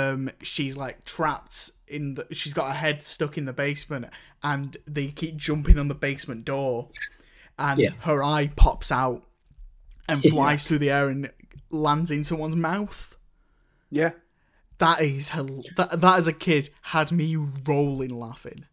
[0.00, 2.26] um, she's like trapped in the.
[2.32, 4.06] She's got her head stuck in the basement,
[4.42, 6.88] and they keep jumping on the basement door,
[7.58, 7.90] and Yeah.
[8.00, 9.22] her eye pops out
[10.08, 11.30] and flies through the air and
[11.70, 13.16] lands in someone's mouth.
[13.90, 14.12] Yeah.
[14.78, 16.00] That is hel- that.
[16.00, 18.64] That as a kid had me rolling laughing.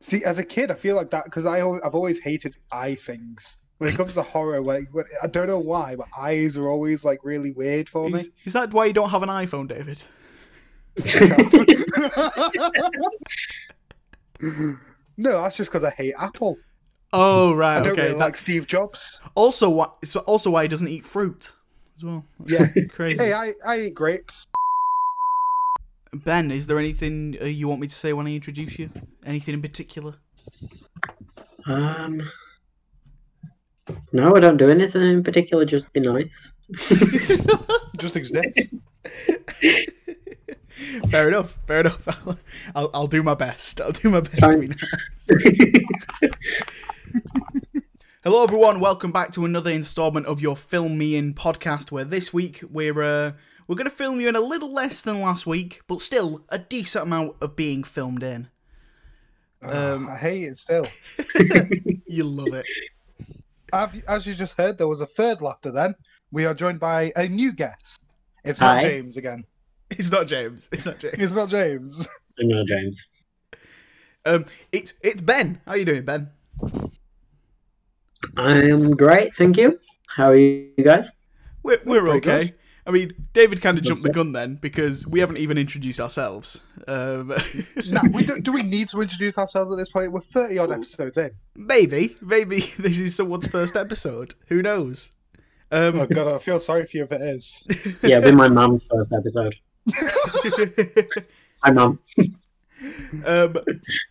[0.00, 3.58] See, as a kid, I feel like that because I I've always hated eye things.
[3.78, 7.04] When it comes to horror, when, when, I don't know why, but eyes are always
[7.04, 8.20] like really weird for me.
[8.20, 10.02] Is, is that why you don't have an iPhone, David?
[15.16, 16.56] no, that's just because I hate Apple.
[17.12, 18.02] Oh right, I don't okay.
[18.02, 19.20] really that- like Steve Jobs.
[19.34, 19.86] also, why?
[20.02, 21.52] It's also why he doesn't eat fruit
[21.96, 22.24] as well.
[22.40, 22.84] That's Yeah.
[22.90, 23.22] crazy.
[23.24, 24.48] Hey, I, I eat grapes.
[26.12, 28.90] Ben, is there anything uh, you want me to say when I introduce you?
[29.24, 30.14] Anything in particular?
[31.66, 32.22] Um,
[34.12, 35.64] no, I don't do anything in particular.
[35.64, 36.52] Just be nice.
[37.98, 38.72] Just exists.
[41.08, 41.56] Fair enough.
[41.66, 42.06] Fair enough.
[42.26, 42.38] I'll,
[42.74, 43.80] I'll, I'll do my best.
[43.80, 44.84] I'll do my best to be nice.
[48.24, 48.80] Hello, everyone.
[48.80, 51.92] Welcome back to another installment of your Film Me In podcast.
[51.92, 53.32] Where this week we're uh,
[53.68, 56.58] we're going to film you in a little less than last week, but still a
[56.58, 58.48] decent amount of being filmed in.
[59.62, 60.86] Um, I hate it still.
[62.08, 62.64] You love it.
[63.72, 65.94] Have- As you just heard, there was a third laughter then.
[66.30, 68.04] We are joined by a new guest.
[68.44, 69.44] It's not James again.
[69.90, 70.68] It's not James.
[70.72, 71.14] It's not James.
[71.18, 72.08] It's not James.
[72.38, 73.02] no, James.
[74.24, 75.60] Um, it's it's Ben.
[75.64, 76.30] How are you doing, Ben?
[78.36, 79.78] I am great, thank you.
[80.08, 81.08] How are you guys?
[81.62, 82.20] We're we're okay.
[82.20, 82.54] good.
[82.86, 86.60] I mean, David kind of jumped the gun then because we haven't even introduced ourselves.
[86.86, 87.28] Um,
[87.88, 90.12] no, we don't, do we need to introduce ourselves at this point?
[90.12, 91.32] We're 30 odd episodes in.
[91.56, 94.36] maybe, maybe this is someone's first episode.
[94.48, 95.10] Who knows?
[95.72, 97.64] Um, Oh, God, I feel sorry for you if it is.
[98.02, 99.56] Yeah, it'll be my mum's first episode.
[101.62, 102.00] Hi, mum.
[103.24, 103.56] um,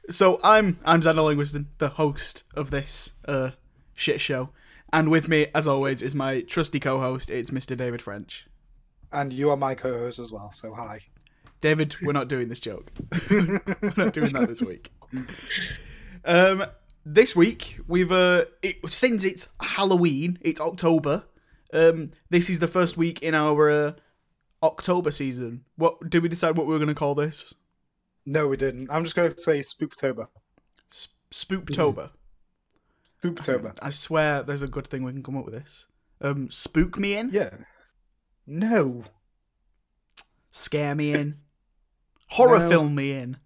[0.09, 3.51] so I'm I'm Xander Linguiston, the host of this uh,
[3.93, 4.49] shit show,
[4.93, 7.29] and with me, as always, is my trusty co-host.
[7.29, 7.75] It's Mr.
[7.75, 8.47] David French.
[9.11, 11.01] And you are my co host as well, so hi.
[11.59, 12.91] David, we're not doing this joke.
[13.29, 13.59] we're
[13.97, 14.91] not doing that this week.
[16.23, 16.65] Um,
[17.05, 21.25] this week we've uh, it, since it's Halloween, it's October.
[21.73, 23.91] Um, this is the first week in our uh,
[24.65, 25.63] October season.
[25.75, 27.53] What did we decide what we were going to call this?
[28.25, 28.89] No, we didn't.
[28.91, 30.27] I'm just going to say Spooktober.
[30.91, 32.09] S- Spooktober.
[33.23, 33.77] Spooktober.
[33.81, 35.85] I swear, there's a good thing we can come up with this.
[36.21, 37.51] Um, spook me in, Yeah.
[38.47, 39.03] No.
[40.51, 41.35] scare me in,
[42.29, 42.69] horror No.
[42.69, 43.37] film me in.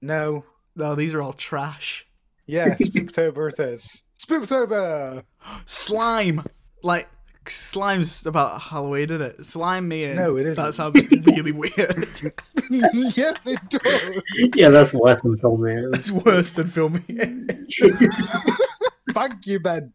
[0.00, 0.44] No.
[0.76, 2.06] No, these are all trash.
[2.46, 4.02] Yeah, Spooktober it is.
[4.18, 5.24] Spooktober!
[5.64, 6.44] Slime,
[6.82, 7.08] like
[7.50, 9.44] slime's about Halloween, isn't it?
[9.44, 10.16] Slime me in.
[10.16, 10.72] No, it That isn't.
[10.72, 11.74] sounds really weird.
[13.16, 14.22] yes, it does.
[14.54, 15.90] Yeah, that's worse than film man.
[15.94, 18.54] it's worse than filming it.
[19.12, 19.92] Thank you, Ben.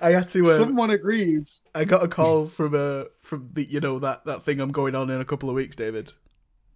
[0.00, 0.42] I had to.
[0.42, 1.66] Uh, Someone agrees.
[1.74, 4.94] I got a call from uh from the you know that that thing I'm going
[4.94, 6.12] on in a couple of weeks, David.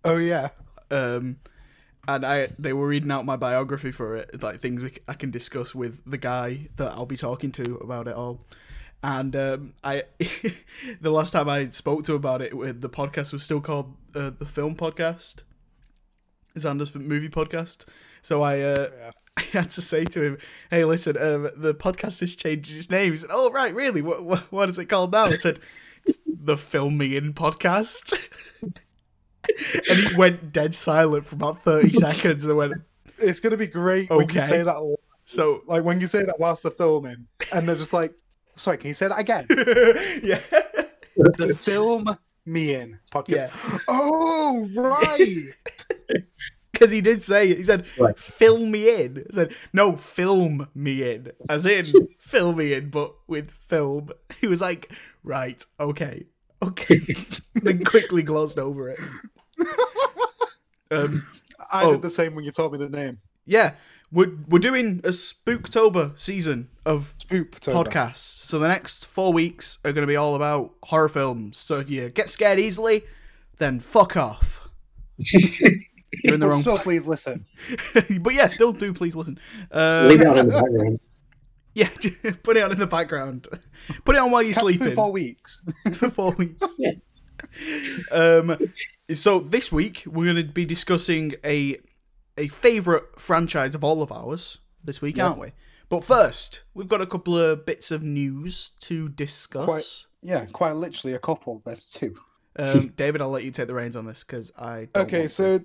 [0.04, 0.50] Oh, yeah.
[0.90, 1.36] Um,
[2.08, 5.30] and I they were reading out my biography for it, like things we, I can
[5.30, 8.44] discuss with the guy that I'll be talking to about it all.
[9.02, 10.04] And um, I,
[11.00, 12.50] the last time I spoke to him about it,
[12.80, 15.42] the podcast was still called uh, the Film Podcast,
[16.56, 17.86] Xander's movie podcast.
[18.22, 19.10] So I, uh, Yeah.
[19.36, 20.38] I had to say to him,
[20.70, 24.00] "Hey, listen, um, the podcast has changed its name." He said, "Oh, right, really?
[24.00, 25.60] What, what, what is it called now?" I said,
[26.06, 28.18] "It's the Filming In Podcast."
[29.90, 32.74] and he went dead silent for about 30 seconds and I went
[33.18, 34.96] It's going to be great when you say that.
[35.24, 38.14] so Like when you say that whilst they're filming, and they're just like,
[38.56, 39.46] sorry, can you say that again?
[40.22, 40.40] yeah
[41.38, 42.04] the film
[42.44, 43.72] me in podcast.
[43.72, 45.46] yeah Oh, right.
[46.72, 48.18] because he did say he said Right.
[48.18, 51.86] fill me in I said no film me in as in
[52.18, 54.92] fill me in but with film he was like
[55.24, 56.26] right okay
[56.62, 57.00] okay
[57.54, 58.98] then quickly glossed over it
[60.90, 61.22] um
[61.72, 61.92] I Oh.
[61.92, 63.18] did the same when you told me the name.
[63.44, 63.74] yeah
[64.12, 67.84] we're, we're doing a spooktober season of Spooktober.
[67.86, 68.44] podcasts.
[68.44, 71.56] So the next four weeks are going to be all about horror films.
[71.56, 73.02] So if you get scared easily,
[73.58, 74.68] then fuck off.
[75.18, 76.60] You're in the But wrong.
[76.60, 77.46] still, please listen.
[78.20, 79.40] but yeah, still do please listen.
[79.72, 81.00] Uh, Leave it on in the background.
[81.74, 81.88] yeah,
[82.44, 83.48] put it on in the background.
[84.04, 85.60] Put it on while you're Catch sleeping in four weeks.
[85.96, 86.62] for four weeks.
[86.78, 86.92] Yeah.
[88.12, 88.56] Um,
[89.12, 91.76] so this week we're going to be discussing a
[92.38, 95.28] a favorite franchise of all of ours this week, Yeah.
[95.28, 95.52] aren't we?
[95.88, 99.64] But first, we've got a couple of bits of news to discuss.
[99.64, 101.62] Quite- yeah, quite literally a couple.
[101.64, 102.16] There's two.
[102.58, 104.88] Um, David, I'll let you take the reins on this because I.
[104.96, 105.28] Okay, want to.
[105.28, 105.60] so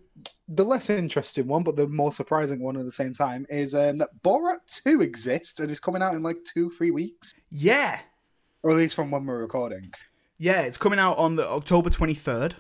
[0.48, 3.98] the less interesting one, but the more surprising one at the same time, is um,
[3.98, 7.34] that Borat 2 exists and is coming out in like two, three weeks.
[7.50, 8.00] yeah,
[8.62, 9.92] Or at least from when we're recording.
[10.42, 12.56] Yeah, it's coming out on the October twenty third,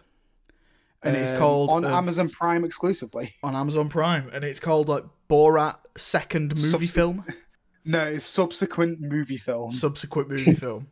[1.03, 3.31] and it's Um, called on uh, Amazon Prime exclusively.
[3.43, 7.23] on Amazon Prime, and it's called like Borat second movie Subse- film,
[7.85, 9.71] No, it's subsequent movie film.
[9.71, 10.87] subsequent movie film.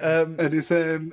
[0.00, 1.12] Um, and it's um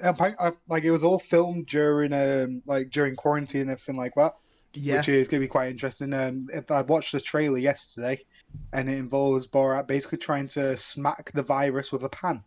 [0.69, 4.33] like it was all filmed during um like during quarantine and everything like that,
[4.73, 6.13] yeah, which is gonna be quite interesting.
[6.13, 8.23] Um, I watched the trailer yesterday,
[8.71, 12.43] and it involves Borat basically trying to smack the virus with a pan.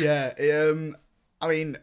[0.00, 0.32] Yeah.
[0.70, 0.96] Um,
[1.40, 1.78] I mean,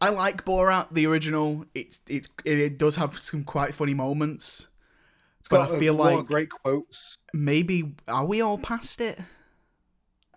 [0.00, 1.64] I like Borat the original.
[1.74, 4.66] It's it's it, it does have some quite funny moments.
[5.40, 7.18] It's But got I a feel lot of like- great quotes.
[7.32, 9.18] Maybe are we all past it?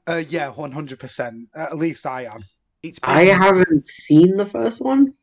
[0.08, 1.50] Uh, yeah, one hundred percent.
[1.56, 2.44] At least I am.
[2.84, 5.14] It's I been- haven't seen the first one.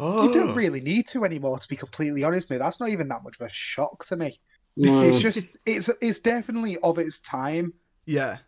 [0.00, 2.58] You don't really need to anymore, to be completely honest, mate.
[2.58, 4.40] That's not even that much of a shock to me.
[4.76, 5.02] No.
[5.02, 7.72] It's just it's it's definitely of its time.
[8.06, 8.38] Yeah,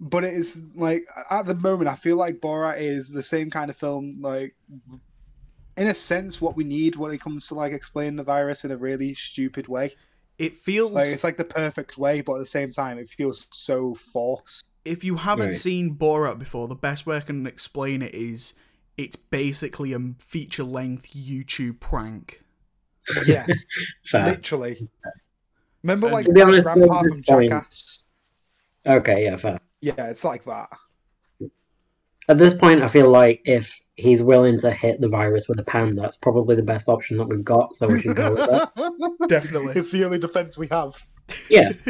[0.00, 3.70] but it is like at the moment i feel like borat is the same kind
[3.70, 4.54] of film like
[5.78, 8.70] in a sense what we need when it comes to like explaining the virus in
[8.70, 9.90] a really stupid way.
[10.38, 13.46] It feels like it's like the perfect way but at the same time it feels
[13.50, 15.54] so forced if you haven't Right.
[15.54, 18.54] seen Borat before, the best way I can explain it is
[18.96, 22.42] it's basically a feature length YouTube prank.
[23.26, 23.44] yeah.
[24.14, 24.88] Literally.
[25.82, 28.04] Remember And- like To be that honest, grandpa from point- jackass?
[28.86, 29.58] Okay, yeah, fair.
[29.80, 30.68] Yeah it's like that
[32.28, 35.62] At this point, I feel like if he's willing to hit the virus with a
[35.62, 37.76] pan, that's probably the best option that we've got.
[37.76, 39.26] So we should go with that.
[39.28, 39.74] Definitely.
[39.76, 40.92] it's the only defense we have
[41.48, 41.70] Yeah,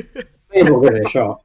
[0.50, 1.42] may as well give it a shot.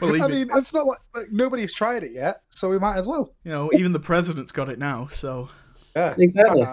[0.00, 2.96] Believe i me, mean it's not like, like nobody's tried it yet so we might
[2.96, 5.08] as well you know, even the president's got it now.
[5.12, 5.50] So,
[5.94, 6.62] yeah Exactly.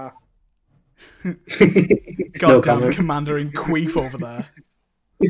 [1.25, 1.33] Uh,
[2.45, 2.95] no goddamn comment.
[2.95, 4.45] commander in queef over there.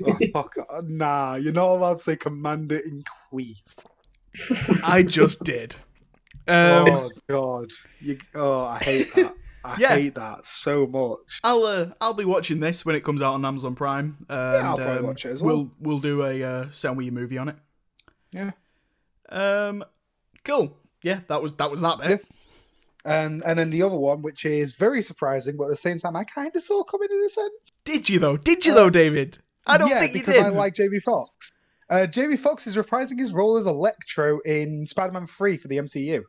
[0.06, 0.56] Oh, fuck.
[0.70, 3.62] uh, Nah, you're not allowed to say commander in queef.
[4.84, 5.76] I just did.
[6.48, 9.34] Um, oh god, you, oh I hate that.
[9.64, 9.96] I Yeah.
[9.96, 11.40] hate that so much.
[11.44, 14.16] I'll uh, I'll be watching this when it comes out on Amazon Prime.
[14.30, 15.72] And, I'll probably um, watch it as well.
[15.80, 16.00] We'll well.
[16.00, 17.56] do a uh, Sell Me Your movie on it.
[18.32, 18.52] Yeah.
[19.30, 19.84] Um.
[20.44, 20.78] Cool.
[21.02, 21.22] Yeah.
[21.30, 22.10] That was that was that bit.
[22.10, 22.18] Yeah.
[23.24, 26.16] And and then the other one, which is very surprising, but at the same time,
[26.16, 27.72] I kind of saw coming in a sense.
[27.86, 28.38] Did you though?
[28.38, 29.40] Did you Uh, though, David?
[29.68, 30.38] I don't yeah, think you because.
[30.38, 31.54] I like Jamie Foxx.
[31.90, 36.24] Uh, Jamie Foxx is reprising his role as Electro in Spider-Man 3 for the MCU.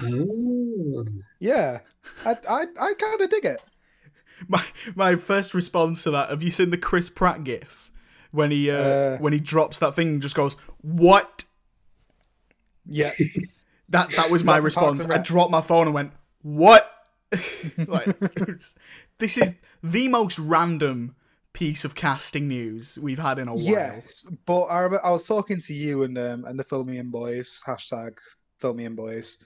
[0.00, 1.04] Oh.
[1.38, 1.80] Yeah,
[2.24, 3.60] I I, I kind of dig it.
[4.48, 4.64] my
[4.94, 6.30] my first response to that.
[6.30, 7.90] Have you seen the Chris Pratt gif
[8.30, 9.18] when he uh, Uh.
[9.18, 11.44] when he drops that thing and just goes what?
[12.84, 13.12] Yeah,
[13.92, 15.18] That that was my that from Parks response.
[15.18, 16.90] I dropped my phone and went what?
[17.86, 18.18] like
[19.18, 21.14] this is the most random
[21.52, 23.60] piece of casting news we've had in a while.
[23.62, 24.24] yes.
[24.46, 28.16] But I remember I was talking to you and um and the Filmian boys hashtag
[28.60, 29.38] Filmian boys.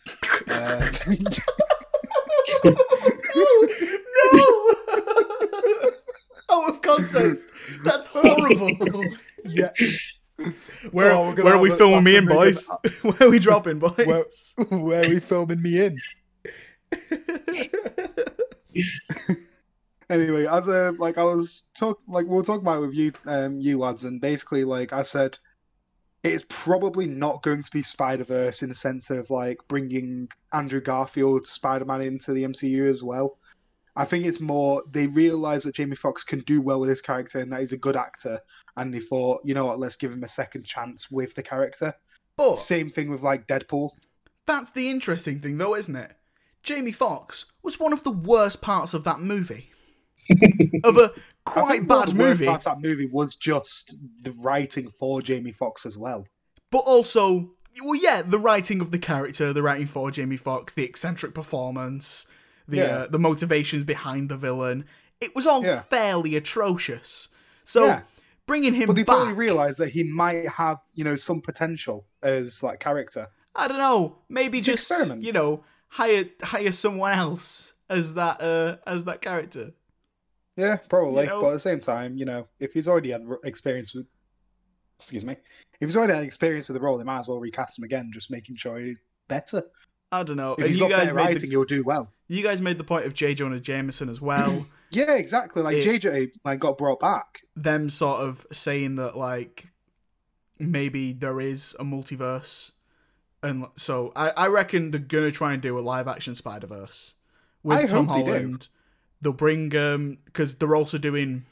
[0.49, 0.89] Uh,
[2.65, 2.65] no,
[6.51, 7.49] Out of context.
[7.85, 8.71] That's horrible.
[9.45, 9.71] yeah,
[10.93, 12.69] Where, Oh, we're where are we a- filming me in, a really boys?
[13.03, 13.97] where are we dropping, boys?
[13.97, 14.25] Where-
[14.71, 15.99] where are we filming me in?
[20.11, 23.61] Anyway, as a like I was talk like we were talking about with you um
[23.61, 25.39] you lads, and basically like I said,
[26.23, 30.81] it's probably not going to be Spider Verse in the sense of like bringing Andrew
[30.81, 33.39] Garfield Spider Man into the MCU as well.
[33.99, 37.39] I think it's more they realize that Jamie Foxx can do well with his character
[37.39, 38.41] and that he's a good actor,
[38.77, 41.95] and they thought, you know what, let's give him a second chance with the character.
[42.37, 43.91] but Same thing with like Deadpool.
[44.47, 46.13] that's the interesting thing, though, isn't it?
[46.63, 49.71] Jamie Foxx was one of the worst parts of that movie.
[50.85, 51.13] of a
[51.45, 55.87] quite think one of bad movie, that movie was just the writing for Jamie Foxx
[55.87, 56.27] as well.
[56.71, 57.51] but also,
[57.83, 62.27] well, yeah, the writing of the character, the writing for Jamie Foxx, the eccentric performance,
[62.67, 62.85] the Yeah.
[62.85, 64.85] uh, the motivations behind the villain.
[65.21, 65.83] It was all Yeah.
[65.83, 67.29] fairly atrocious.
[67.65, 68.03] So Yeah.
[68.47, 72.07] bringing him But they back, probably realised that he might have, you know, some potential
[72.23, 73.29] as like character.
[73.55, 75.23] I don't know, maybe It's just experiment.
[75.23, 79.73] you know hire hire someone else as that uh as that character.
[80.57, 81.25] Yeah, probably.
[81.25, 81.41] You know?
[81.41, 84.07] But at the same time, you know, if he's already had experience with,
[84.99, 85.35] excuse me,
[85.81, 88.11] if he's already had experience with the role, they might as well recast him again,
[88.13, 89.63] just making sure he's better.
[90.13, 90.55] I don't know.
[90.59, 92.09] If he's you got guys better writing, the, he'll do well.
[92.29, 93.35] you guys made the point of J.
[93.35, 94.67] Jonah Jameson as well.
[94.93, 95.63] Yeah, exactly.
[95.63, 97.41] Like It- JJ, like got brought back.
[97.57, 99.67] them sort of saying that like
[100.61, 102.71] maybe there is a multiverse
[103.43, 107.15] and so I, I reckon they're gonna try and do a live action Spider Verse
[107.65, 108.31] with I Tom hope they do.
[108.31, 108.69] Holland.
[109.21, 111.45] They'll bring um because they're also doing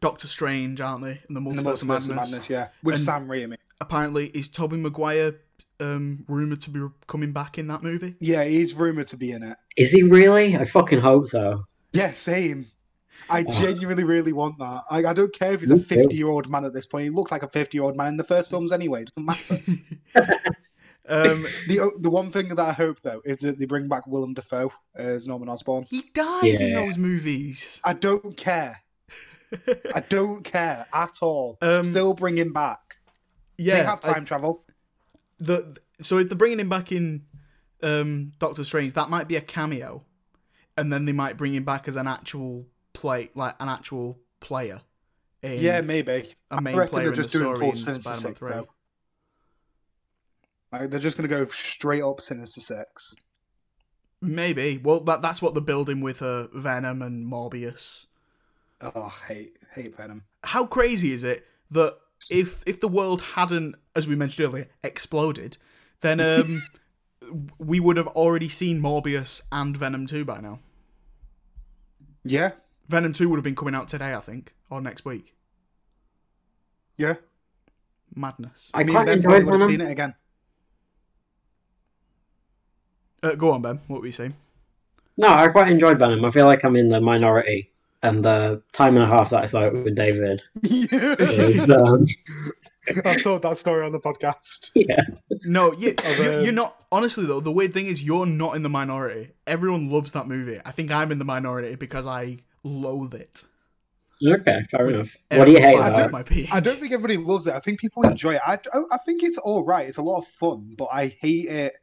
[0.00, 1.20] Doctor Strange, aren't they?
[1.28, 2.08] In the In the Multiverse, of Madness.
[2.08, 3.56] of Madness, yeah, with And- Sam Raimi.
[3.80, 5.36] Apparently, is Tobey Maguire
[5.80, 8.14] um rumored to be coming back in that movie?
[8.20, 9.56] Yeah, he's rumored to be in it.
[9.76, 10.56] Is he really?
[10.56, 11.64] I fucking hope so.
[11.92, 12.66] Yeah, same.
[13.30, 13.50] I Oh.
[13.60, 14.82] genuinely really want that.
[14.90, 15.94] I, I don't care if he's a Me too.
[15.96, 17.04] 50 year old man at this point.
[17.04, 19.02] He looks like a 50 year old man in the first films anyway.
[19.02, 19.60] It doesn't matter.
[21.12, 24.34] Um, the the one thing that I hope though is that they bring back Willem
[24.34, 25.84] Dafoe as Norman Osborn.
[25.90, 27.80] he died in those movies.
[27.84, 28.80] I don't care.
[29.94, 31.58] I don't care at all.
[31.60, 32.96] Um, Still bring him back.
[33.58, 34.64] yeah, they have I- time travel.
[35.38, 37.24] the so if they're bringing him back in
[37.82, 40.04] um Doctor Strange, that might be a cameo,
[40.78, 42.64] and then they might bring him back as an actual
[42.94, 44.80] play, like an actual player.
[45.42, 46.32] In Yeah, maybe.
[46.50, 48.50] a main I player they're in just the doing story full in Spider-Man Six Three.
[48.50, 48.68] though.
[50.72, 53.14] Like, they're just going to go straight up Sinister Six.
[54.20, 54.78] Maybe.
[54.82, 58.06] Well, that that's what they're building with uh, Venom and Morbius.
[58.80, 60.24] Oh, hate hate Venom.
[60.44, 61.96] How crazy is it that
[62.30, 65.56] if if the world hadn't, as we mentioned earlier, exploded,
[66.00, 66.62] then um
[67.58, 70.58] we would have already seen Morbius and Venom 2 by now.
[72.24, 72.52] Yeah,
[72.86, 75.34] Venom 2 would have been coming out today, I think, or next week.
[76.98, 77.14] yeah.
[78.14, 78.70] Madness.
[78.74, 79.68] I Me quite and Ben probably enjoyed would have Venom.
[79.70, 80.14] seen it again.
[83.22, 83.80] Uh, go on, Ben.
[83.86, 84.34] What were you saying?
[85.16, 86.24] No, I quite enjoyed Venom.
[86.24, 87.70] I feel like I'm in the minority,
[88.02, 92.06] and the time and a half that I saw it with David is, um,
[93.04, 94.70] I've told that story on the podcast.
[94.74, 95.00] yeah,
[95.44, 96.84] No, you, Of, you, um, you're not.
[96.90, 99.30] Honestly, though, the weird thing is you're not in the minority.
[99.46, 100.60] Everyone loves that movie.
[100.64, 103.44] I think I'm in the minority because I loathe it.
[104.26, 105.16] okay, fair With enough.
[105.30, 106.52] What do you hate fibre about it?
[106.52, 107.54] I don't think everybody loves it.
[107.54, 108.40] I think people enjoy it.
[108.44, 108.58] I,
[108.90, 109.86] I think it's all right.
[109.86, 111.76] It's a lot of fun, but I hate it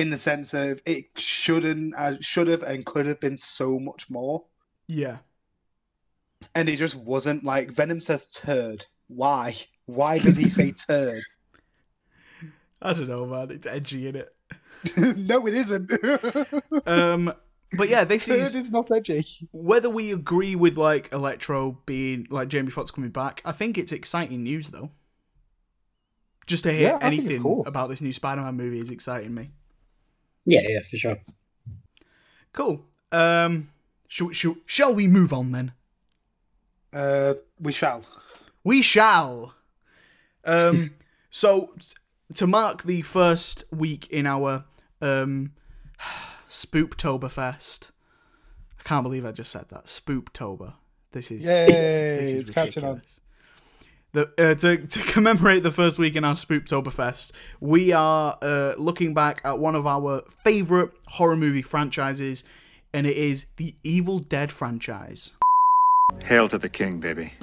[0.00, 4.08] in the sense of it shouldn't, uh, should have, and could have been so much
[4.10, 4.44] more.
[4.88, 5.18] Yeah.
[6.54, 7.44] And it just wasn't.
[7.44, 9.54] Like Venom says, "Turd." Why?
[9.86, 11.22] Why does he say "turd"?
[12.82, 13.50] I don't know, man.
[13.50, 14.34] It's edgy in it.
[15.16, 15.90] no, it isn't.
[16.86, 17.32] Um,
[17.76, 19.24] but yeah, this turd is is not edgy.
[19.52, 23.42] whether we agree with like Electro being like Jamie Foxx coming back.
[23.44, 24.90] I think it's exciting news though.
[26.46, 27.64] Just to hear Yeah, I think it's anything cool.
[27.66, 29.50] about this new Spider-Man movie is exciting me.
[30.50, 31.18] Yeah, yeah, for sure.
[32.52, 32.84] Cool.
[33.12, 33.70] Um,
[34.08, 35.72] shall, shall, shall we move on then?
[36.92, 38.02] Uh, we shall.
[38.64, 39.54] We shall.
[40.44, 40.90] Um,
[41.30, 41.74] so
[42.34, 44.64] to mark the first week in our
[45.00, 45.52] um,
[46.48, 47.90] Spooptoberfest.
[48.78, 49.84] I can't believe I just said that.
[49.84, 50.74] Spooptober.
[51.12, 51.66] This is Yay!
[51.66, 53.02] this is It's catching on.
[54.14, 54.34] Ridiculous.
[54.36, 59.14] The, uh, to, to commemorate the first week in our Spooktoberfest, we are uh, looking
[59.14, 62.44] back at one of our favourite horror movie franchises,
[62.92, 65.34] and it is the Evil Dead franchise.
[66.22, 67.34] Hail to the king, baby.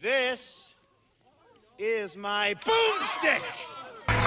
[0.00, 0.76] This
[1.78, 3.75] is my boomstick!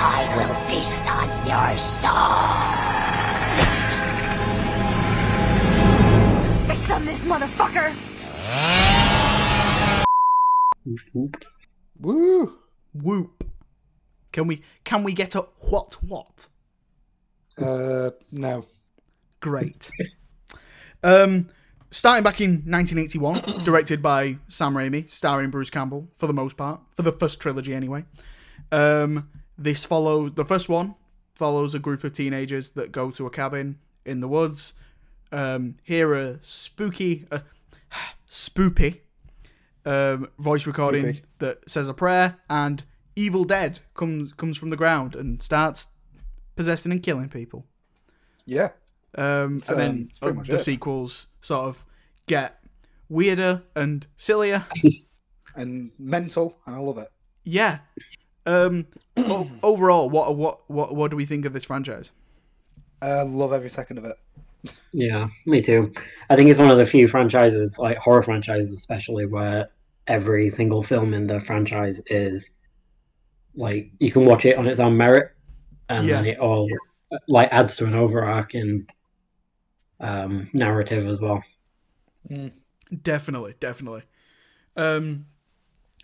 [0.01, 2.39] I will feast on your soul.
[6.67, 7.93] Fix on this motherfucker!
[11.99, 12.59] Woo!
[12.93, 13.43] Whoop.
[14.31, 16.47] Can we can we get a what what?
[17.57, 18.65] Uh, no.
[19.41, 19.91] Great.
[21.03, 21.49] um,
[21.91, 26.79] starting back in 1981, directed by Sam Raimi, starring Bruce Campbell for the most part,
[26.95, 28.05] for the first trilogy anyway.
[28.71, 29.29] Um,
[29.59, 30.95] this follows the first one
[31.35, 34.73] follows a group of teenagers that go to a cabin in the woods,
[35.31, 37.39] um, hear a spooky, uh,
[38.29, 38.99] spoopy
[39.85, 41.21] um, voice recording Spoopy.
[41.39, 42.83] that says a prayer, and
[43.15, 45.87] Evil Dead comes comes from the ground and starts
[46.55, 47.65] possessing and killing people.
[48.45, 48.69] Yeah.
[49.15, 50.61] Um, and then um, uh, the it.
[50.61, 51.85] sequels sort of
[52.27, 52.61] get
[53.09, 54.65] weirder and sillier.
[55.55, 57.09] And mental, and I love it.
[57.43, 57.79] yeah.
[58.49, 58.87] Um,
[59.61, 62.11] overall, what what what what do we think of this franchise?
[63.01, 64.17] I love every second of it.
[64.91, 65.93] Yeah, me too.
[66.29, 69.69] I think it's one of the few franchises, like horror franchises especially, where
[70.07, 72.49] every single film in the franchise is
[73.55, 75.31] like you can watch it on its own merit,
[75.87, 76.31] and then Yeah.
[76.31, 76.67] it all
[77.27, 78.87] like adds to an overarching
[79.99, 81.43] um, narrative as well.
[83.03, 84.03] Definitely, definitely.
[84.75, 85.27] Um,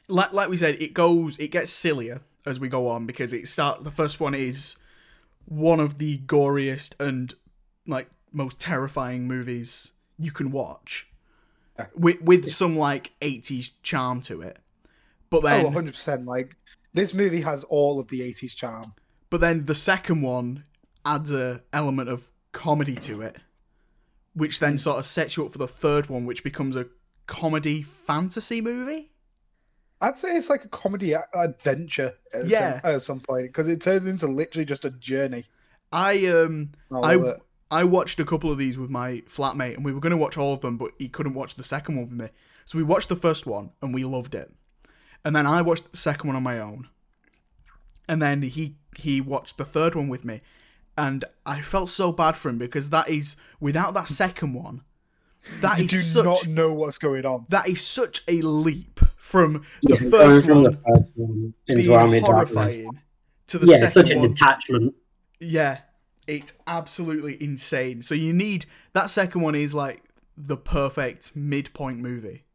[0.08, 3.48] like like we said, it goes, it gets sillier as we go on because it
[3.48, 3.84] start.
[3.84, 4.76] The first one is
[5.46, 7.34] one of the goriest and
[7.88, 11.08] like most terrifying movies you can watch
[11.96, 14.60] with with some like 80s charm to it.
[15.30, 16.26] But Oh, then 100 percent.
[16.26, 16.56] Like
[16.94, 18.94] this movie has all of the '80s charm.
[19.30, 20.64] but then the second one
[21.06, 23.38] adds a element of comedy to it,
[24.34, 24.80] which then mm.
[24.80, 26.88] sort of sets you up for the third one, which becomes a
[27.28, 29.12] comedy fantasy movie.
[30.02, 32.82] I'd say it's like a comedy a- adventure at Yeah.
[32.82, 35.46] some, at some point because it turns into literally just a journey.
[35.92, 37.36] I um I I.
[37.72, 40.38] I watched a couple of these with my flatmate, and we were going to watch
[40.38, 42.28] all of them, but he couldn't watch the second one with me.
[42.64, 44.52] So we watched the first one, and we loved it.
[45.26, 46.90] And then I watched the second one on my own.
[48.08, 50.42] And then he he watched the third one with me,
[50.96, 54.82] and I felt so bad for him because that is without that second one,
[55.62, 57.46] that You is do such not know what's going on.
[57.50, 61.82] that is such a leap from the Yeah, first from one the first one into
[61.82, 62.54] being Army of Darkness.
[62.56, 62.90] horrifying
[63.48, 64.96] to the Yeah, it's second such a one detachment.
[65.40, 65.80] Yeah,
[66.28, 68.04] it's absolutely insane.
[68.04, 70.04] So you need that second one is like
[70.38, 72.46] the perfect midpoint movie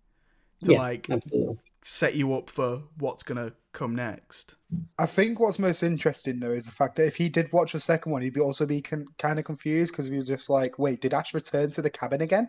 [0.65, 1.59] to Yeah, like absolutely.
[1.83, 4.55] set you up for what's gonna come next.
[4.99, 7.81] I think what's most interesting though is the fact that if he did watch the
[7.81, 10.79] second one, he'd be also be con- kind of confused because we were just like,
[10.79, 12.49] wait, did Ash return to the cabin again?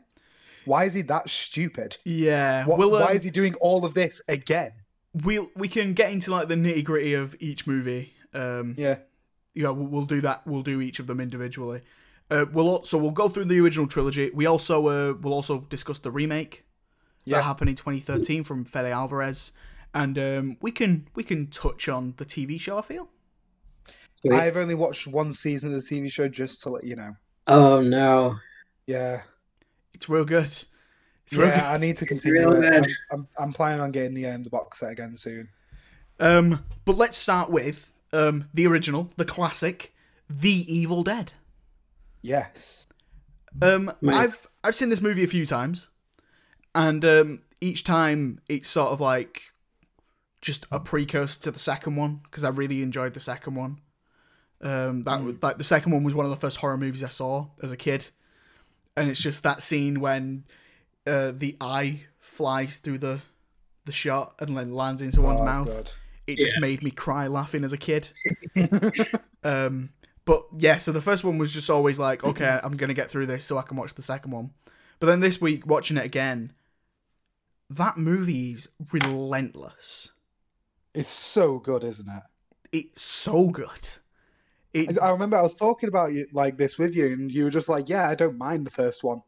[0.66, 1.98] Why is he that stupid?
[2.06, 4.74] Yeah, What, we'll, um, why is he doing all of this again?
[5.14, 8.14] we'll we can get into like the nitty gritty of each movie.
[8.34, 9.00] Um, Yeah,
[9.54, 10.46] yeah, we'll, we'll do that.
[10.48, 11.82] We'll do each of them individually.
[12.30, 14.32] Uh, we'll also we'll go through the original trilogy.
[14.34, 16.66] We also uh, we'll also discuss the remake
[17.28, 19.52] that happened in 2013 from Fede Alvarez,
[19.94, 22.78] and um, we can we can touch on the TV show.
[22.78, 23.10] I feel.
[24.32, 27.16] I've only watched one season of the TV show just to let you know.
[27.48, 28.36] Oh no.
[28.86, 29.24] Yeah,
[30.02, 30.46] It's real good.
[30.46, 30.68] It's
[31.36, 31.72] real yeah.
[31.72, 32.52] I need to continue.
[32.52, 32.74] it.
[32.74, 35.48] I'm, I'm, I'm planning on getting the um, the box set again soon.
[36.20, 39.94] Um, but let's start with um the original, the classic,
[40.28, 41.34] The Evil Dead.
[42.24, 42.88] Yes.
[43.62, 44.16] Um, Mate.
[44.16, 45.90] I've I've seen this movie a few times,
[46.74, 49.52] and um, each time it's sort of like
[50.42, 53.82] just a precursor to the second one because I really enjoyed the second one.
[54.64, 57.10] Um, that was like the second one was one of the first horror movies I
[57.10, 58.10] saw as a kid,
[59.02, 60.46] and it's just that scene when
[61.06, 63.22] uh, the eye flies through the
[63.86, 65.68] the shot and then lands in someone's Oh, that's mouth.
[65.68, 65.92] good.
[66.28, 68.12] It just made me cry laughing as a kid.
[69.44, 69.90] um,
[70.24, 73.26] but yeah, so the first one was just always like, okay, I'm gonna get through
[73.26, 74.52] this so I can watch the second one.
[75.00, 76.54] But then this week, watching it again,
[77.72, 80.12] that movie's relentless.
[80.94, 82.24] It's so good, isn't it?
[82.72, 83.96] It's so good.
[84.74, 87.50] It, I remember I was talking about you like this with you, and you were
[87.50, 89.22] just like, "Yeah, I don't mind the first one."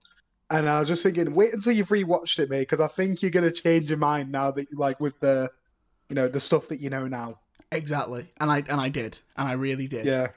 [0.50, 3.32] And I was just thinking, wait until you've rewatched it, mate, because I think you're
[3.32, 5.50] gonna change your mind now that you like with the,
[6.10, 7.40] you know, the stuff that you know now.
[7.72, 10.06] exactly, and I and I did, and I really did.
[10.06, 10.28] Yeah,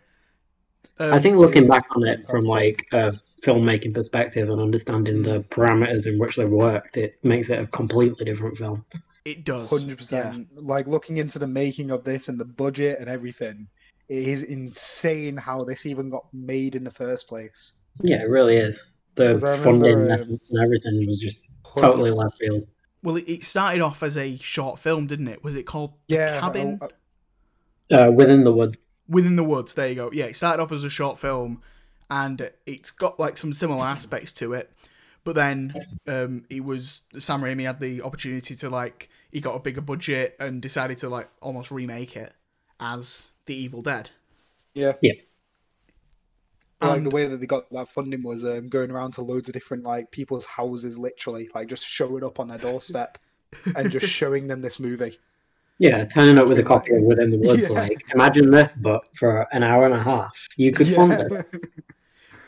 [0.98, 5.40] Um, I think looking back on it from like a filmmaking perspective and understanding the
[5.50, 8.84] parameters in which they worked, it makes it a completely different film.
[9.24, 9.70] it does.
[9.70, 10.32] hundred Yeah.
[10.32, 10.48] percent.
[10.54, 13.68] Like looking into the making of this and the budget and everything,
[14.08, 17.72] it is insane how this even got made in the first place.
[18.02, 18.80] Yeah, it really is.
[19.14, 21.42] The funding remember, um, methods and everything was just
[21.74, 22.66] totally left field.
[23.02, 25.42] Well, it, it started off as a short film, didn't it?
[25.42, 26.78] Was it called Yeah, Cabin?
[26.80, 26.88] uh,
[27.94, 28.78] Uh, within the woods.
[29.08, 29.74] Within the Woods.
[29.74, 30.10] There you go.
[30.12, 31.62] Yeah, it started off as a short film,
[32.10, 34.72] and it's got like some similar aspects to it.
[35.22, 35.74] But then
[36.06, 40.36] um, it was Sam Raimi had the opportunity to like he got a bigger budget
[40.40, 42.32] and decided to like almost remake it
[42.80, 44.10] as The Evil Dead.
[44.74, 44.94] Yeah.
[45.02, 45.12] Yeah.
[46.80, 49.48] Like And- the way that they got that funding was um, going around to loads
[49.48, 53.18] of different like people's houses, literally, like just showing up on their doorstep
[53.74, 55.18] and just showing them this movie.
[55.78, 57.62] Yeah, turning up with a copy of Within the Woods.
[57.62, 57.68] Yeah.
[57.68, 60.48] Like, imagine this, but for an hour and a half.
[60.56, 61.46] You could fund it.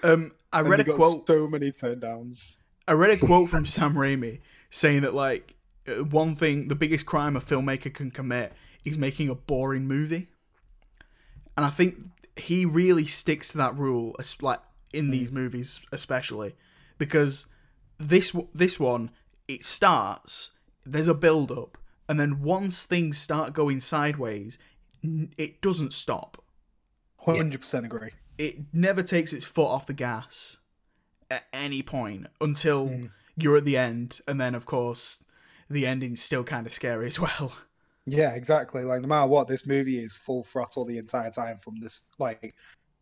[0.04, 1.26] Um, I read they a got quote.
[1.26, 2.58] so many turn downs.
[2.86, 4.38] I read a quote from Sam Raimi
[4.70, 5.56] saying that like
[5.88, 8.52] uh, one thing, the biggest crime a filmmaker can commit
[8.88, 10.28] is making a boring movie,
[11.56, 11.96] and I think
[12.36, 14.60] he really sticks to that rule, like
[14.92, 16.54] in these movies especially,
[16.98, 17.46] because
[17.98, 19.10] this this one
[19.48, 20.52] it starts,
[20.84, 24.58] there's a build up, and then once things start going sideways,
[25.36, 26.42] it doesn't stop.
[27.18, 28.10] Hundred percent agree.
[28.38, 30.58] It never takes its foot off the gas
[31.30, 33.10] at any point until Mm.
[33.36, 35.24] you're at the end, and then of course
[35.68, 37.52] the ending's still kind of scary as well.
[38.10, 38.84] Yeah, exactly.
[38.84, 42.10] Like no matter what, this movie is full throttle the entire time from this.
[42.18, 42.54] Like,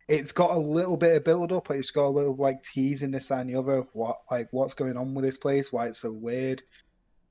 [0.09, 3.03] it's got a little bit of build up, but it's got a little like tease
[3.03, 5.87] in this and the other of what like what's going on with this place, why
[5.87, 6.63] it's so weird.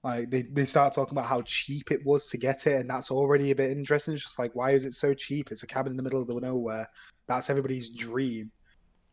[0.03, 3.11] Like they, they start talking about how cheap it was to get it, and that's
[3.11, 4.13] already a bit interesting.
[4.13, 5.51] It's just like, why is it so cheap?
[5.51, 6.87] It's a cabin in the middle of the nowhere.
[7.27, 8.51] That's everybody's dream.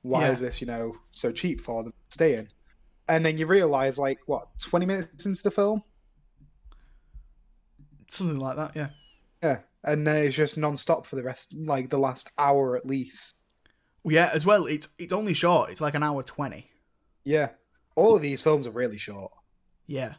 [0.03, 0.33] Why Yeah.
[0.33, 2.49] is this, you know, so cheap for them to stay in?
[3.09, 5.83] and then you realize like what 20 minutes into the film
[8.13, 8.89] Something like that, yeah.
[9.43, 13.37] yeah and then it's just non-stop for the rest like the last hour at least
[14.05, 15.71] yeah, as well, it's it's only short.
[15.71, 16.71] It's like an hour twenty.
[17.25, 17.51] yeah
[17.95, 19.31] all of these films are really short
[19.87, 20.15] Yeah.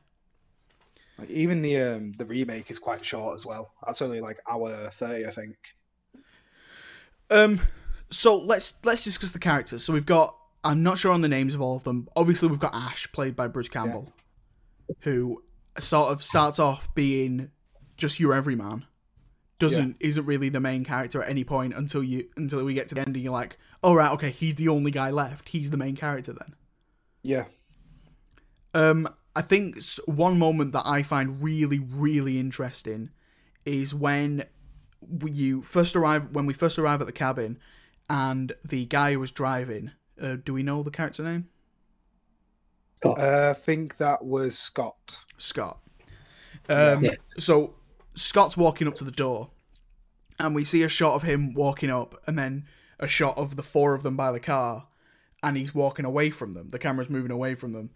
[1.18, 4.90] like even the um the remake is quite short as well that's only like hour
[4.90, 5.56] 30 i think
[7.30, 7.60] Um.
[8.12, 9.84] So let's let's discuss the characters.
[9.84, 10.36] So we've got.
[10.64, 12.08] I'm not sure on the names of all of them.
[12.16, 14.14] Obviously, we've got Ash, played by Bruce Campbell,
[15.00, 15.44] who
[15.80, 17.50] sort of starts off being
[17.98, 18.86] just your everyman.
[19.60, 22.96] Doesn't isn't really the main character at any point until you until we get to
[22.96, 25.50] the end and you're like, oh right, okay, he's the only guy left.
[25.50, 26.56] He's the main character then.
[27.22, 27.46] yeah
[28.74, 33.12] Um, I think one moment that I find really, really interesting
[33.66, 34.44] is when
[35.26, 37.58] you first arrive when we first arrive at the cabin,
[38.10, 39.92] and the guy who was driving.
[40.22, 41.48] Uh, do we know the character name?
[42.98, 43.20] Scott.
[43.20, 45.80] uh, i think that was scott Scott.
[46.70, 47.16] Um, Yeah.
[47.38, 47.76] So
[48.16, 49.50] Scott's walking up to the door,
[50.40, 52.66] and we see a shot of him walking up, and then
[53.00, 54.88] a shot of the four of them by the car,
[55.42, 56.70] and he's walking away from them.
[56.70, 57.90] The camera's moving away from them,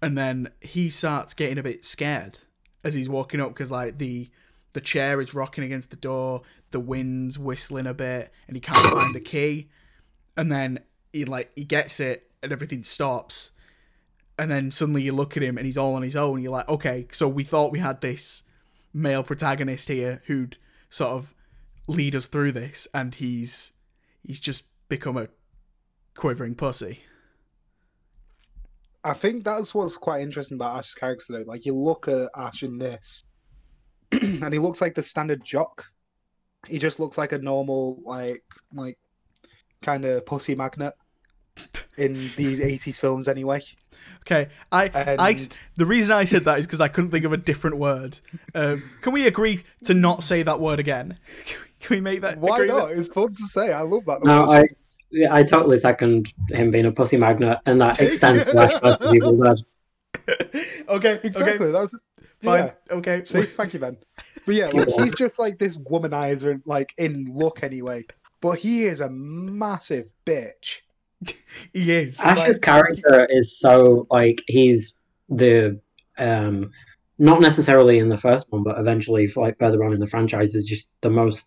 [0.00, 2.38] and then he starts getting a bit scared
[2.84, 4.30] as he's walking up because like the
[4.72, 8.78] the chair is rocking against the door, the wind's whistling a bit, and he can't
[8.78, 9.68] find the key,
[10.36, 10.80] and then
[11.12, 13.52] he like he gets it, and everything stops
[14.38, 16.42] and then suddenly you look at him and he's all on his own.
[16.42, 18.42] You're like, okay, so we thought we had this
[18.96, 20.56] male protagonist here who'd
[20.88, 21.34] sort of
[21.86, 23.72] lead us through this, and he's
[24.22, 25.28] he's just become a
[26.14, 27.00] quivering pussy.
[29.04, 31.44] I think that's what's quite interesting about Ash's character though.
[31.50, 33.24] Like you look at Ash in this,
[34.12, 35.84] and he looks like the standard jock.
[36.66, 38.98] He just looks like a normal, like, like,
[39.82, 40.94] kind of pussy magnet
[41.96, 43.60] in these '80s films, anyway.
[44.26, 45.36] Okay, I, I
[45.76, 48.18] the reason I said that is because I couldn't think of a different word.
[48.56, 51.18] Um, can we agree to not say that word again?
[51.78, 52.38] Can we make that?
[52.38, 52.78] Why agreement?
[52.78, 52.92] not?
[52.92, 53.70] It's fun to say.
[53.72, 54.24] I love that.
[54.24, 54.64] No, noise.
[54.64, 54.74] I
[55.10, 59.14] yeah, I totally second him being a pussy magnet, and that extends to Ash versus
[59.14, 59.58] Evil Dead.
[60.88, 61.66] Okay, exactly.
[61.66, 61.94] okay, That's
[62.42, 62.64] fine.
[62.64, 62.94] yeah.
[62.96, 63.96] Okay, See, thank you, Ben.
[64.46, 68.04] But yeah, like he's just like this womanizer, like in look anyway.
[68.40, 70.80] But he is a massive bitch.
[71.72, 72.20] he is.
[72.20, 74.94] Ash's Like- character is so like he's
[75.28, 75.80] the
[76.18, 76.70] um
[77.18, 80.66] not necessarily in the first one, but eventually like further on in the franchise is
[80.66, 81.44] just the most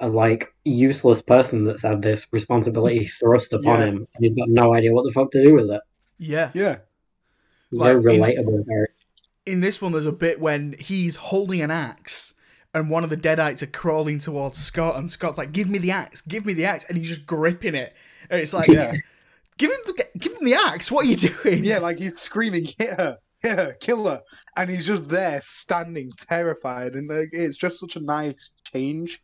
[0.00, 3.86] uh, like useless person that's had this responsibility thrust upon Yeah.
[3.86, 5.80] him, and he's got no idea what the fuck to do with it.
[6.18, 6.50] Yeah.
[6.54, 6.78] Yeah,
[7.70, 8.94] He's Like, very in- relatable character.
[9.46, 12.34] in this one, there's a bit when he's holding an axe,
[12.74, 15.92] and one of the Deadites are crawling towards Scott, and Scott's like, "Give me the
[15.92, 17.94] axe, give me the axe," and he's just gripping it,
[18.30, 18.94] and it's like, yeah,
[19.58, 20.90] "Give him, the, give him the axe!
[20.90, 21.78] What are you doing?" yeah.
[21.78, 24.22] Like he's screaming, "Hit her, hit her, kill her!"
[24.56, 26.94] And he's just there, standing, terrified.
[26.94, 29.20] And like, it's just such a nice change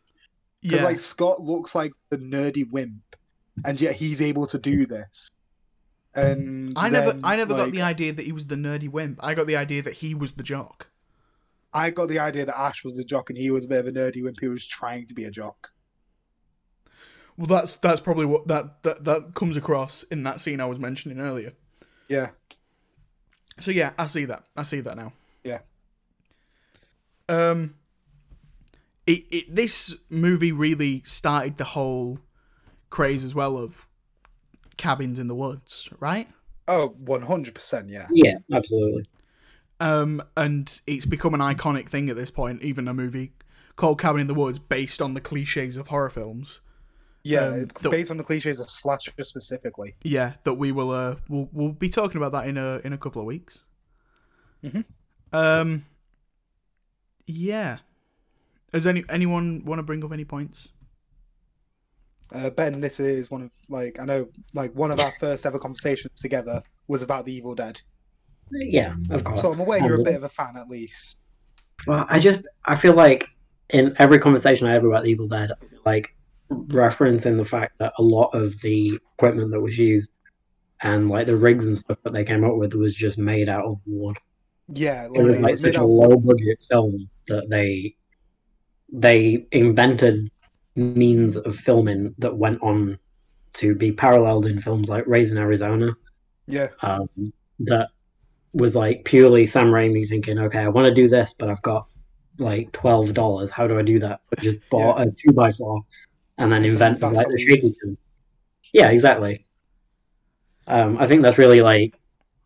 [0.61, 3.15] because yeah, like Scott looks like the nerdy wimp,
[3.65, 5.31] and yet he's able to do this.
[6.15, 9.19] And I never, then, I never got the idea that he was the nerdy wimp.
[9.21, 10.89] I got the idea that he was the jock.
[11.73, 13.87] I got the idea that Ash was the jock and he was a bit of
[13.87, 15.69] a nerdy wimp who was trying to be a jock.
[17.37, 20.79] Well, that's that's probably what that that that comes across in that scene I was
[20.79, 21.53] mentioning earlier.
[22.09, 22.29] Yeah,
[23.59, 24.43] So yeah, I see that.
[24.55, 25.13] I see that now.
[25.43, 25.59] Yeah.
[27.29, 27.75] Um.
[29.05, 32.19] It, it this movie really started the whole
[32.89, 33.87] craze as well of
[34.77, 36.27] cabins in the woods, right?
[36.67, 38.07] Oh, 100%, yeah.
[38.11, 39.05] Yeah, absolutely.
[39.79, 42.61] Um, and it's become an iconic thing at this point.
[42.61, 43.31] Even a movie
[43.77, 46.59] called Cabin in the Woods, based on the cliches of horror films.
[47.27, 49.95] Yeah, Um, it- based on the cliches of slasher specifically.
[50.03, 50.91] Yeah, that we will.
[50.91, 53.63] Uh, we'll we'll be talking about that in a in a couple of weeks.
[54.63, 54.85] Mhm.
[55.33, 55.85] Um.
[57.25, 57.79] Yeah.
[58.71, 60.69] Does any anyone want to bring up any points?
[62.33, 65.57] Uh, ben, this is one of, like, I know, like, one of our first ever
[65.57, 67.79] conversations together was about The Evil Dead.
[68.51, 69.39] Yeah, of course.
[69.39, 71.19] So I'm aware you're a bit of a fan, at least.
[71.85, 73.29] Well, I just I feel like
[73.69, 75.51] in every conversation I ever about the Evil Dead,
[75.85, 76.03] I
[76.49, 80.09] like referencing the fact that a lot of the equipment that was used
[80.81, 83.65] and like the rigs and stuff that they came up with was just made out
[83.65, 84.17] of wood.
[84.69, 87.95] Yeah, It was like, like it such a low budget film that they
[88.91, 90.29] they invented
[90.75, 92.97] means of filming that went on
[93.53, 95.93] to be paralleled in films like Raising Arizona
[96.47, 97.09] yeah, um,
[97.59, 97.89] that
[98.53, 101.87] was like purely Sam Raimi thinking, okay, I want to do this, but I've got
[102.39, 103.51] like twelve dollars.
[103.51, 104.21] How do I do that?
[104.37, 105.81] I just bought a two by four
[106.37, 107.47] and then And some invented like the Vaseline.
[107.47, 107.97] shaky cam.
[108.73, 109.41] Yeah, exactly.
[110.67, 111.95] Um, I think that's really like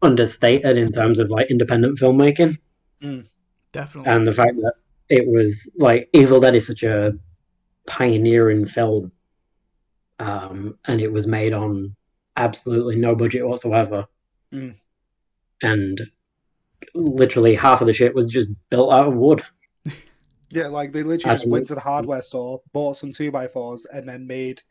[0.01, 2.57] understated in terms of like independent filmmaking
[3.71, 4.11] Definitely.
[4.11, 4.73] and the fact that
[5.09, 7.13] it was like Evil Dead is such a
[7.87, 9.11] pioneering film,
[10.19, 11.95] um, and it was made on
[12.37, 14.05] absolutely no budget whatsoever,
[14.53, 14.75] Mm.
[15.63, 16.01] and
[16.93, 19.43] literally half of the shit was just built out of wood.
[20.51, 23.85] Yeah, like they literally just went to the hardware store, bought some two by fours,
[23.85, 24.61] and then made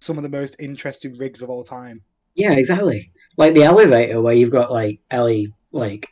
[0.00, 2.02] some of the most interesting rigs of all time.
[2.34, 3.12] Yeah, exactly.
[3.36, 6.08] Like the elevator where you've got like Ellie like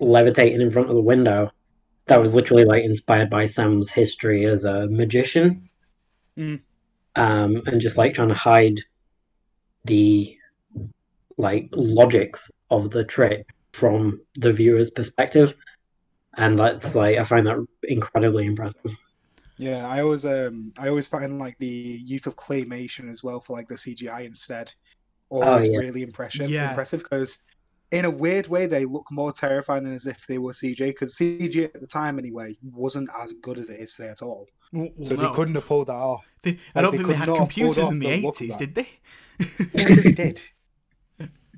[0.00, 1.50] levitating in front of the window.
[2.06, 5.68] That was literally like inspired by Sam's history as a magician.
[6.36, 6.60] Mm.
[7.14, 8.80] Um, and just like trying to hide
[9.84, 10.36] the
[11.36, 15.54] like logics of the trick from the viewer's perspective.
[16.36, 18.96] And that's like I find that incredibly impressive.
[19.56, 23.56] Yeah, I always um I always find like the use of claymation as well for
[23.56, 24.72] like the CGI instead
[25.28, 25.78] always yeah.
[25.78, 26.48] really impressive.
[26.50, 26.70] Yeah.
[26.70, 27.38] Impressive because
[27.92, 31.16] in a weird way they look more terrifying than as if they were CG because
[31.16, 34.46] CG at the time anyway wasn't as good as it is today at all.
[34.72, 35.22] Well, well, So no.
[35.22, 36.24] they couldn't have pulled that off.
[36.42, 38.28] They- I don't they think they could had not have pulled computers in the the
[38.28, 38.88] eighties, did they?
[39.74, 40.40] Yes, they did.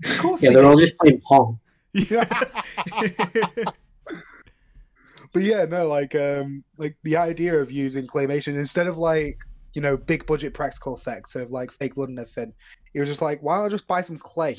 [0.05, 1.61] Of course Yeah, they they're all just playing Pong.
[5.33, 9.39] but yeah, no, like um like the idea of using claymation instead of like
[9.75, 12.53] you know big budget practical effects of like fake blood and everything,
[12.93, 14.57] he was just like, why don't I just buy some clay?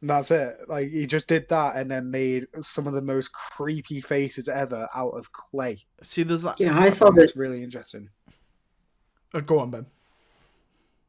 [0.00, 0.56] And that's it.
[0.68, 4.88] Like he just did that and then made some of the most creepy faces ever
[4.94, 5.78] out of clay.
[6.02, 6.58] See, there's that.
[6.58, 8.08] Yeah, I saw this really interesting.
[9.34, 9.86] Uh, go on, Ben.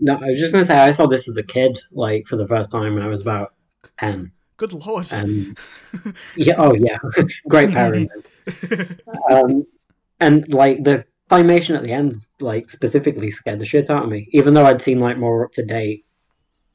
[0.01, 2.47] No, I was just gonna say I saw this as a kid, like for the
[2.47, 3.53] first time when I was about
[3.97, 4.31] ten.
[4.57, 5.11] Good lord.
[5.11, 5.57] And
[6.35, 6.97] yeah, oh yeah,
[7.47, 8.09] great parenting.
[9.31, 9.63] Um,
[10.19, 14.27] and like the claymation at the end, like specifically scared the shit out of me,
[14.31, 16.05] even though I'd seen like more up to date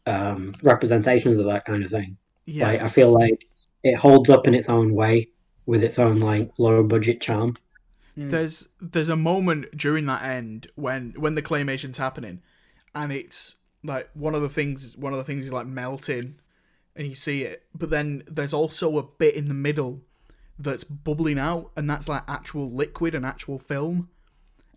[0.06, 2.16] um, representations of that kind of thing.
[2.46, 2.68] yeah.
[2.68, 3.46] Like I feel like
[3.82, 5.28] it holds up in its own way
[5.66, 7.54] with its own like low budget charm.
[8.16, 12.40] there's there's a moment during that end when when the claymation's happening
[12.94, 16.36] and it's like one of the things one of the things is like melting
[16.94, 20.00] and you see it but then there's also a bit in the middle
[20.58, 24.08] that's bubbling out and that's like actual liquid and actual film.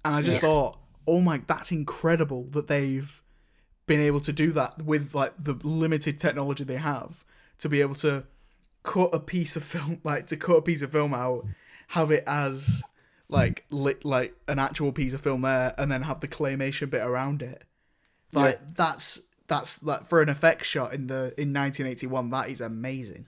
[0.03, 0.41] And i just Yeah.
[0.49, 3.21] thought oh my that's incredible that they've
[3.87, 7.25] been able to do that with like the limited technology they have
[7.57, 8.23] to be able to
[8.83, 11.45] cut a piece of film like to cut a piece of film out
[11.89, 12.83] have it as
[13.27, 17.01] like lit like an actual piece of film there and then have the claymation bit
[17.01, 17.63] around it.
[18.31, 23.25] Like that's that's like for an effect shot in the in 1981 that is amazing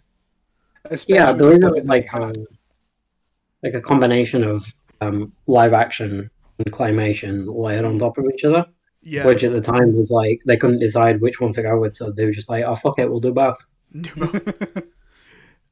[0.86, 2.34] Especially Yeah, I believe with it was like they um,
[3.64, 8.66] like a combination of um, live action and claymation layered on top of each other.
[9.02, 11.96] yeah Which at the time was like they couldn't decide which one to go with,
[11.96, 13.66] so they were just like, "Oh fuck it, we'll do both."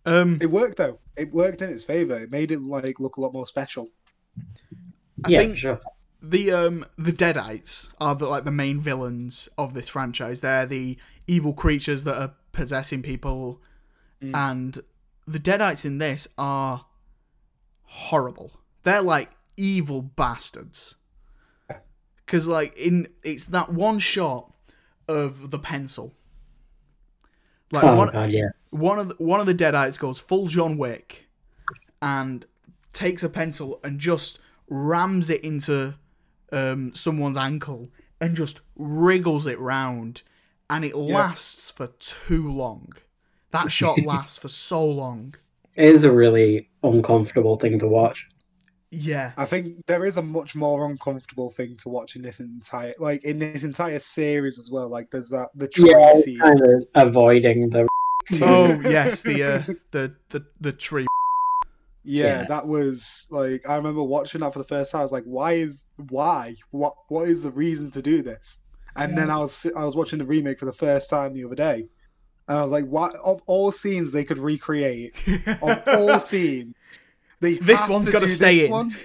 [0.05, 0.99] um It worked though.
[1.17, 2.17] It worked in its favor.
[2.19, 3.89] It made it like look a lot more special.
[5.25, 5.79] i yeah, think sure.
[6.21, 10.97] the um the deadites are the like the main villains of this franchise they're the
[11.27, 13.61] evil creatures that are possessing people
[14.21, 14.79] and
[15.31, 16.85] the deadites in this are
[17.83, 20.95] horrible they're like evil bastards
[22.25, 24.53] because like in it's that one shot
[25.07, 26.13] of the pencil
[27.71, 28.49] like Oh one god, yeah.
[28.71, 31.29] one of the, one of the deadites goes full John Wick
[32.01, 32.45] and
[32.93, 34.39] takes a pencil and just
[34.69, 35.95] rams it into
[36.51, 37.89] um, someone's ankle
[38.19, 40.23] and just wriggles it round
[40.69, 42.93] and it lasts for too long.
[43.51, 45.35] That shot lasts for so long.
[45.75, 48.27] It is a really uncomfortable thing to watch.
[48.91, 49.33] Yeah.
[49.37, 53.23] I think there is a much more uncomfortable thing to watch in this entire like
[53.23, 54.89] in this entire series as well.
[54.89, 56.39] Like there's that the tree Yeah, scene.
[56.39, 57.87] kind of avoiding the.
[58.41, 61.07] Oh yes, the uh, the the the tree.
[62.03, 62.45] Yeah, Yeah.
[62.45, 64.99] that was like I remember watching that for the first time.
[64.99, 68.59] I was like, "Why is why what what is the reason to do this?"
[68.95, 71.55] And then I was I was watching the remake for the first time the other
[71.55, 71.85] day,
[72.49, 75.15] and I was like, "What of all scenes they could recreate
[75.61, 76.75] of all scenes,
[77.39, 78.71] they This have one's to gotta do stay this in.
[78.71, 78.95] One?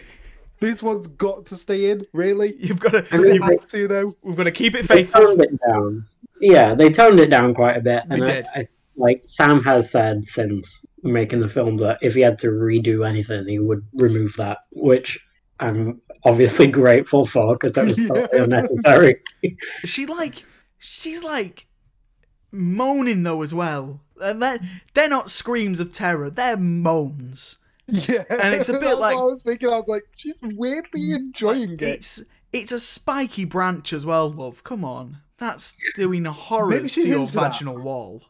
[0.61, 2.07] This one's got to stay in.
[2.13, 2.55] Really?
[2.59, 2.99] You've got to.
[3.13, 4.15] I Does mean, it like- have to though?
[4.23, 5.21] We've got to keep it faithful.
[5.21, 6.07] toned it down.
[6.41, 8.47] Yeah, they toned it down quite a bit, They and did.
[8.55, 13.07] I, like Sam has said since making the film that if he had to redo
[13.07, 15.19] anything, he would remove that, which
[15.61, 19.21] I'm obviously grateful for because that was totally unnecessary.
[19.85, 20.43] She like
[20.79, 21.67] she's like
[22.55, 24.01] moaning though as well.
[24.21, 24.59] And they're,
[24.95, 27.59] they're not screams of terror, they're moans.
[27.87, 29.69] Yeah, And it's a bit like- I was thinking.
[29.69, 31.83] I was like, she's weirdly mm, enjoying it.
[31.83, 34.65] It's it's a spiky branch as well, love.
[34.65, 35.19] Come on.
[35.39, 37.41] That's doing horrors to your into that.
[37.53, 38.23] vaginal wall.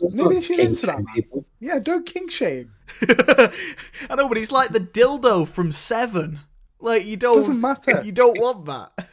[0.00, 1.44] Maybe she's kink into that, man.
[1.58, 2.72] Yeah, don't kink shame.
[3.08, 6.40] I know, but it's like the dildo from Seven.
[6.78, 7.36] Like you don't.
[7.36, 8.02] Doesn't matter.
[8.04, 9.08] You don't want that.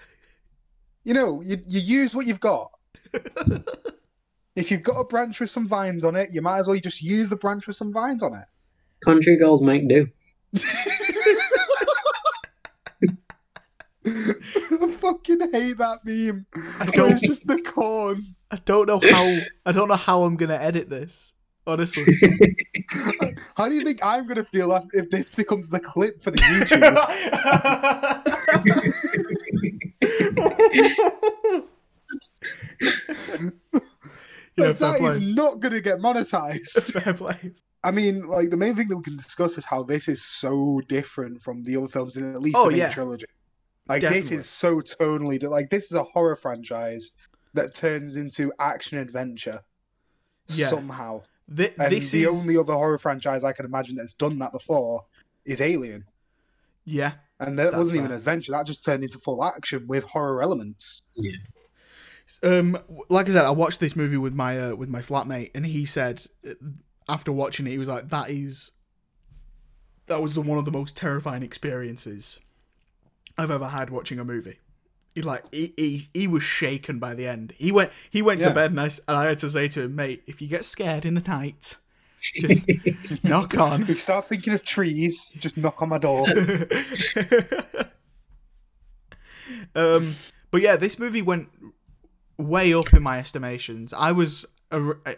[1.04, 2.72] You know, you you use what you've got.
[4.56, 7.02] if you've got a branch with some vines on it, you might as well just
[7.02, 8.46] use the branch with some vines on it.
[9.04, 10.08] Country girls make do.
[14.06, 16.46] I fucking hate that meme.
[16.80, 18.24] I don't- it's just the corn.
[18.52, 19.38] I don't know how.
[19.66, 21.34] I don't know how I'm gonna edit this.
[21.68, 22.06] Honestly.
[23.56, 26.40] How do you think I'm gonna feel if, if this becomes the clip for the
[26.40, 26.82] YouTube?
[34.60, 35.34] yeah, Like, fair that is play.
[35.34, 36.94] not gonna get monetized.
[37.04, 37.52] Fair play.
[37.84, 40.82] I mean, like the main thing that we can discuss is how this is so
[40.88, 42.90] different from the other films in at least Oh, the main yeah.
[42.90, 43.26] trilogy.
[43.88, 47.12] Like this is so tonally di- like this is a horror franchise
[47.54, 49.62] that turns into action adventure
[50.48, 50.68] Yeah.
[50.68, 51.22] somehow.
[51.52, 54.52] Thi- And this the is only other horror franchise I can imagine that's done that
[54.52, 55.06] before
[55.46, 56.04] is Alien.
[56.86, 57.14] yeah.
[57.42, 58.18] And that wasn't even fair.
[58.18, 61.04] adventure, that just turned into full action with horror elements.
[62.44, 62.78] Um,
[63.10, 65.86] like I said, I watched this movie with my uh, with my flatmate, and he
[65.86, 66.54] said uh,
[67.08, 68.72] after watching it, he was like, "That is,
[70.06, 72.40] that was the one of the most terrifying experiences
[73.38, 74.60] I've ever had watching a movie."
[75.16, 77.54] He like he he, he was shaken by the end.
[77.58, 78.50] He went he went Yeah.
[78.50, 80.66] to bed, and I, and I had to say to him, "Mate, if you get
[80.66, 81.78] scared in the night,
[82.22, 82.64] just
[83.24, 86.28] knock on." If you start thinking of trees, just knock on my door.
[89.76, 90.14] um,
[90.52, 91.50] but yeah, this movie went
[92.40, 93.94] way up in my estimations.
[93.94, 94.46] I was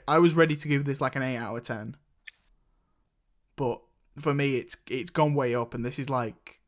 [0.08, 1.96] I was ready to give this like an eight out of ten,
[3.56, 3.82] but
[4.18, 6.60] for me, it's it's gone way up, and this is like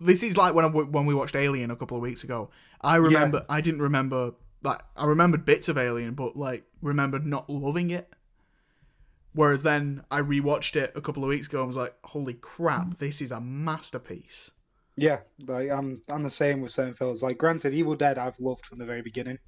[0.00, 2.50] this is like when I, when we watched Alien a couple of weeks ago.
[2.80, 7.48] I remember I didn't remember like I remembered bits of Alien, but like remembered not
[7.48, 8.12] loving it.
[9.34, 12.86] Whereas then I rewatched it a couple of weeks ago and was like, "Holy crap,
[12.86, 12.98] mm.
[12.98, 14.50] this is a masterpiece."
[14.96, 17.22] Yeah, like I'm I'm the same with certain films.
[17.22, 19.38] Like granted, Evil Dead I've loved from the very beginning.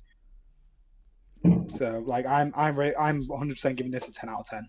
[1.69, 4.69] So like I'm I'm re- I'm 100 percent giving this a 10 out of 10.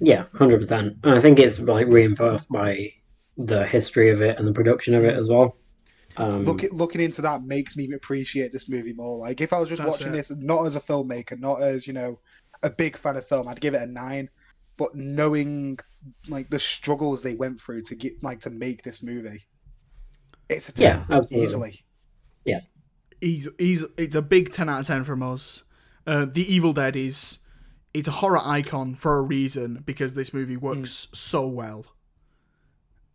[0.00, 0.96] Yeah, hundred percent.
[1.04, 2.92] I think it's like reinforced by
[3.38, 5.56] the history of it and the production of it as well.
[6.18, 9.18] Um, Look looking into that makes me appreciate this movie more.
[9.18, 10.12] Like if I was just watching it.
[10.12, 12.18] this not as a filmmaker, not as you know
[12.62, 14.28] a big fan of film, I'd give it a nine.
[14.78, 15.78] But knowing
[16.28, 19.46] like the struggles they went through to get like to make this movie,
[20.48, 21.42] it's a 10 Yeah, absolutely.
[21.42, 21.84] easily.
[23.20, 25.64] He's he's it's a big 10 out of 10 from us.
[26.06, 27.38] Uh, the evil dead is
[27.92, 31.86] it's a horror icon for a reason because this movie works so well.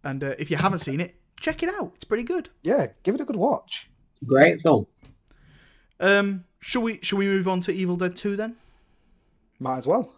[0.03, 1.91] And uh, if you haven't seen it check it out.
[1.95, 2.49] It's pretty good.
[2.63, 3.89] Yeah, give it a good watch.
[4.25, 4.87] great film.
[5.99, 8.55] um should we should we move on to evil dead 2 then?
[9.59, 10.13] Might as well.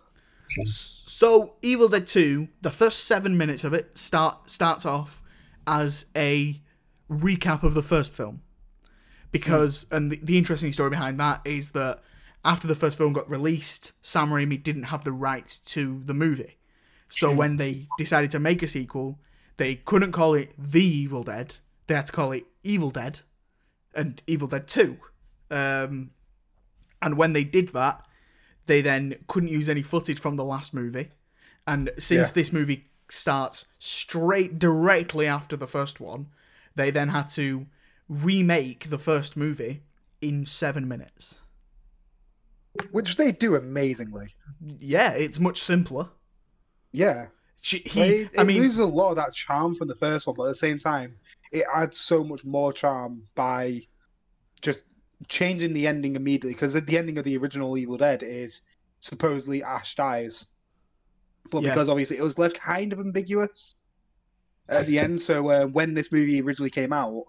[0.65, 5.23] so evil dead 2 the first seven minutes of it start starts off
[5.65, 6.61] as a
[7.09, 8.41] recap of the first film
[9.33, 12.01] because and the, the interesting story behind that is that
[12.45, 16.57] after the first film got released sam raimi didn't have the rights to the movie.
[17.09, 19.19] So when they decided to make a sequel
[19.57, 21.57] they couldn't call it the evil dead.
[21.87, 23.19] They had to call it evil dead
[23.93, 24.97] and evil dead 2
[25.51, 26.11] um,
[27.01, 28.03] and when they did that
[28.65, 31.09] they then couldn't use any footage from the last movie.
[31.67, 32.33] And since Yeah.
[32.33, 36.27] this movie starts straight directly after the first one
[36.75, 37.67] they then had to
[38.09, 39.83] remake the first movie
[40.21, 41.39] in seven minutes.
[42.91, 44.35] Which they do amazingly.
[44.79, 46.09] Yeah, it's much simpler.
[46.91, 47.27] Yeah.
[47.61, 50.27] She, Like, he, it, I mean, loses a lot of that charm from the first
[50.27, 51.15] one, but at the same time,
[51.51, 53.81] it adds so much more charm by
[54.61, 54.93] just
[55.29, 56.53] changing the ending immediately.
[56.53, 58.61] Because the ending of the original Evil Dead is
[58.99, 60.47] supposedly Ash dies,
[61.51, 61.69] but Yeah.
[61.69, 63.75] because obviously it was left kind of ambiguous
[64.67, 65.21] at the end.
[65.21, 67.25] So uh, when this movie originally came out,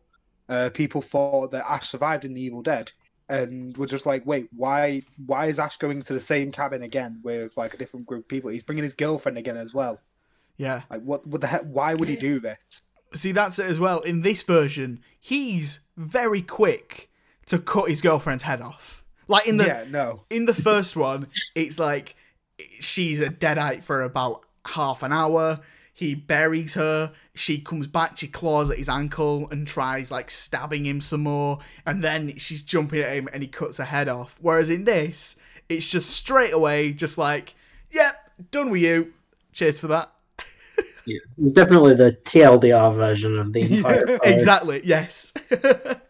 [0.49, 2.93] uh, people thought that Ash survived in the Evil Dead.
[3.29, 5.01] And were just like, wait, why?
[5.25, 8.29] Why is Ash going to the same cabin again with like a different group of
[8.29, 8.51] people?
[8.51, 9.99] He's bringing his girlfriend again as well.
[10.59, 10.83] yeah.
[10.91, 11.27] Like what?
[11.27, 11.63] What the heck?
[11.63, 12.83] Why would he do this?
[13.15, 14.01] See, that's it as well.
[14.01, 17.11] In this version, he's very quick
[17.47, 19.03] to cut his girlfriend's head off.
[19.27, 20.25] Like in the yeah, no.
[20.29, 22.17] in the first one, it's like
[22.81, 25.61] she's a deadite for about half an hour.
[26.05, 27.15] He buries her.
[27.35, 28.19] She comes back.
[28.19, 31.61] She claws at his ankle and tries like stabbing him some more.
[31.87, 34.37] And then she's jumping at him and he cuts her head off.
[34.39, 35.37] Whereas in this,
[35.69, 37.55] it's just straight away, just like,
[37.91, 38.13] yep,
[38.51, 39.15] done with you.
[39.53, 40.11] Cheers for that.
[41.07, 44.19] Yeah, it's definitely the TLDR version of the entire.
[44.23, 44.81] Exactly.
[44.85, 45.35] Yes.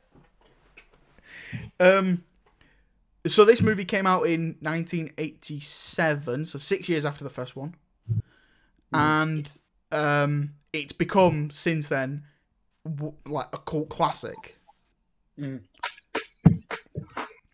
[1.81, 2.23] um,
[3.27, 7.75] so this movie came out in 1987, so six years after the first one,
[8.93, 9.51] and
[9.95, 12.25] um, it's become since then
[12.85, 14.59] w- like a cult classic.
[15.39, 15.61] Mm.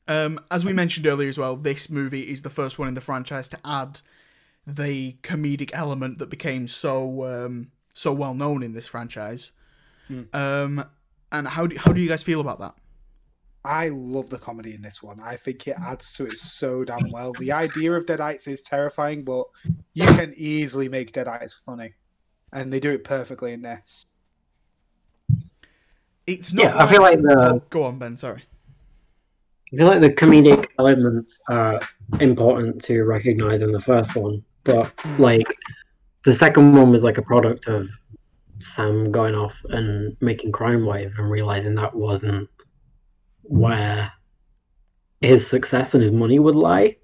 [0.09, 3.01] Um, as we mentioned earlier as well, this movie is the first one in the
[3.01, 4.01] franchise to add
[4.67, 9.53] the comedic element that became so um, so well known in this franchise.
[10.33, 10.85] Um,
[11.31, 12.75] and how do how do you guys feel about that?
[13.65, 15.21] I love the comedy in this one.
[15.21, 17.33] I think it adds to it so damn well.
[17.39, 19.47] The idea of Deadites is terrifying, but
[19.93, 21.93] you can easily make Deadites funny,
[22.53, 24.07] and they do it perfectly in this.
[26.27, 26.65] It's not.
[26.65, 28.17] Yeah, I feel like the Oh, go on, Ben.
[28.17, 28.45] Sorry.
[29.73, 31.81] I feel like the comedic elements are
[32.21, 35.47] important to recognize in the first one, but like
[36.25, 37.89] the second one was like a product of
[38.59, 42.51] Sam going off and making Crime Wave and realizing that wasn't
[43.43, 44.13] where
[45.21, 46.97] his success and his money would lie.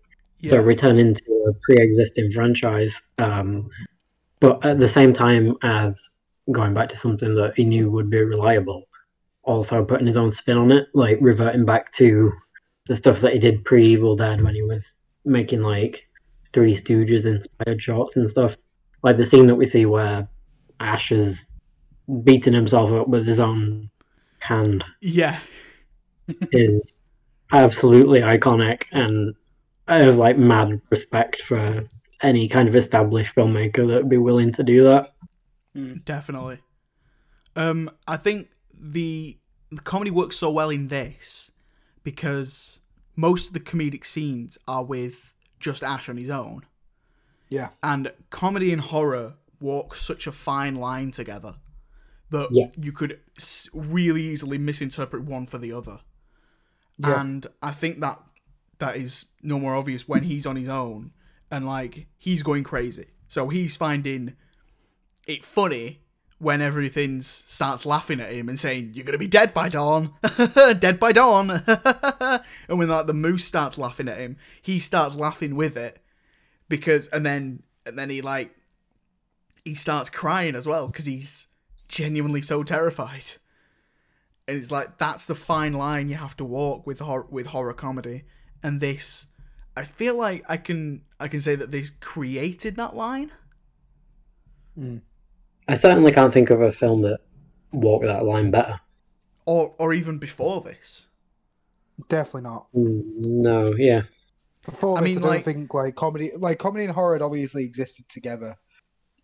[0.43, 3.69] So returning to a pre-existing franchise, um,
[4.41, 6.17] but at the same time as
[6.53, 8.85] going back to something that he knew would be reliable,
[9.43, 12.33] also putting his own spin on it, like reverting back to
[12.87, 16.09] the stuff that he did pre-Evil Dead when he was making like
[16.53, 18.57] Three Stooges inspired shots and stuff.
[19.03, 20.29] Like the scene that we see where
[20.81, 21.47] Ash is
[22.23, 23.91] beating himself up with his own
[24.39, 25.41] hand Yeah.
[26.53, 26.93] is
[27.53, 29.35] absolutely iconic and
[29.89, 31.85] I have like mad respect for
[32.23, 35.15] any kind of established filmmaker that would be willing to do that.
[36.05, 36.59] Definitely.
[37.55, 38.49] Um, I think
[38.79, 39.39] the
[39.71, 41.51] the comedy works so well in this
[42.05, 42.81] because
[43.17, 46.63] most of the comedic scenes are with just Ash on his own,
[47.49, 51.57] Yeah, and comedy and horror walk such a fine line together
[52.31, 52.71] that Yeah.
[52.79, 53.21] you could
[53.75, 56.01] really easily misinterpret one for the other.
[56.99, 57.21] Yeah.
[57.21, 58.21] And I think that
[58.79, 61.13] that is no more obvious when he's on his own
[61.51, 63.07] and like he's going crazy.
[63.29, 64.37] So he's finding
[65.27, 66.01] it funny
[66.39, 70.13] when everything starts laughing at him and saying, "You're gonna be dead by dawn,
[70.79, 71.51] dead by dawn,"
[72.21, 75.99] and when like the moose starts laughing at him, he starts laughing with it
[76.69, 78.55] because, and then and then he like
[79.65, 81.49] he starts crying as well because he's
[81.89, 83.33] genuinely so terrified.
[84.47, 87.73] And it's like that's the fine line you have to walk with hor- with horror
[87.73, 88.25] comedy,
[88.63, 89.27] and this,
[89.77, 93.31] I feel like I can I can say that this created that line.
[95.69, 97.21] I certainly can't think of a film that
[97.73, 98.81] walked that line better.
[99.47, 101.09] or or even before this.
[102.09, 102.67] definitely not.
[102.75, 104.03] Mm, No, yeah.
[104.65, 107.65] Before I this, I, don't like- think like comedy, like comedy and horror had obviously
[107.65, 108.55] existed together,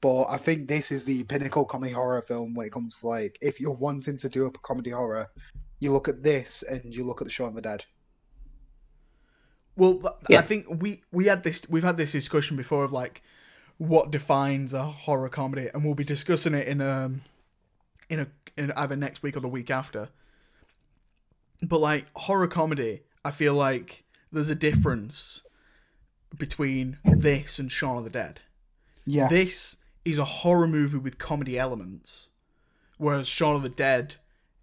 [0.01, 3.37] but I think this is the pinnacle comedy horror film when it comes to like
[3.41, 5.27] if you're wanting to do a comedy horror,
[5.81, 7.85] you look at this and you look at the Shaun of the Dead.
[9.77, 10.41] Well, Yeah.
[10.41, 13.23] I think we we had this we've had this discussion before of like
[13.79, 17.23] what defines a horror comedy, and we'll be discussing it in um
[18.09, 20.11] in a in either next week or the week after.
[21.63, 25.43] But like horror comedy, I feel like there's a difference
[26.37, 28.41] between this and Shaun of the Dead.
[29.07, 32.31] Yeah, This is a horror movie with comedy elements,
[32.99, 34.17] whereas Shaun of the Dead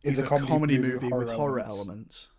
[0.04, 2.30] It's is a comedy, movie, with horror elements.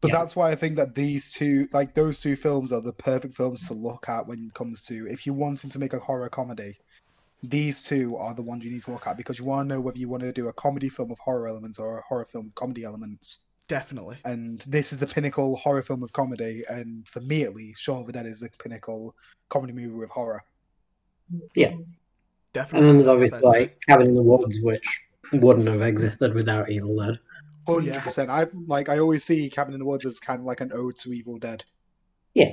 [0.00, 0.18] But Yeah.
[0.18, 3.66] that's why I think that these two, like those two films, are the perfect films
[3.68, 6.78] to look at when it comes to if you're wanting to make a horror comedy.
[7.42, 9.80] These two are the ones you need to look at because you want to know
[9.80, 12.46] whether you want to do a comedy film with horror elements or a horror film
[12.46, 13.40] with comedy elements.
[13.68, 14.18] Definitely.
[14.24, 18.00] And this is the pinnacle horror film with comedy, and for me at least, Shaun
[18.00, 19.14] of the Dead is the pinnacle
[19.48, 20.42] comedy movie with horror.
[21.54, 21.74] Yeah.
[22.52, 22.88] Definitely.
[22.88, 23.60] And then there's obviously fair to say.
[23.60, 24.82] like Cabin in the Woods, which
[25.32, 27.18] wouldn't have existed without Evil Dead.
[27.74, 28.00] Hundred yeah.
[28.00, 28.30] percent.
[28.30, 28.88] I like.
[28.88, 31.38] I always see Cabin in the Woods as kind of like an ode to Evil
[31.38, 31.64] Dead.
[32.34, 32.52] Yeah,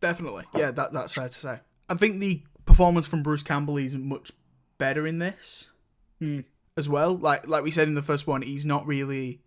[0.00, 0.44] definitely.
[0.54, 1.60] Yeah, that that's fair to say.
[1.88, 4.30] I think the performance from Bruce Campbell is much
[4.78, 5.70] better in this
[6.20, 6.40] Hmm.
[6.76, 7.16] as well.
[7.16, 9.40] Like like we said in the first one, he's not really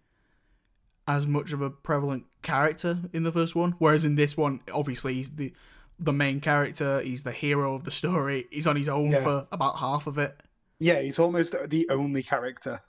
[1.08, 3.74] as much of a prevalent character in the first one.
[3.80, 5.54] Whereas in this one, obviously he's the
[6.00, 8.48] the main character, he's the hero of the story.
[8.52, 9.24] He's on his own Yeah.
[9.24, 10.36] for about half of it.
[10.80, 12.82] Yeah, he's almost the only character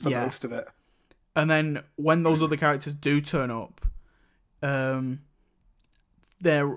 [0.00, 0.24] for Yeah.
[0.26, 0.68] most of it.
[1.38, 3.86] And then when those other characters do turn up,
[4.62, 5.20] um
[6.40, 6.76] they're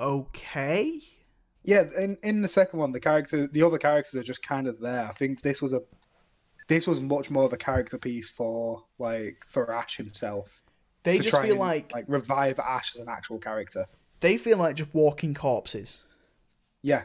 [0.00, 1.00] okay.
[1.62, 4.80] Yeah, in in the second one, the character, the other characters are just kind of
[4.80, 5.04] there.
[5.04, 5.82] I think this was a,
[6.68, 10.62] this was much more of a character piece for like for Ash himself.
[11.04, 13.86] They just feel and, like like revive Ash as an actual character.
[14.20, 16.04] they feel like just walking corpses.
[16.82, 17.04] Yeah,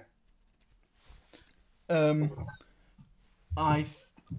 [1.89, 2.47] Um,
[3.55, 3.85] I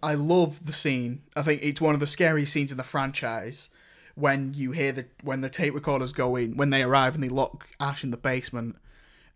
[0.02, 1.22] I love the scene.
[1.34, 3.70] I think it's one of the scariest scenes in the franchise
[4.14, 7.28] when you hear the when the tape recorders go in when they arrive and they
[7.28, 8.76] lock Ash in the basement,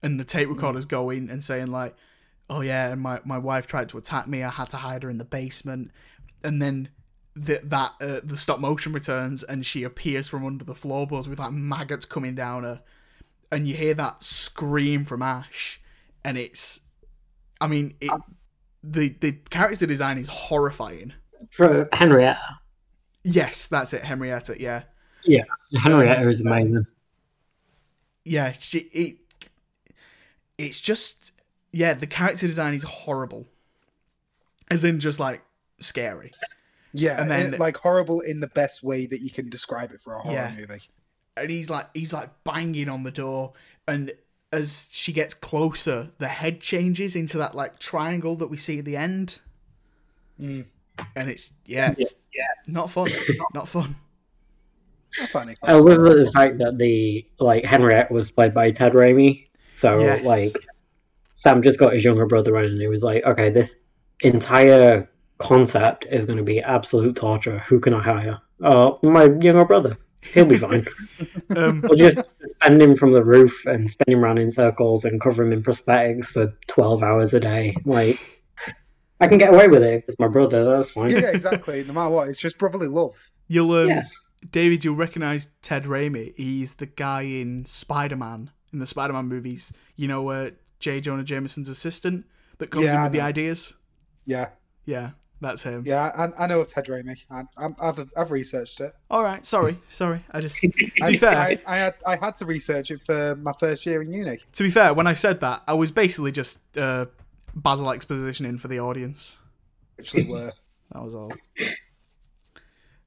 [0.02, 1.94] and the tape recorders go in and saying like,
[2.50, 4.42] "Oh yeah, and my my wife tried to attack me.
[4.42, 5.90] I had to hide her in the basement,"
[6.42, 6.88] and then.
[7.34, 11.38] The, that uh, the stop motion returns and she appears from under the floorboards with
[11.38, 12.82] like maggots coming down her,
[13.50, 15.80] and you hear that scream from Ash,
[16.22, 16.80] and it's,
[17.58, 18.12] I mean, it,
[18.82, 21.12] the the character design is horrifying.
[21.50, 22.58] For Henrietta.
[23.24, 24.56] Yes, that's it, Henrietta.
[24.60, 24.82] Yeah,
[25.24, 25.44] Yeah,
[25.76, 26.86] Henrietta um, is amazing.
[28.24, 28.52] yeah.
[28.52, 29.16] She it,
[30.58, 31.32] it's just
[31.72, 31.94] yeah.
[31.94, 33.46] The character design is horrible,
[34.70, 35.42] as in just like
[35.80, 36.32] scary.
[36.94, 40.00] Yeah, And then- and like horrible in the best way that you can describe it
[40.00, 40.54] for a horror Yeah.
[40.54, 40.82] movie.
[41.38, 43.54] and he's like he's like banging on the door
[43.88, 44.12] and
[44.52, 48.84] as she gets closer the head changes into that like triangle that we see at
[48.84, 49.38] the end
[50.40, 50.64] Mm.
[51.14, 53.08] and it's yeah it's yeah not fun
[53.54, 53.96] not fun
[55.20, 59.46] I find I love the fact that the like Henrietta was played by Ted Raimi.
[59.72, 60.24] So Yes.
[60.24, 60.56] like
[61.34, 63.80] Sam just got his younger brother in and he was like, Okay, this
[64.22, 67.58] entire concept is gonna be absolute torture.
[67.68, 68.40] Who can I hire?
[68.64, 69.98] Oh, my younger brother.
[70.34, 70.86] He'll be fine.
[71.56, 75.20] um we'll just suspend him from the roof and spin him around in circles and
[75.20, 77.74] cover him in prosthetics for twelve hours a day.
[77.84, 78.18] Like
[79.20, 81.10] I can get away with it if it's my brother, that's fine.
[81.10, 81.84] yeah, exactly.
[81.84, 83.30] No matter what, it's just brotherly love.
[83.48, 84.04] you'll um, Yeah.
[84.50, 86.34] david you'll recognize ted Raimi.
[86.36, 90.50] he's the guy in spider-man in the spider-man movies you know uh,
[90.80, 92.24] j jonah jameson's assistant
[92.58, 93.74] that comes Yeah, in with the ideas
[94.26, 94.48] Yeah,
[94.84, 95.10] yeah
[95.42, 96.10] that's him yeah.
[96.38, 97.22] I, I know of Ted Raimi.
[97.30, 98.92] I, I'm- I've I've researched it.
[99.10, 102.36] all right sorry sorry i just to I, be fair I, I had I had
[102.38, 104.38] to research it for my first year in uni.
[104.52, 107.06] To be fair, when I said that, I was basically just uh,
[107.54, 109.38] Basil expositioning for the audience.
[109.98, 110.52] Actually, were
[110.92, 111.32] That was all.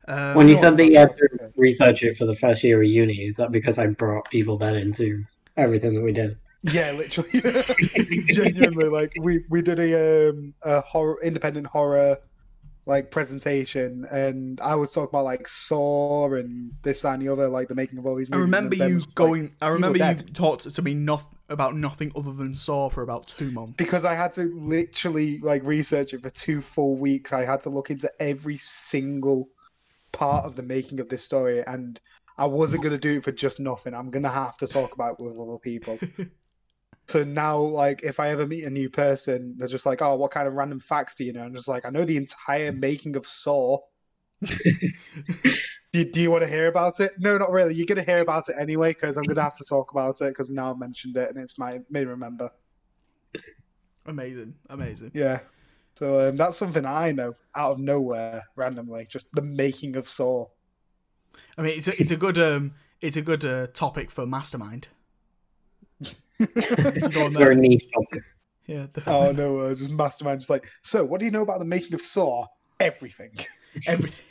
[0.07, 2.87] Um, When you said that you had to research it for the first year of
[2.87, 5.23] uni, is that because I brought Evil Dead into
[5.57, 6.37] everything that we did?
[6.71, 7.41] Yeah, literally,
[8.27, 8.89] genuinely.
[8.89, 12.17] Like we we did a um a horror independent horror
[12.87, 17.47] like presentation, and I was talking about like Saw and this that, and the other,
[17.47, 18.31] like the making of all these.
[18.31, 19.55] I remember you was like, going.
[19.61, 23.51] I remember you talked to me not about nothing other than Saw for about two
[23.51, 23.73] months.
[23.77, 27.33] because I had to literally like research it for two full weeks.
[27.33, 29.49] I had to look into every single
[30.11, 31.99] part of the making of this story, and
[32.37, 33.93] I wasn't gonna do it for just nothing.
[33.93, 35.99] I'm gonna have to talk about it with other people.
[37.07, 40.31] so now, like, if I ever meet a new person, they're just like, "Oh, what
[40.31, 43.15] kind of random facts do you know?" I'm just like, "I know the entire making
[43.15, 43.79] of Saw."
[44.41, 47.11] do, do you want to hear about it?
[47.19, 47.75] No, not really.
[47.75, 50.49] You're gonna hear about it anyway because I'm gonna have to talk about it because
[50.49, 52.49] now I've mentioned it and it's my made me remember.
[54.07, 55.11] amazing, amazing.
[55.13, 55.39] Yeah.
[55.93, 60.47] So um, that's something I know out of nowhere, randomly, just the making of Saw.
[61.57, 64.87] I mean, it's a, it's a good um, it's a good uh, topic for Mastermind.
[66.39, 67.85] Go on It's very niche.
[68.67, 70.67] Yeah, Oh no, uh, just mastermind, just like.
[70.81, 72.47] So, what do you know about the making of Saw?
[72.79, 73.31] Everything.
[73.87, 74.25] everything.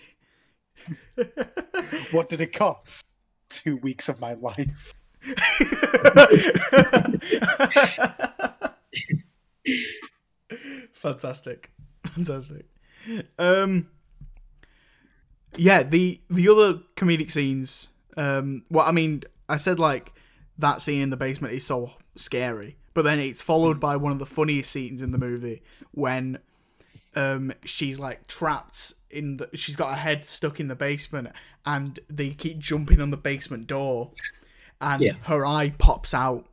[2.10, 3.14] what did it cost?
[3.48, 4.94] Two weeks of my life.
[10.92, 11.70] Fantastic,
[12.04, 12.66] fantastic.
[13.38, 13.88] Um,
[15.56, 17.88] yeah, the the other comedic scenes.
[18.16, 20.12] Um, well, I mean, I said like
[20.58, 24.18] that scene in the basement is so scary, but then it's followed by one of
[24.18, 26.38] the funniest scenes in the movie when
[27.16, 31.28] um she's like trapped in the she's got her head stuck in the basement
[31.64, 34.10] and they keep jumping on the basement door
[34.80, 35.12] and Yeah.
[35.22, 36.44] her eye pops out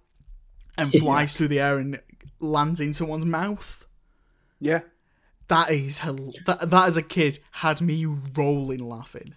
[0.78, 1.99] and flies through the air and
[2.39, 3.86] lands in someone's mouth
[4.60, 4.82] Yeah.
[5.47, 9.36] that is hel- that, that as a kid had me rolling laughing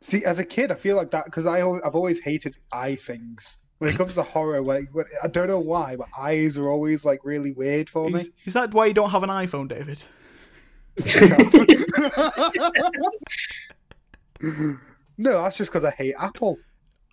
[0.00, 3.66] See, as a kid, I feel like that because I I've always hated eye things.
[3.78, 7.04] When it comes to horror, when, when, I don't know why, but eyes are always
[7.04, 8.20] like really weird for me.
[8.20, 10.02] is, is that why you don't have an iphone david
[15.16, 16.58] no, that's just because I hate Apple.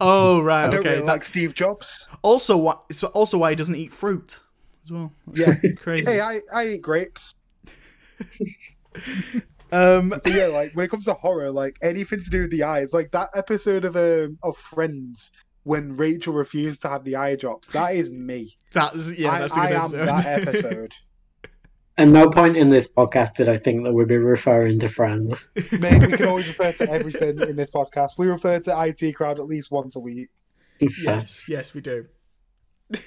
[0.01, 2.09] oh right I don't okay really that, like Steve Jobs.
[2.23, 4.41] also why it's also why he doesn't eat fruit
[4.83, 5.55] as well Yeah.
[5.77, 7.35] crazy hey, I, I eat grapes.
[9.71, 12.63] um But yeah, like when it comes to horror, like anything to do with the
[12.63, 15.31] eyes, like that episode of um, of Friends
[15.65, 18.55] when Rachel refused to have the eye drops, that is me.
[18.71, 20.05] that's yeah I, that's a I good am episode.
[20.05, 20.95] that episode.
[21.97, 25.33] At no point in this podcast did I think that we'd be referring to friends.
[25.79, 28.17] Mate, we can always refer to everything in this podcast.
[28.17, 30.29] We refer to IT crowd at least once a week,
[30.79, 32.05] yes yes we do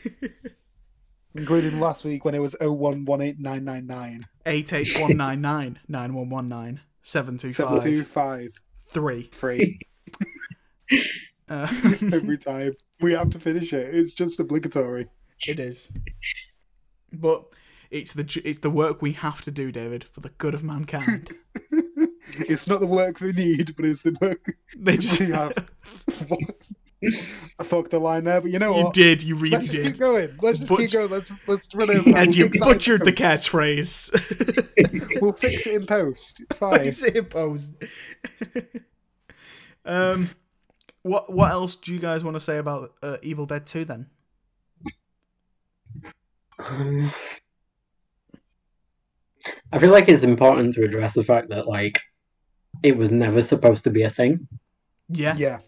[1.35, 6.49] including last week when it was 0118999 Eight eight one nine nine nine one one
[6.49, 9.23] nine seven two five 725 three.
[9.31, 9.79] 3.
[11.49, 11.69] Uh,
[12.13, 12.75] every time.
[13.01, 13.95] We have to finish it.
[13.95, 15.07] It's just obligatory.
[15.47, 15.93] it is,
[17.13, 17.45] but
[17.91, 21.31] it's the it's the work we have to do, David, for the good of mankind.
[22.41, 24.45] it's not the work they need, but it's the work
[24.77, 25.71] They just have.
[27.61, 28.97] I fucked the line there, but you know you what?
[28.97, 29.61] You did, you really did.
[29.61, 30.37] Let's just keep going.
[30.43, 31.11] Let's just Butch- keep going.
[31.11, 32.19] Let's let's run over that.
[32.19, 35.21] and We'll you fix in butchered the catchphrase.
[35.23, 36.41] We'll fix it in post.
[36.41, 36.81] It's fine.
[36.87, 37.75] It's post.
[39.85, 40.29] um,
[41.09, 44.07] what what else do you guys want to say about uh, Evil Dead Two then?
[46.59, 47.13] Um,
[49.73, 51.99] I feel like it's important to address the fact that like
[52.83, 54.47] it was never supposed to be a thing.
[55.09, 55.59] Yeah, Yeah.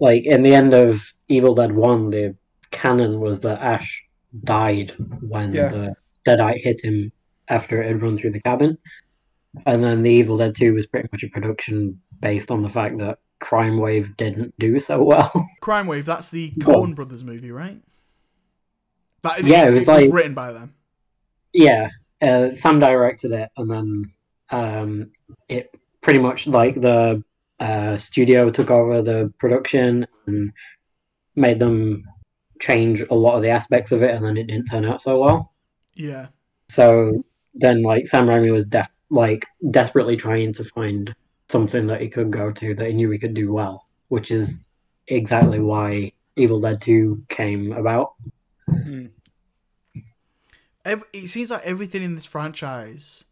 [0.00, 2.36] Like in the end of Evil Dead One, the
[2.70, 4.04] canon was that Ash
[4.44, 5.68] died when Yeah.
[5.68, 7.10] the deadite hit him
[7.48, 8.78] after it had run through the cabin,
[9.66, 12.98] and then the Evil Dead Two was pretty much a production based on the fact
[12.98, 15.32] that Crime Wave didn't do so well.
[15.60, 16.04] Crime Wave.
[16.06, 16.50] That's the.
[16.58, 17.80] Coen Brothers movie, right?
[19.22, 20.74] That, Yeah, it was like- written by them.
[21.52, 21.88] yeah,
[22.22, 24.12] uh, Sam directed it, and then
[24.50, 25.10] um,
[25.48, 27.22] it pretty much like the
[27.60, 30.52] uh, studio took over the production and
[31.36, 32.04] made them
[32.60, 35.18] change a lot of the aspects of it, and then it didn't turn out so
[35.20, 35.52] well.
[35.94, 36.28] Yeah,
[36.68, 37.24] So
[37.54, 41.12] then, like Sam Raimi was def- like desperately trying to find
[41.48, 44.60] something that he could go to that he knew he could do well, which is
[45.08, 48.14] exactly why Evil Dead Two came about.
[50.84, 53.24] Ev- it seems like everything in this franchise,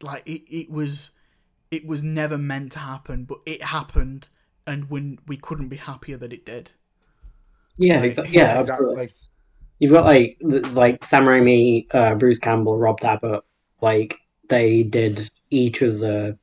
[0.00, 1.10] like it, it was,
[1.70, 4.28] it was never meant to happen, but it happened,
[4.66, 6.72] and when we couldn't be happier that it did.
[7.76, 9.10] Yeah, Like, exa- yeah, exactly.
[9.78, 13.42] You've got like like Sam Raimi, uh, Bruce Campbell, Rob Tapert.
[13.80, 14.18] Like
[14.48, 16.36] they did each of the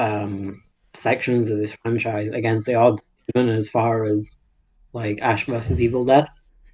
[0.00, 0.62] um,
[0.94, 3.02] sections of this franchise against the odds,
[3.34, 4.38] even as far as
[4.92, 6.26] like Ash versus Evil Dead.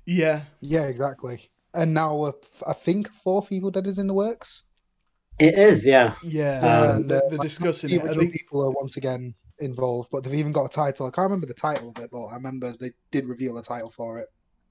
[0.06, 1.50] Yeah, Yeah, exactly.
[1.74, 4.64] And now uh, f- I think fourth Evil Dead is in the works.
[5.38, 6.14] It is, yeah.
[6.22, 6.60] yeah.
[6.60, 8.14] Um, and they're, uh, they're like, discussing the it.
[8.14, 11.06] Think, people are once again involved, but they've even got a title.
[11.06, 13.90] I can't remember the title of it, but I remember they did reveal a title
[13.90, 14.28] for it.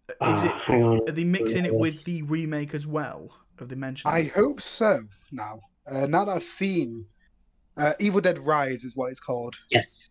[0.10, 0.52] is Uh, it?
[0.54, 1.00] hang on.
[1.08, 3.30] Are they mixing it with the remake as well?
[3.60, 4.12] Have they mentioned?
[4.14, 4.32] I it?
[4.32, 5.04] hope so.
[5.32, 7.06] Now, uh, now that I've seen
[7.78, 9.56] uh, Evil Dead Rise is what it's called.
[9.70, 10.10] Yes.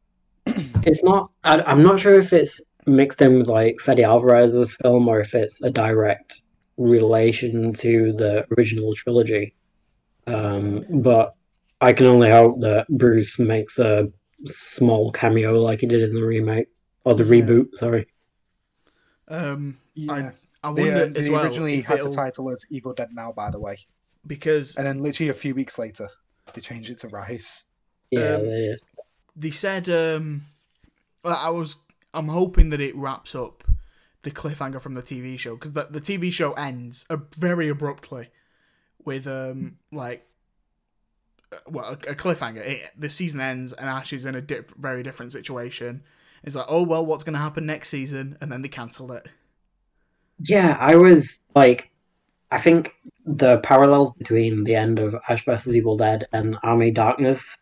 [0.46, 1.30] it's not.
[1.44, 5.34] I, I'm not sure if it's mixed in with like Fede Alvarez's film or if
[5.34, 6.42] it's a direct
[6.76, 9.54] relation to the original trilogy.
[10.26, 11.34] Um, but
[11.80, 14.08] I can only hope that Bruce makes a
[14.46, 16.68] small cameo like he did in the remake
[17.04, 17.42] or the Yeah.
[17.42, 17.68] reboot.
[17.76, 18.06] Sorry.
[19.28, 20.32] Um, Yeah,
[20.62, 23.08] I they, wonder uh, as they well originally had the it'll- title as Evil Dead
[23.12, 23.76] Now, by the way,
[24.26, 26.08] because and then literally a few weeks later
[26.52, 27.64] they changed it to Rise.
[28.10, 28.34] Yeah.
[28.36, 28.76] Um, they-
[29.36, 30.42] they said um
[31.24, 31.76] I was
[32.12, 33.64] I'm hoping that it wraps up
[34.22, 38.28] the cliffhanger from the TV show because the, the TV show ends uh, very abruptly
[39.04, 40.24] with um like
[41.52, 44.70] uh, well a, a cliffhanger it, the season ends and Ash is in a diff-
[44.78, 46.04] very different situation
[46.44, 49.28] it's like oh well what's going to happen next season and then they cancelled it
[50.40, 51.90] Yeah, I was like,
[52.54, 52.94] I think
[53.26, 55.74] the parallels between the end of Ash vs.
[55.74, 57.56] Evil Dead and Army Darkness,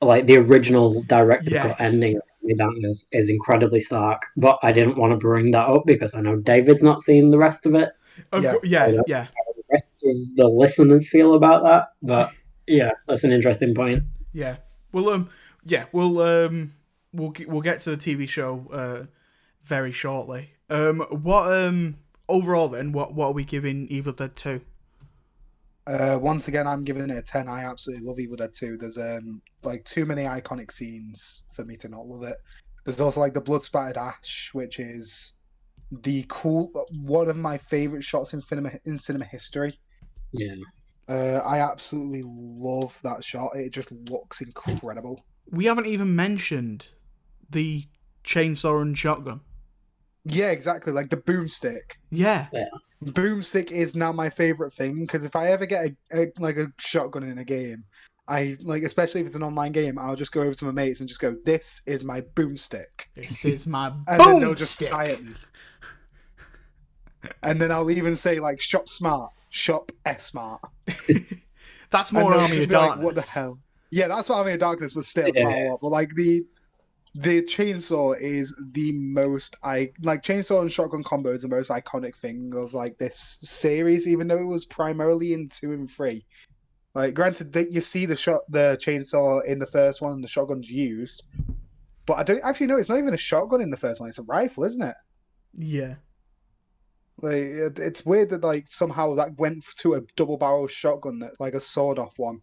[0.00, 1.80] like the original director's cut Yes.
[1.92, 4.22] ending of Army Darkness, is incredibly stark.
[4.36, 7.38] But I didn't want to bring that up because I know David's not seen the
[7.38, 7.90] rest of it.
[8.32, 8.52] of Yeah.
[8.52, 9.04] cour- yeah I know.
[9.06, 12.32] yeah How the rest of the listeners feel about that, but
[12.66, 14.02] yeah, that's an interesting point.
[14.32, 14.56] Yeah.
[14.92, 15.28] Well, um,
[15.64, 16.72] yeah, we'll um,
[17.12, 19.06] we'll we'll get to the TV show uh
[19.62, 20.50] very shortly.
[20.70, 21.96] Um, what um
[22.28, 22.92] overall then?
[22.92, 24.60] What what are we giving Evil Dead Two?
[25.86, 27.48] Uh, once again, I'm giving it a ten.
[27.48, 28.76] I absolutely love Evil Dead 2.
[28.76, 32.36] There's um like too many iconic scenes for me to not love it.
[32.84, 35.32] There's also like the blood spattered ash, which is
[35.90, 36.70] the cool
[37.00, 39.78] one of my favorite shots in cinema in cinema history.
[40.32, 40.56] Yeah.
[41.08, 43.56] Uh, I absolutely love that shot.
[43.56, 45.24] It just looks incredible.
[45.50, 46.90] We haven't even mentioned
[47.48, 47.86] the
[48.24, 49.40] chainsaw and shotgun.
[50.24, 50.92] Yeah, exactly.
[50.92, 51.96] Like the boomstick.
[52.10, 52.48] Yeah,
[53.04, 56.66] Boomstick is now my favorite thing because if I ever get a, a like a
[56.78, 57.84] shotgun in a game,
[58.26, 61.00] I like especially if it's an online game, I'll just go over to my mates
[61.00, 64.88] and just go, "This is my boomstick," this is my and then they'll just boomstick.
[64.88, 65.34] sigh at me.
[67.42, 70.60] And then I'll even say like, "Shop smart, shop S smart."
[71.90, 73.58] That's more they'll Army just of be like, what the hell?
[73.90, 75.44] Yeah, that's what Army of Darkness was still Yeah.
[75.44, 75.80] quite a lot.
[75.80, 76.44] But like the
[77.20, 82.14] the chainsaw is the most I like chainsaw and shotgun combo is the most iconic
[82.14, 86.24] thing of like this series, even though it was primarily in two and three.
[86.94, 90.28] Like granted that you see the shot the chainsaw in the first one and the
[90.28, 91.24] shotgun's used,
[92.06, 92.76] But I don't actually know.
[92.76, 94.08] It's not even a shotgun in the first one.
[94.08, 94.96] It's a rifle, isn't it?
[95.56, 95.96] Yeah.
[97.20, 101.40] Like it, it's weird that like somehow that went to a double barrel shotgun, that
[101.40, 102.42] like a sawed off one.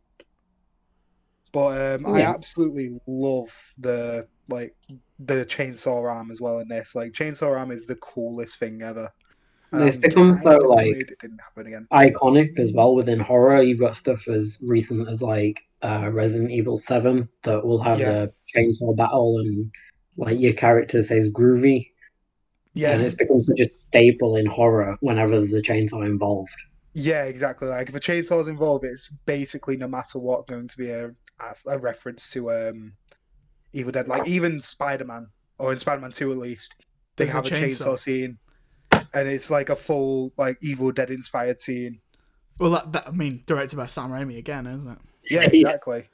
[1.53, 4.76] But um, I absolutely love the like
[5.20, 6.96] the chainsaw arm as well in this.
[6.96, 9.12] Like chainsaw arm is the coolest thing ever.
[9.74, 11.88] It's become so, like- it didn't happen again.
[11.91, 13.62] iconic as well within horror.
[13.62, 18.26] You've got stuff as recent as like uh, Resident Evil Seven that will have Yeah.
[18.26, 19.70] a chainsaw battle and
[20.18, 21.91] like your character says groovy,
[22.74, 26.56] Yeah, and it's become such a staple in horror whenever the chainsaw involved.
[26.93, 27.68] Yeah, exactly.
[27.68, 31.12] Like if a chainsaw's involved, it's basically no matter what going to be a
[31.68, 32.93] a reference to um
[33.76, 34.07] Evil Dead.
[34.07, 35.28] Like even Spider Man
[35.59, 36.76] or in Spider Man Two at least,
[37.15, 37.93] they There's have a chainsaw.
[37.93, 37.99] chainsaw.
[37.99, 38.38] scene,
[39.13, 41.99] and it's like a full like Evil Dead inspired scene.
[42.59, 44.97] Well, that, that I mean, directed by Sam Raimi again, isn't it?
[45.30, 45.49] Yeah, Yeah.
[45.71, 46.07] exactly.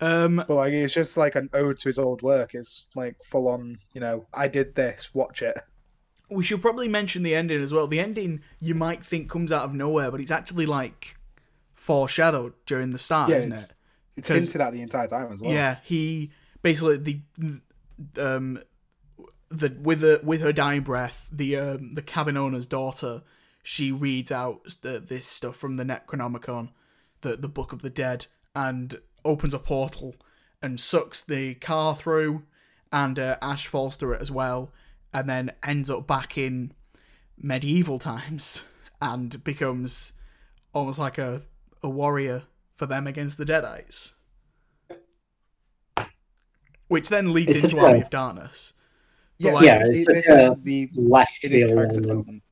[0.00, 2.54] Um, But like it's just like an ode to his old work.
[2.54, 3.76] It's like full on.
[3.92, 5.14] You know, I did this.
[5.14, 5.58] Watch it.
[6.30, 7.86] we should probably mention the ending as well.
[7.86, 11.16] The ending you might think comes out of nowhere, but it's actually like
[11.74, 13.76] foreshadowed during the start, Yeah, isn't it's- it?
[14.16, 15.52] It's 'Cause- hinted at the entire time as well.
[15.52, 16.30] Yeah, he
[16.62, 17.20] basically the
[18.18, 18.60] um
[19.50, 23.22] the with the with her dying breath, the um the cabin owner's daughter,
[23.62, 26.70] she reads out the, this stuff from the Necronomicon,
[27.22, 30.14] the the Book of the Dead, and opens a portal
[30.62, 32.44] and sucks the car through,
[32.92, 34.72] and uh, Ash falls through it as well,
[35.12, 36.72] and then ends up back in
[37.36, 38.64] medieval times
[39.02, 40.12] and becomes
[40.72, 41.42] almost like a
[41.82, 42.44] a warrior
[42.76, 44.12] for them against the Deadites.
[46.90, 48.72] Which then leads It's into such a- Army of Darkness.
[49.38, 52.02] yeah, like- Yeah, it's this such a- is the Left it is field character and
[52.02, 52.42] development.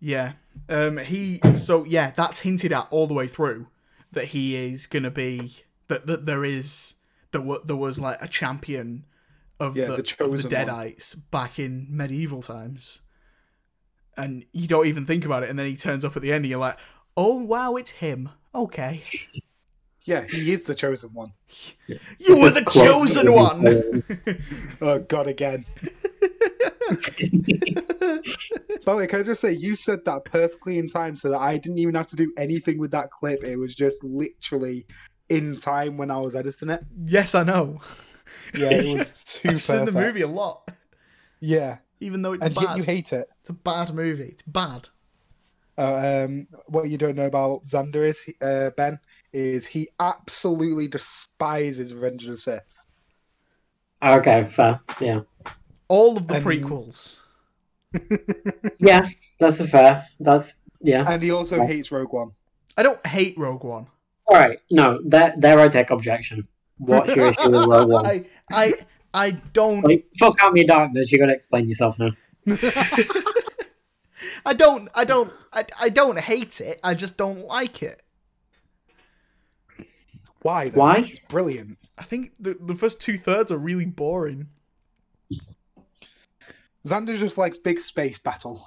[0.00, 0.32] Yeah.
[0.68, 3.66] Um he so yeah, that's hinted at all the way through
[4.12, 5.56] that he is gonna be
[5.88, 6.94] that that there is
[7.32, 9.06] there wa- there was like a champion
[9.58, 10.66] of Yeah, the, the of the chosen one.
[10.68, 13.00] Deadites back in medieval times.
[14.16, 16.44] And you don't even think about it, and then he turns up at the end
[16.44, 16.78] and you're like,
[17.16, 18.28] Oh wow, it's him.
[18.54, 19.02] Okay.
[20.08, 21.32] Yeah, he is the chosen one.
[22.18, 24.02] You were the chosen one.
[24.80, 25.66] Oh God, again.
[28.84, 31.38] By the way, can I just say you said that perfectly in time, so that
[31.40, 33.44] I didn't even have to do anything with that clip.
[33.44, 34.86] It was just literally
[35.28, 36.80] in time when I was editing it.
[37.06, 37.78] yes, I know.
[38.54, 40.70] Yeah, it was too I've seen the movie a lot.
[41.40, 42.76] Yeah, Even though it's and yet bad.
[42.78, 43.30] you hate it.
[43.40, 44.28] It's a bad movie.
[44.30, 44.88] It's bad.
[45.78, 48.98] Uh, um, what you don't know about Xander is uh, Ben
[49.32, 52.76] is he absolutely despises Revenge of the Sith.
[54.04, 54.80] Okay, fair.
[55.00, 55.20] Yeah,
[55.88, 57.20] All of the And- prequels.
[58.78, 59.08] yeah,
[59.40, 60.04] that's a fair.
[60.20, 61.04] That's yeah.
[61.08, 62.32] And he also hates Rogue One.
[62.76, 63.86] I don't hate Rogue One.
[64.26, 66.46] All right, no, there, there I take objection.
[66.78, 68.04] What's your issue with Rogue One?
[68.06, 68.74] I I
[69.14, 71.10] I don't Like, fuck out me darkness.
[71.10, 72.10] You gotta explain yourself now.
[74.48, 76.80] I don't I don't I, I don't hate it.
[76.82, 78.02] I just don't like it.
[80.40, 80.70] Why?
[80.70, 80.78] Then?
[80.78, 80.94] Why?
[81.06, 81.76] It's brilliant.
[81.98, 84.48] I think the the first two thirds are really boring.
[86.86, 88.66] Xander just likes big space battle.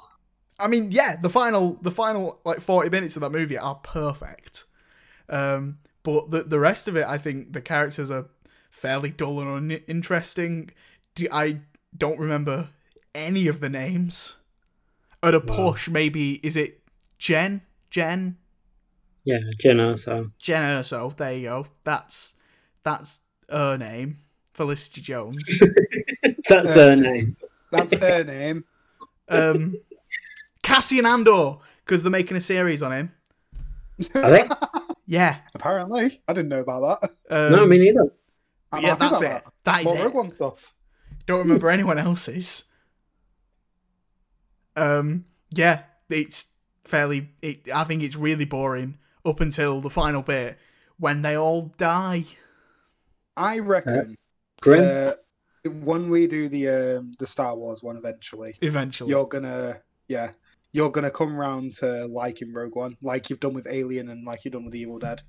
[0.60, 4.66] I mean, yeah, the final the final like forty minutes of that movie are perfect.
[5.30, 8.28] Um, but the the rest of it, I think the characters are
[8.70, 10.70] fairly dull and uninteresting.
[11.16, 11.62] Do, I
[11.98, 12.70] don't remember
[13.16, 14.38] any of the names.
[15.24, 16.82] At a push, maybe is it
[17.18, 17.62] Jen?
[17.90, 18.38] Jen?
[19.24, 19.98] Yeah, Jenna.
[19.98, 21.16] So Jyn Erso.
[21.16, 21.68] There you go.
[21.84, 22.36] That's
[22.84, 23.20] that's
[23.50, 24.18] her name.
[24.54, 25.44] Felicity Jones.
[26.50, 27.38] that's her name.
[27.72, 28.66] That's her name.
[29.30, 29.76] Um,
[30.64, 33.12] Cassian Andor, because they're making a series on him.
[34.16, 34.46] Are they?
[35.08, 35.40] Yeah.
[35.54, 37.10] Apparently, I didn't know about that.
[37.30, 38.14] Um, no, me neither.
[38.80, 39.44] Yeah, that's about it.
[39.66, 40.04] That is More it.
[40.04, 40.74] Rogue One stuff.
[41.26, 42.64] Don't remember anyone else's.
[44.76, 46.50] Um, yeah, it's
[46.84, 47.30] fairly.
[47.42, 50.58] It, I think it's really boring up until the final bit
[50.98, 52.26] when they all die.
[53.38, 54.08] I reckon
[54.68, 55.14] uh,
[55.66, 60.32] when we do the um, the Star Wars one eventually, Eventually, you're gonna yeah,
[60.72, 64.46] you're gonna come round to liking Rogue One, like you've done with Alien and like
[64.46, 65.22] you've done with Evil Dead.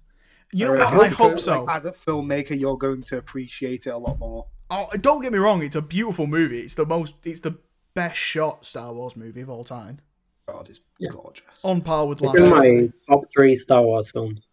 [0.53, 1.07] you know reckon what?
[1.07, 1.64] I because, hope so.
[1.64, 4.47] like, as a filmmaker, you're going to appreciate it a lot more.
[4.70, 5.62] Oh, don't get me wrong.
[5.62, 6.61] It's a beautiful movie.
[6.61, 7.14] It's the most.
[7.24, 7.59] It's the
[7.95, 9.99] best shot Star Wars movie of all time,
[10.47, 11.09] God, it's Yeah.
[11.11, 11.64] gorgeous.
[11.64, 14.49] on par with It's in my top three Star Wars films.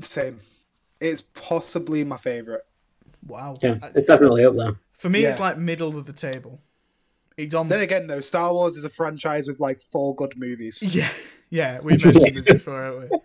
[0.00, 0.38] Same.
[1.00, 2.64] It's possibly my favorite.
[3.26, 3.56] Wow.
[3.62, 4.76] Yeah, Uh, it's definitely up there.
[4.92, 6.60] For me, it's like middle of the table.
[7.36, 7.68] It's on.
[7.68, 10.82] Then again, though, Star Wars is a franchise with like four good movies.
[10.94, 11.08] Yeah,
[11.50, 11.80] yeah.
[11.80, 13.18] We mentioned this before, haven't we?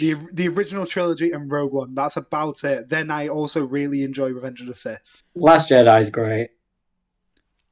[0.00, 1.94] the the original trilogy and Rogue One.
[1.94, 2.88] That's about it.
[2.88, 5.24] Then I also really enjoy Revenge of the Sith.
[5.34, 6.50] Last Jedi is great.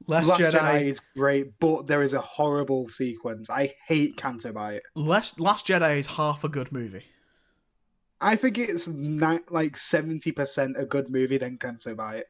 [0.05, 0.81] Last, Last Jedi, Jedi.
[0.83, 3.49] is great, but there is a horrible sequence.
[3.49, 4.81] I hate Canto Bight.
[4.95, 7.05] Last Last Jedi is half a good movie.
[8.21, 12.25] I think it's ni- like seventy percent a good movie than Canto Bight.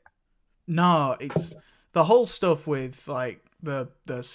[0.66, 1.56] No, it's
[1.94, 4.28] the whole stuff with like the the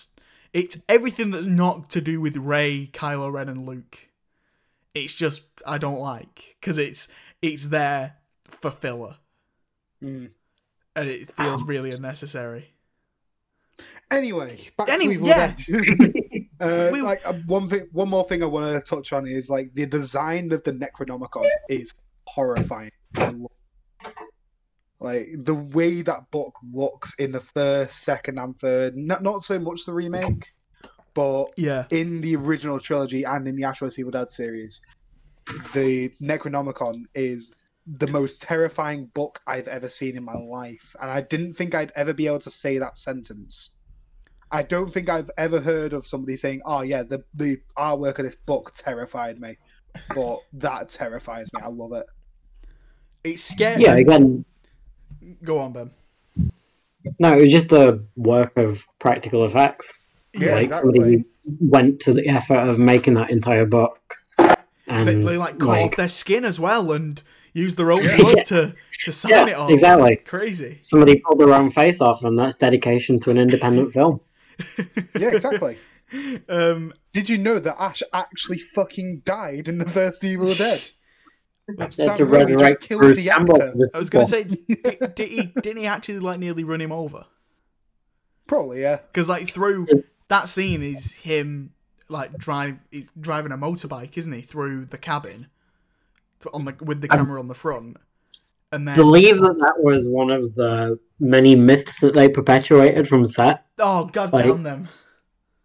[0.52, 4.08] it's everything that's not to do with Rey, Kylo Ren, and Luke.
[4.94, 7.08] It's just I don't like because it's
[7.40, 9.16] it's there for filler
[10.02, 10.30] Mm.
[10.96, 12.74] and it feels really unnecessary.
[14.10, 15.54] Anyway, back to Evil yeah.
[15.56, 16.44] Dead.
[16.60, 19.48] uh, We- like uh, one thing, one more thing I want to touch on is
[19.48, 21.92] like the design of the Necronomicon is
[22.26, 22.90] horrifying.
[25.00, 28.96] Like the way that book looks in the first, second, and third.
[28.96, 30.52] Not not so much the remake,
[31.14, 33.98] but Yeah, in the original trilogy and in the Ash vs.
[33.98, 34.80] Evil Dead series,
[35.74, 37.56] the Necronomicon is
[37.86, 41.92] the most terrifying book I've ever seen in my life, and I didn't think I'd
[41.96, 43.76] ever be able to say that sentence.
[44.50, 48.24] I don't think I've ever heard of somebody saying, "Oh yeah, the the artwork of
[48.24, 49.56] this book terrified me,"
[50.14, 51.60] but that terrifies me.
[51.62, 52.06] I love it.
[53.24, 53.82] it's scary.
[53.82, 54.44] Yeah, again,
[55.42, 55.90] Go on, Ben.
[57.20, 59.92] no, it was just the work of practical effects.
[60.34, 60.92] Yeah, like exactly.
[60.94, 61.24] somebody
[61.60, 63.98] went to the effort of making that entire book.
[64.86, 67.22] And They, they like cut like, their skin as well and
[67.52, 68.16] use their own Yeah.
[68.16, 68.74] blood to
[69.04, 69.72] to sign Yeah, it all.
[69.72, 70.12] exactly.
[70.14, 70.78] It's crazy.
[70.82, 74.20] somebody pulled their own face off, and that's dedication to an independent film.
[75.18, 75.76] Yeah, exactly.
[76.48, 80.90] Um, Did you know that Ash actually fucking died in the first Evil Dead?
[81.78, 83.72] They Sam to Raimi just killed Bruce the Campbell actor.
[83.72, 86.80] for this I was gonna say, did, did he didn't he actually like nearly run
[86.80, 87.24] him over?
[88.46, 88.96] Probably, yeah.
[88.96, 89.86] Because like through
[90.28, 91.72] that scene is him
[92.08, 95.46] like drive he's driving a motorbike, isn't he, through the cabin,
[96.52, 97.96] on the with the camera on the front,
[98.72, 103.26] and then believe that that was one of the many myths that they perpetuated from
[103.26, 103.64] set.
[103.78, 104.88] oh god like- damn them.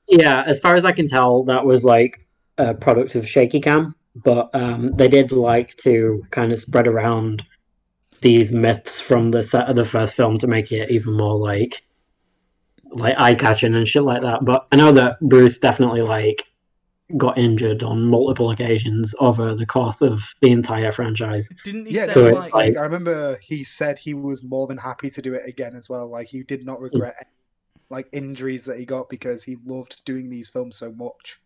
[0.10, 2.26] Yeah, as far as I can tell, that was like
[2.58, 7.46] a product of shaky cam, but um, they did like to kind of spread around
[8.22, 11.84] these myths from the set of the first film to make it even more like
[12.90, 14.46] like eye catching and shit like that.
[14.46, 16.44] But I know that Bruce definitely like
[17.16, 21.48] got injured on multiple occasions over the course of the entire franchise.
[21.64, 24.68] Didn't he Yeah, say so no, like, like, I remember he said he was more
[24.68, 26.08] than happy to do it again as well.
[26.10, 27.30] Like he did not regret any,
[27.90, 31.40] like injuries that he got because he loved doing these films so much.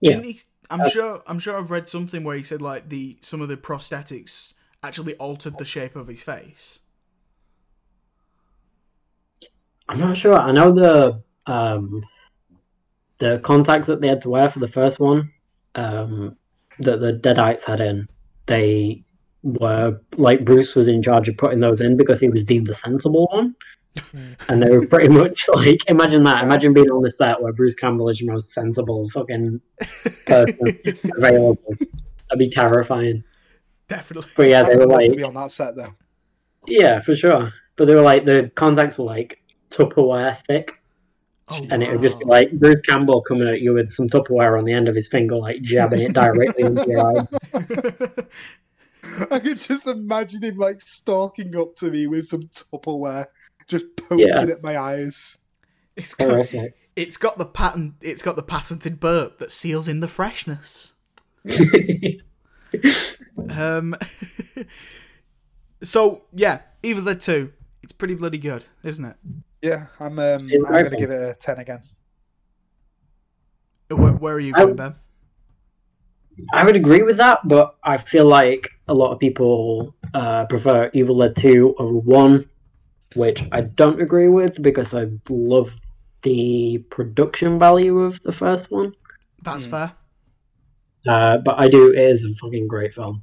[0.00, 0.14] Yeah.
[0.14, 0.40] Didn't he?
[0.70, 1.22] I'm sure.
[1.26, 5.14] I'm sure I've read something where he said like the some of the prosthetics actually
[5.16, 6.80] altered the shape of his face.
[9.88, 10.38] I'm not sure.
[10.38, 12.04] I know the um,
[13.20, 15.30] the contacts that they had to wear for the first one
[15.76, 16.36] um,
[16.80, 18.08] that the Deadites had in.
[18.46, 19.04] They
[19.42, 22.74] were like Bruce was in charge of putting those in because he was deemed the
[22.74, 23.54] sensible one,
[24.48, 26.42] and they were pretty much like imagine that.
[26.42, 29.60] Imagine being on the set where Bruce Campbell is your most sensible fucking
[30.26, 30.80] person
[31.16, 31.74] available.
[31.78, 33.22] That'd be terrifying.
[33.86, 34.30] Definitely.
[34.36, 35.92] But yeah, they would were like to be on that set though.
[36.66, 37.52] yeah, for sure.
[37.76, 40.79] But they were like the contacts were like Tupperware thick.
[41.52, 44.56] Oh, And it would just be like Bruce Campbell coming at you with some Tupperware
[44.58, 47.26] on the end of his finger, like jabbing it directly into your eye.
[49.30, 53.26] I could just imagine him like stalking up to me with some Tupperware,
[53.66, 54.42] just poking Yeah.
[54.42, 55.38] at my eyes.
[55.96, 56.76] it's got Horrific.
[56.96, 60.92] it's got the patent it's got the patented burp that seals in the freshness.
[63.48, 63.96] Um.
[65.82, 67.52] so yeah, Evil Dead Two.
[67.82, 69.16] It's pretty bloody good, isn't it?
[69.62, 70.18] Yeah, I'm.
[70.18, 71.82] Um, I'm gonna give it a ten again.
[73.88, 74.94] Where, where are you I- going, Ben?
[76.54, 80.88] I would agree with that, but I feel like a lot of people uh, prefer
[80.94, 82.48] Evil Dead 2 over 1,
[83.14, 85.76] which I don't agree with because I love
[86.22, 88.94] the production value of the first one.
[89.42, 89.70] That's Hmm.
[89.70, 89.92] fair.
[91.06, 93.22] Uh, but I do, it is a fucking great film.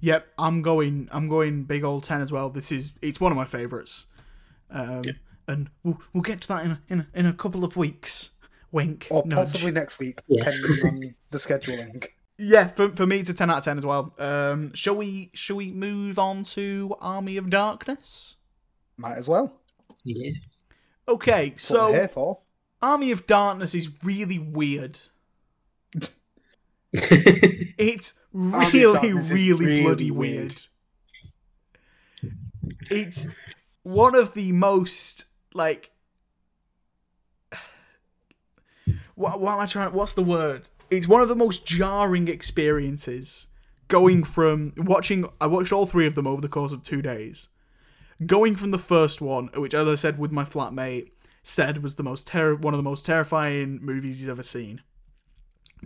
[0.00, 1.08] Yep, I'm going.
[1.12, 2.48] I'm going big old ten as well.
[2.48, 4.06] This is it's one of my favorites.
[4.70, 5.02] Um,
[5.48, 8.30] and we'll, we'll get to that in a, in a, in a couple of weeks.
[8.72, 9.06] Wink.
[9.10, 9.36] Or nudge.
[9.52, 10.44] possibly next week, Yeah.
[10.50, 12.06] depending on the scheduling.
[12.38, 14.12] Yeah, for, for me it's a ten out of ten as well.
[14.18, 18.36] Um, shall we shall we move on to Army of Darkness?
[18.98, 19.58] Might as well.
[20.04, 20.32] Yeah.
[21.08, 22.40] Okay, That's what so here for.
[22.82, 24.98] Army of Darkness is really weird.
[26.92, 30.62] It's really, really, really bloody weird.
[32.22, 32.32] weird.
[32.90, 33.26] It's
[33.82, 35.24] one of the most
[35.56, 35.90] like.
[39.14, 39.94] What, what am I trying?
[39.94, 40.68] What's the word?
[40.90, 43.48] it's one of the most jarring experiences
[43.88, 47.48] going from watching I watched all three of them over the course of 2 days.
[48.24, 51.10] Going from the first one, which as I said with my flatmate
[51.42, 54.82] said was the most terror one of the most terrifying movies he's ever seen.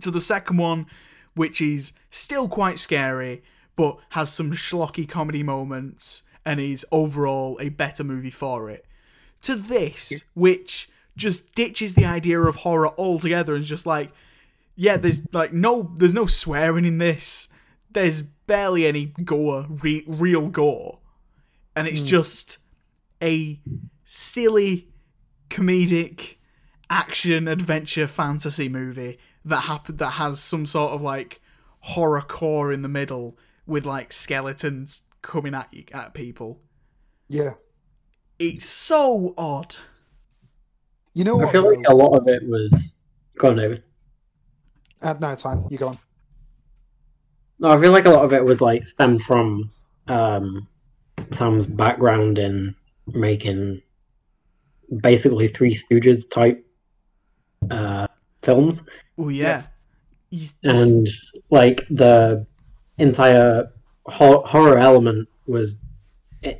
[0.01, 0.87] To the second one,
[1.35, 3.43] which is still quite scary
[3.75, 8.85] but has some schlocky comedy moments and is overall a better movie for it.
[9.43, 14.11] To this, which just ditches the idea of horror altogether and is just like
[14.75, 17.49] yeah, there's like no, there's no swearing in this.
[17.91, 20.99] There's barely any gore, re- real gore,
[21.75, 22.07] and it's hmm.
[22.07, 22.57] just
[23.21, 23.59] a
[24.05, 24.87] silly,
[25.49, 26.37] comedic,
[26.89, 31.41] action adventure fantasy movie that happened that has some sort of like
[31.81, 36.59] horror core in the middle with like skeletons coming at you at people.
[37.27, 37.53] Yeah.
[38.41, 39.75] It's so odd.
[41.13, 41.51] You know I what?
[41.51, 41.93] feel like though?
[41.93, 42.97] a lot of it was.
[43.37, 43.83] Go on, David.
[45.01, 45.65] Uh, no, it's fine.
[45.69, 45.97] You go on.
[47.59, 49.71] No, I feel like a lot of it would like stem from
[50.07, 50.67] um,
[51.31, 52.73] Sam's background in
[53.07, 53.81] making
[55.01, 56.65] basically Three Stooges type
[57.69, 58.07] uh,
[58.41, 58.81] films,
[59.17, 59.63] Oh yeah.
[60.31, 61.07] You- and
[61.51, 62.45] like the
[62.97, 63.69] entire
[64.07, 65.77] ho- horror element was it,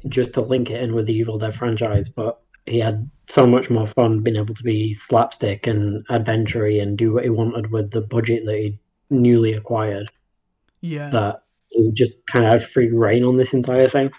[0.07, 3.69] just to link it in with the Evil Dead franchise, but he had so much
[3.69, 7.91] more fun being able to be slapstick and adventure and do what he wanted with
[7.91, 8.77] the budget that he
[9.09, 10.11] newly acquired.
[10.81, 11.09] yeah.
[11.09, 14.11] That he just kind of had free reign on this entire thing.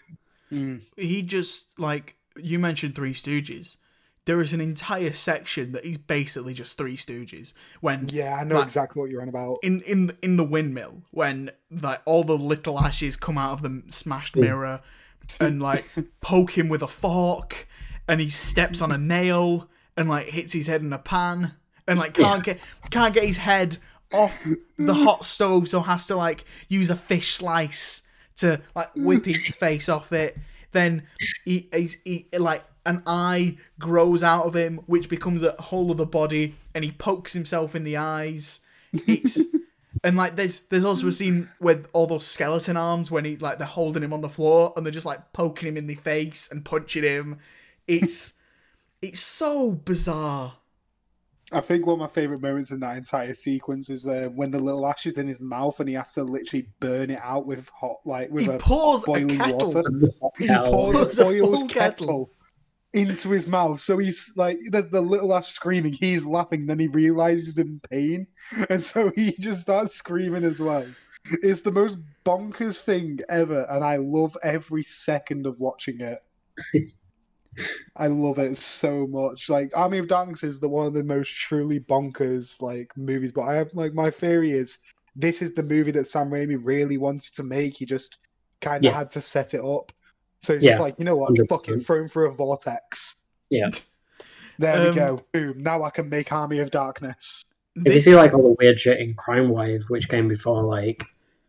[0.51, 0.81] Mm.
[0.97, 3.77] he just like you mentioned Three Stooges.
[4.25, 7.55] There is an entire section that is basically just Three Stooges.
[7.81, 9.59] When Yeah, I know Like- exactly what you're on about.
[9.63, 13.83] in in in the windmill, when like all the little ashes come out of the
[13.91, 14.81] smashed mirror,
[15.41, 15.85] and like
[16.21, 17.67] poke him with a fork,
[18.09, 21.55] and he steps on a nail and like hits his head in a pan,
[21.87, 22.61] and like can't get
[22.91, 23.79] can't get his head
[24.13, 24.47] off
[24.79, 28.03] the hot stove, so has to like use a fish slice
[28.37, 30.37] to like whip his face off it.
[30.73, 31.05] Then
[31.45, 36.07] he, he's he, like an eye grows out of him, which becomes a whole other
[36.07, 38.61] body, and he pokes himself in the eyes.
[38.93, 39.41] It's
[40.05, 43.59] and like there's there's also a scene with all those skeleton arms when he like
[43.59, 46.49] they're holding him on the floor and they're just like poking him in the face
[46.51, 47.39] and punching him.
[47.87, 48.35] It's
[49.03, 50.55] it's so bizarre.
[51.55, 54.59] I think one of my favorite moments in that entire sequence is where when the
[54.59, 57.69] little ash is in his mouth and he has to literally burn it out with
[57.69, 59.75] hot, like with He a pours a boiling kettle.
[59.75, 59.83] water.
[60.39, 62.07] He pours Pours a a full boiled kettle.
[62.07, 62.31] kettle
[62.95, 63.81] into his mouth.
[63.81, 65.95] So he's like, there's the little ash screaming.
[65.95, 66.67] He's laughing.
[66.67, 68.27] Then he realizes in pain,
[68.71, 70.87] and so he just starts screaming as well.
[71.43, 76.19] It's the most bonkers thing ever, and I love every second of watching it.
[77.97, 79.49] I love it so much.
[79.51, 83.33] Like Army of Darkness is the one of the most truly bonkers like movies.
[83.33, 84.79] But I have like my theory is
[85.15, 87.75] this is the movie that Sam Raimi really wanted to make.
[87.77, 88.19] He just
[88.63, 88.99] kind of Yeah.
[88.99, 89.93] had to set it up.
[90.43, 91.37] So he's Yeah, just like, you know what?
[91.49, 91.87] Fuck it, 100%.
[91.87, 93.17] throw him through a vortex.
[93.51, 93.71] Yeah.
[94.59, 95.21] There Um, we go.
[95.33, 95.63] Boom.
[95.63, 97.55] Now I can make Army of Darkness.
[97.77, 101.05] If you see like all the weird shit in Crime Wave, which came before like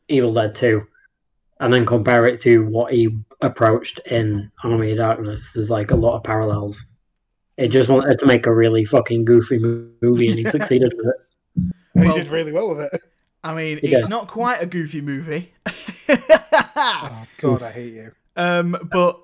[0.07, 0.81] Evil Dead 2,
[1.59, 3.09] and then compare it to what he
[3.41, 6.83] approached in Army of Darkness, there's like a lot of parallels.
[7.57, 11.71] It just wanted to make a really fucking goofy movie, and he succeeded with it.
[11.95, 13.01] And Well- he did really well with it.
[13.43, 13.97] I mean, Yeah.
[13.97, 15.51] it's not quite a goofy movie.
[16.75, 18.11] Oh god, I hate you.
[18.35, 19.19] Um, but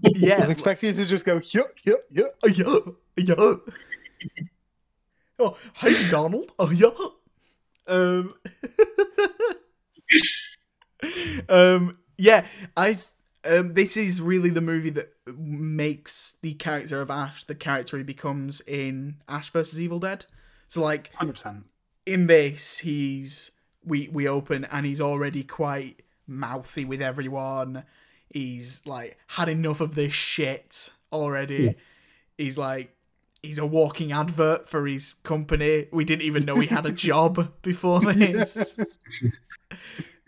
[0.00, 2.34] yeah, I was expecting you to just go yup, yup, yup.
[2.42, 2.78] Oh, yeah,
[3.16, 4.44] yeah.
[5.38, 6.50] Oh, hey Donald.
[6.58, 6.90] Oh yeah.
[7.86, 8.34] Um.
[11.48, 11.92] um.
[12.16, 12.46] Yeah.
[12.76, 12.98] I.
[13.44, 13.74] Um.
[13.74, 18.60] This is really the movie that makes the character of Ash the character he becomes
[18.62, 20.26] in Ash versus Evil Dead.
[20.66, 21.64] So like Hundred percent.
[22.04, 23.52] in this, he's
[23.84, 27.84] we we open and he's already quite mouthy with everyone.
[28.30, 31.76] He's like had enough of this shit already.
[32.36, 32.94] He's like
[33.42, 35.86] he's a walking advert for his company.
[35.92, 38.56] We didn't even know he had a job before this.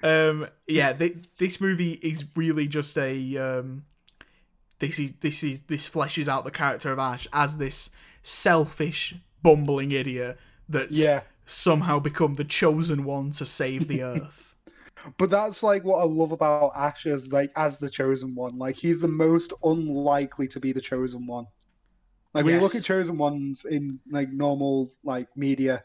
[0.03, 3.85] um yeah, th- this movie is really just a um
[4.79, 7.91] this is this is this fleshes out the character of Ash as this
[8.23, 10.39] selfish bumbling idiot
[10.69, 11.23] that's Yeah.
[11.45, 14.50] somehow become the chosen one to save the earth.
[15.19, 18.59] But that's like what I love about Ash as like as the chosen one.
[18.59, 21.47] Like he's the most unlikely to be the chosen one.
[22.33, 25.83] Like when you look at chosen ones in like normal like media,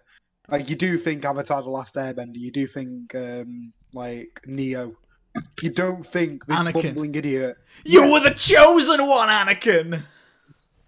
[0.50, 4.96] like you do think Avatar: The Last Airbender, you do think um like Neo.
[5.62, 6.84] You don't think this Anakin.
[6.84, 7.58] bumbling idiot.
[7.84, 10.04] you were the chosen one, Anakin.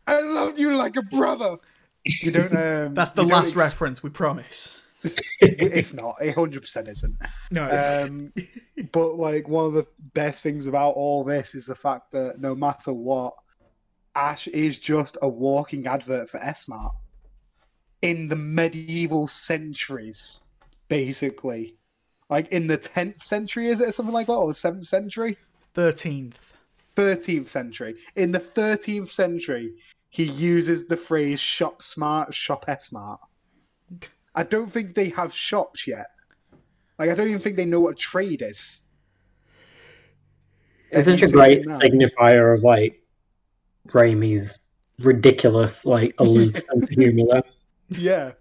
[0.06, 1.58] I loved you like a brother.
[2.06, 2.56] You don't.
[2.56, 4.02] Um, That's the last ex- reference.
[4.02, 4.82] We promise.
[5.41, 6.16] It's not.
[6.22, 7.16] It hundred percent isn't.
[7.51, 8.34] No, it's Um,
[8.91, 12.55] but like one of the best things about all this is the fact that no
[12.55, 13.34] matter what,
[14.16, 16.93] Ash is just a walking advert for S-Mart
[18.01, 20.41] in the medieval centuries,
[20.88, 21.76] basically.
[22.30, 25.38] Like in the tenth century, is it or something like that, or the seventh century?
[25.74, 26.53] thirteenth.
[26.97, 27.95] 13th century.
[28.16, 29.76] In the 13th century,
[30.10, 33.20] he uses the phrase shop smart, shop smart.
[34.38, 36.06] I don't think they have shops yet.
[37.00, 38.82] Like, I don't even think they know what a trade is.
[40.92, 43.02] It's such a great signifier of like
[43.88, 44.60] Raimi's
[45.00, 47.42] ridiculous, like aloof sense of humor.
[47.90, 48.34] Yeah.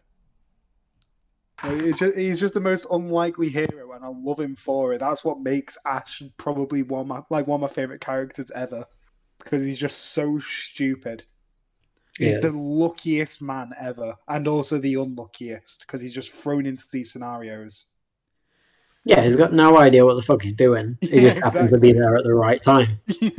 [1.65, 4.99] Like, just, he's just the most unlikely hero, and I love him for it.
[4.99, 8.85] That's what makes Ash probably one of my like one of my favorite characters ever,
[9.39, 11.25] because he's just so stupid.
[12.19, 12.41] He's Yeah.
[12.41, 17.87] the luckiest man ever, and also the unluckiest because he's just thrown into these scenarios.
[19.05, 20.99] Yeah, he's got no idea what the fuck he's doing.
[21.01, 22.99] He Yeah, just happens to be there at the right time.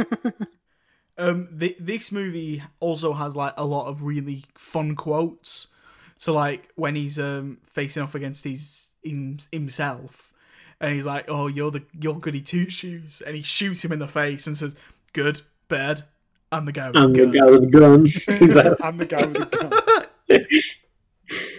[1.20, 5.68] Um, th- this movie also has like a lot of really fun quotes.
[6.16, 10.32] So like when he's um facing off against his him, himself,
[10.80, 14.00] and he's like, "Oh, you're the you're goody two shoes," and he shoots him in
[14.00, 14.76] the face and says,
[15.14, 16.04] "Good, bad,
[16.52, 18.76] I'm the guy with And the the gun." guy with the gun.
[18.84, 20.40] I'm the guy with the gun.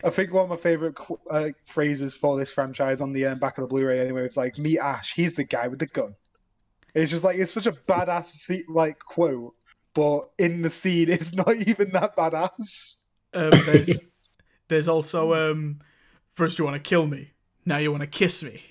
[0.04, 0.94] I think one of my favorite
[1.30, 4.56] uh, phrases for this franchise on the um, back of the Blu-ray anyway was like,
[4.58, 6.14] "Meet Ash, he's the guy with the gun."
[6.94, 9.54] It's just like it's such a badass like quote,
[9.94, 12.96] but in the scene, it's not even that badass.
[13.34, 14.00] Um, there's
[14.68, 15.80] there's also um,
[16.32, 17.32] first you want to kill me,
[17.66, 18.62] now you want to kiss me,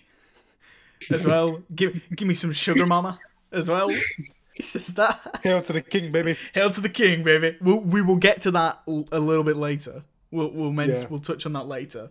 [1.11, 1.61] as well.
[1.75, 3.19] Give give me some sugar, mama,
[3.51, 3.91] as well.
[4.57, 5.39] He says that.
[5.43, 6.35] Hail to the king, baby!
[6.55, 7.55] Hail to the king, baby.
[7.61, 10.03] We'll, we will get to that l- a little bit later.
[10.31, 11.07] We'll we'll men- Yeah.
[11.09, 12.09] we'll touch on that later.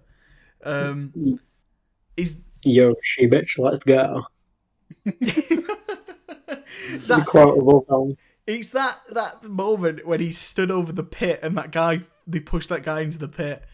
[0.63, 1.39] Um,
[2.17, 4.23] is Yo, she bitch, let's go.
[6.89, 8.17] It's a that quotable film.
[8.47, 12.69] it's that that moment when he stood over the pit and that guy they pushed
[12.69, 13.65] that guy into the pit.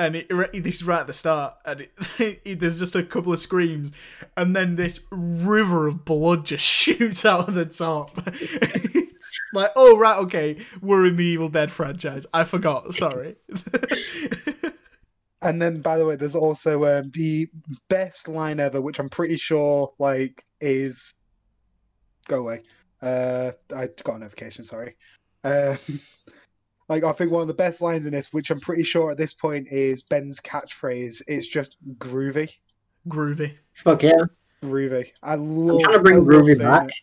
[0.00, 0.28] And it,
[0.64, 1.92] this is right at the start, and it,
[2.46, 3.92] it, there's just a couple of screams,
[4.34, 8.10] and then this river of blood just shoots out of the top.
[8.26, 12.26] it's like, oh right, okay, we're in the Evil Dead franchise.
[12.32, 12.94] I forgot.
[12.94, 13.36] Sorry.
[15.42, 17.48] And then, by the way, there's also um, the
[17.88, 21.14] best line ever, which I'm pretty sure like is
[22.26, 22.62] go away.
[23.02, 24.64] Uh, I got a notification.
[24.64, 24.96] Sorry.
[25.44, 25.76] Uh,
[26.90, 29.16] like I think one of the best lines in this, which I'm pretty sure at
[29.16, 31.22] this point is Ben's catchphrase.
[31.28, 32.50] It's just groovy,
[33.08, 33.54] Groovy.
[33.84, 34.12] Fuck yeah.
[34.62, 35.08] groovy.
[35.22, 35.76] I love.
[35.76, 36.88] I'm trying to bring I Groovy back.
[36.88, 36.94] it.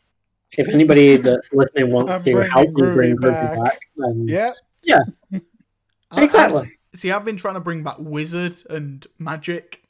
[0.59, 3.63] If anybody that's listening wants I'm to help me bring Groovy Groovy back.
[3.63, 4.51] back, then Yeah,
[5.33, 5.41] I-
[6.11, 6.71] I've- exactly.
[6.93, 9.83] see, I've been trying to bring back wizard and magic.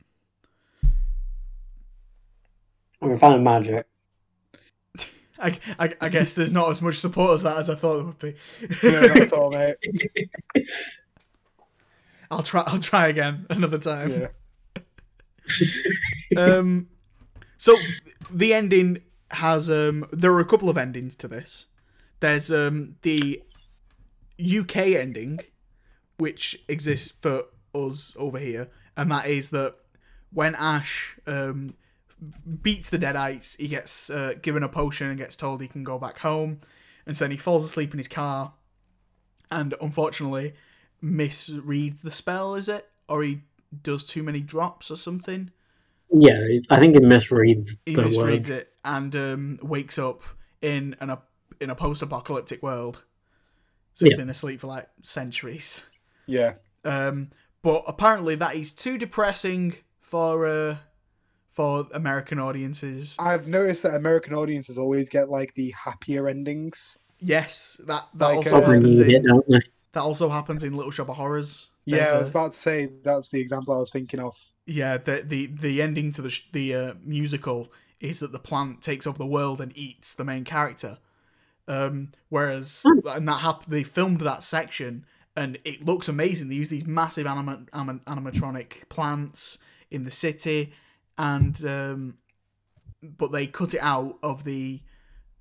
[3.02, 3.86] I'm a fan of magic.
[5.40, 8.06] I, I, I guess there's not as much support as that as I thought there
[8.06, 8.36] would be.
[8.84, 9.76] no, not at all, mate.
[12.32, 12.64] I'll try.
[12.68, 14.30] I'll try again another time.
[16.36, 16.38] Yeah.
[16.38, 16.88] um,
[17.58, 17.76] so
[18.30, 21.68] the ending has um, there are a couple of endings to this.
[22.20, 23.42] There's um the
[24.40, 25.40] UK ending,
[26.18, 29.76] which exists for us over here, and that is that
[30.32, 31.76] when Ash um
[32.62, 35.98] beats the Deadites, he gets uh, given a potion and gets told he can go
[36.00, 36.60] back home,
[37.06, 38.54] and so then he falls asleep in his car,
[39.52, 40.54] and unfortunately
[41.04, 42.56] misreads the spell.
[42.56, 43.42] Is it or he
[43.84, 45.52] does too many drops or something?
[46.10, 46.40] Yeah,
[46.70, 48.50] I think it misreads he the misreads words.
[48.50, 50.22] it and um, wakes up
[50.62, 51.28] in an ap-
[51.60, 53.04] in a post-apocalyptic world.
[53.94, 54.18] So he's Yeah.
[54.18, 55.84] been asleep for like centuries.
[56.26, 56.54] Yeah.
[56.86, 57.30] Um,
[57.62, 60.78] but apparently that is too depressing for uh,
[61.58, 63.16] for American audiences.
[63.18, 67.00] I've noticed that American audiences always get like the happier endings.
[67.20, 69.62] Yes, that that Like, also uh, happens need it, in
[69.94, 71.72] that also happens in Little Shop of Horrors.
[71.86, 74.36] Yeah, I was about to say that's the example I was thinking of.
[74.68, 78.84] yeah, the the the ending to the sh- the uh, musical is that the plant
[78.84, 81.00] takes over the world and eats the main character.
[81.68, 85.06] Um, whereas and that hap- they filmed that section
[85.36, 86.50] and it looks amazing.
[86.50, 89.58] They use these massive anima- anim- animatronic plants
[89.90, 90.72] in the city,
[91.18, 92.18] and um,
[93.02, 94.82] but they cut it out of the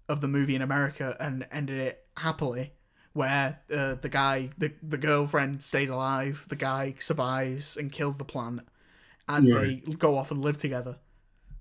[0.09, 2.73] of the movie in America and ended it happily,
[3.12, 8.24] where uh, the guy, the the girlfriend stays alive, the guy survives and kills the
[8.24, 8.61] plant,
[9.28, 9.85] and Right.
[9.85, 10.97] they go off and live together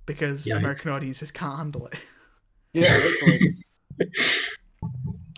[0.05, 0.57] because Yikes.
[0.57, 1.95] American audiences can't handle it.
[2.73, 3.55] Yeah, literally.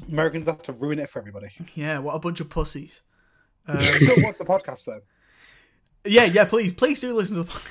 [0.10, 1.50] Americans have to ruin it for everybody.
[1.76, 3.02] yeah, what a bunch of pussies.
[3.70, 5.02] Um, Still watch the podcast though.
[6.06, 6.46] Yeah, yeah.
[6.46, 7.52] Please, please do listen to the.
[7.52, 7.68] podcast.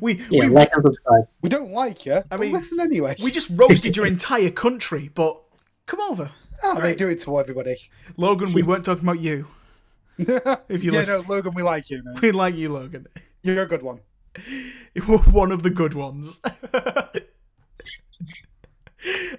[0.00, 1.28] We Yeah, we, like and subscribe.
[1.40, 2.22] We don't like you.
[2.30, 3.16] I mean, mean, listen anyway.
[3.22, 5.40] we just roasted your entire country, but
[5.86, 6.30] come over,
[6.62, 7.76] oh, they do it to everybody.
[8.16, 8.52] Logan.
[8.52, 9.46] We weren't talking about you.
[10.18, 12.16] if you yeah, listen- no, Logan, we like you, man.
[12.20, 13.06] We like you, Logan.
[13.42, 14.00] You're a good one.
[15.30, 16.40] one of the good ones.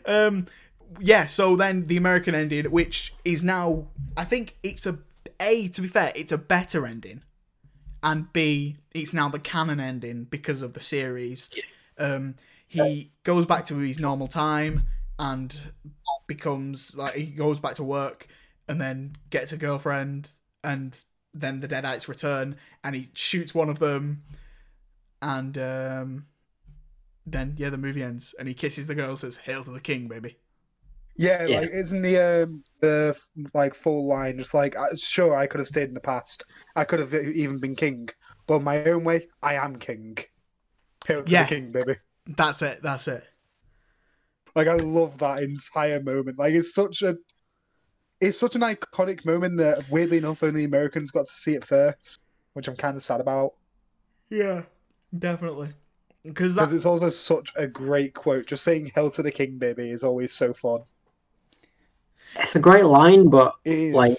[0.06, 0.48] um,
[1.00, 1.26] yeah.
[1.26, 5.00] So then the American ending, which is now, I think it's a
[5.40, 5.68] a.
[5.70, 7.24] To be fair, it's a better ending,
[8.04, 8.78] and b.
[8.94, 11.50] It's now the canon ending because of the series.
[11.98, 12.36] Um,
[12.68, 14.86] he goes back to his normal time
[15.18, 15.60] and
[16.28, 18.28] becomes like he goes back to work
[18.68, 20.30] and then gets a girlfriend
[20.64, 21.04] and
[21.34, 24.24] then the deadites return and he shoots one of them
[25.22, 26.26] and um,
[27.26, 30.08] then yeah, the movie ends, and he kisses the girl, says "Hail to the King,
[30.08, 30.38] baby."
[31.20, 31.62] Yeah, Yeah.
[31.62, 33.18] like isn't the um the
[33.54, 36.44] like full line just like uh, sure I could have stayed in the past.
[36.76, 38.08] I could have even been king,
[38.48, 40.18] but my own way, I am king.
[41.08, 41.44] Hail to Yeah.
[41.44, 41.98] the king, baby.
[42.28, 42.82] That's it.
[42.82, 43.24] That's it.
[44.56, 46.38] Like I love that entire moment.
[46.38, 47.18] Like it's such a
[48.22, 52.24] it's such an iconic moment that weirdly enough only Americans got to see it first,
[52.54, 53.54] which I'm kind of sad about
[54.30, 54.64] Yeah,
[55.18, 55.74] definitely.
[56.24, 58.46] Because because that it's also such a great quote.
[58.46, 60.82] Just saying "Hail to the king, baby" is always so fun.
[62.38, 63.53] It's a great line, but
[63.95, 64.18] Like-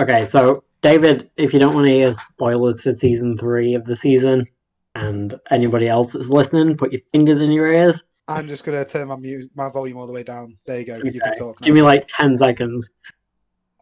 [0.00, 3.96] okay, so David, if you don't want to hear spoilers for season three of the
[3.96, 4.46] season,
[4.94, 8.02] and anybody else that's listening, put your fingers in your ears.
[8.26, 10.56] I'm just gonna turn my mu- my volume all the way down.
[10.66, 10.96] There you go.
[10.96, 11.60] You can talk.
[11.60, 11.64] Now.
[11.64, 12.90] Give me like 10 seconds.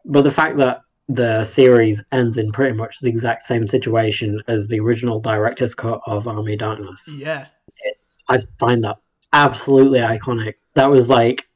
[0.05, 4.67] But the fact that the series ends in pretty much the exact same situation as
[4.67, 7.47] the original director's cut of Army of Darkness, yeah,
[7.83, 8.97] it's, I find that
[9.33, 10.55] absolutely iconic.
[10.75, 11.46] That was like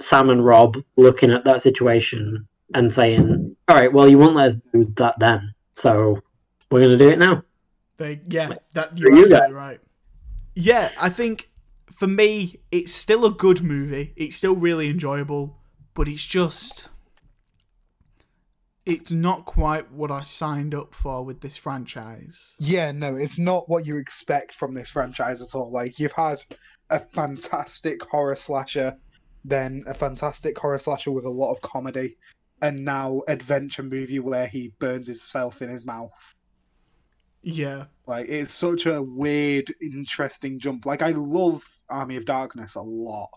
[0.00, 4.48] Sam and Rob looking at that situation and saying, all right, well, you won't let
[4.48, 5.54] us do that then.
[5.74, 6.20] So
[6.70, 7.42] we're going to do it now.
[7.96, 9.80] they yeah that you're you absolutely right.
[10.54, 11.50] Yeah, I think
[11.92, 14.12] for me, it's still a good movie.
[14.16, 15.58] It's still really enjoyable,
[15.94, 16.88] but it's just
[18.88, 22.54] it's not quite what I signed up for with this franchise.
[22.58, 25.70] Yeah, no, it's not what you expect from this franchise at all.
[25.70, 26.42] Like you've had
[26.88, 28.96] a fantastic horror slasher,
[29.44, 32.16] then a fantastic horror slasher with a lot of comedy,
[32.62, 36.34] and now adventure movie where he burns himself in his mouth.
[37.42, 40.84] Yeah, Like it's such a weird, interesting jump.
[40.86, 43.30] Like I love Army of Darkness a lot.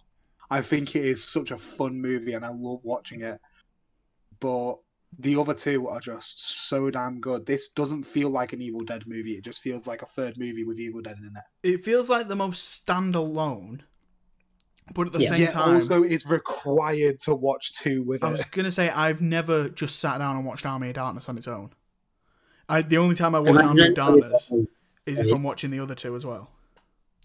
[0.49, 3.40] I think it is such a fun movie, and I love watching it.
[4.40, 4.78] But
[5.19, 7.45] the other two are just so damn good.
[7.45, 9.34] This doesn't feel like an Evil Dead movie.
[9.34, 11.76] It just feels like a third movie with Evil Dead in it.
[11.76, 13.82] it feels like the most standalone,
[14.94, 15.30] but at the Yeah.
[15.30, 18.32] same yeah, time, also is required to watch two with I it.
[18.32, 21.48] was gonna say I've never just sat down and watched Army of Darkness on its
[21.48, 21.72] own.
[22.68, 24.52] I the only time I watch Army of Darkness
[25.06, 26.49] is if I'm watching the other two as well.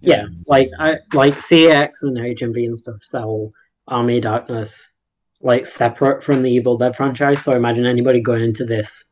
[0.00, 3.50] Yeah, like I like CX and HMV and stuff sell
[3.88, 4.88] Army of Darkness
[5.40, 7.42] like separate from the Evil Dead franchise.
[7.42, 9.04] So I imagine anybody going into this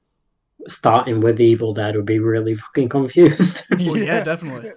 [0.69, 3.63] starting with the Evil Dead would be really fucking confused.
[3.71, 4.73] Well, yeah, definitely.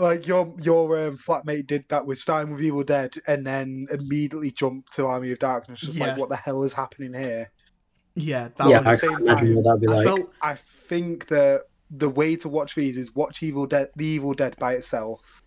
[0.00, 4.50] Like your your um, flatmate did that with starting with Evil Dead and then immediately
[4.50, 5.80] jumped to Army of Darkness.
[5.80, 6.06] Just Yeah.
[6.08, 7.50] like, what the hell is happening here?
[8.14, 9.00] Yeah, that yeah, I was.
[9.00, 10.06] same time, what that'd I like.
[10.06, 14.32] felt I think that the way to watch these is watch Evil Dead, the Evil
[14.32, 15.42] Dead by itself,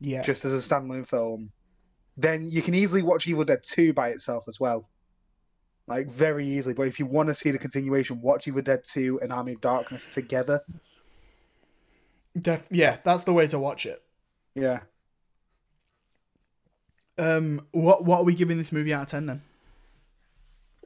[0.00, 1.50] yeah, just as a standalone film.
[2.16, 4.88] Then you can easily watch Evil Dead Two by itself as well,
[5.88, 6.74] like very easily.
[6.74, 9.60] But if you want to see the continuation, watch Evil Dead Two and Army of
[9.60, 10.60] Darkness together.
[12.40, 14.02] Def- yeah, that's the way to watch it.
[14.54, 14.80] Yeah,
[17.18, 19.42] Um, what what are we giving this movie out of ten then?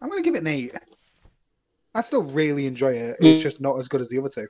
[0.03, 0.73] I'm gonna give it an eight.
[1.95, 3.17] I still really enjoy it.
[3.21, 3.43] It's Mm.
[3.43, 4.47] just not as good as the other two.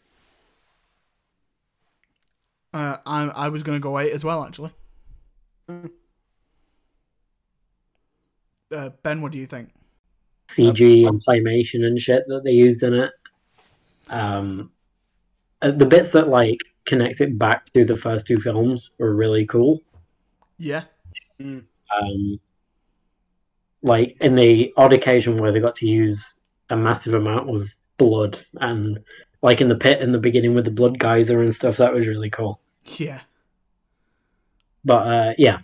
[2.72, 4.72] Uh, I I was gonna go eight as well actually.
[5.68, 5.90] Mm.
[8.72, 9.70] Uh, ben, what do you think?
[10.48, 13.12] CG and claymation and shit that they used in it.
[14.08, 14.70] Um,
[15.62, 16.58] uh, the bits that like
[16.90, 19.80] connect it back to the first two films were really cool.
[20.58, 20.82] Yeah,
[21.38, 22.38] Um,
[23.82, 26.34] like in the odd occasion where they got to use
[26.68, 28.98] a massive amount of blood and
[29.42, 32.06] like in the pit in the beginning with the blood geyser and stuff, that was
[32.06, 32.60] really cool.
[32.98, 33.20] yeah,
[34.84, 35.60] But uh, yeah,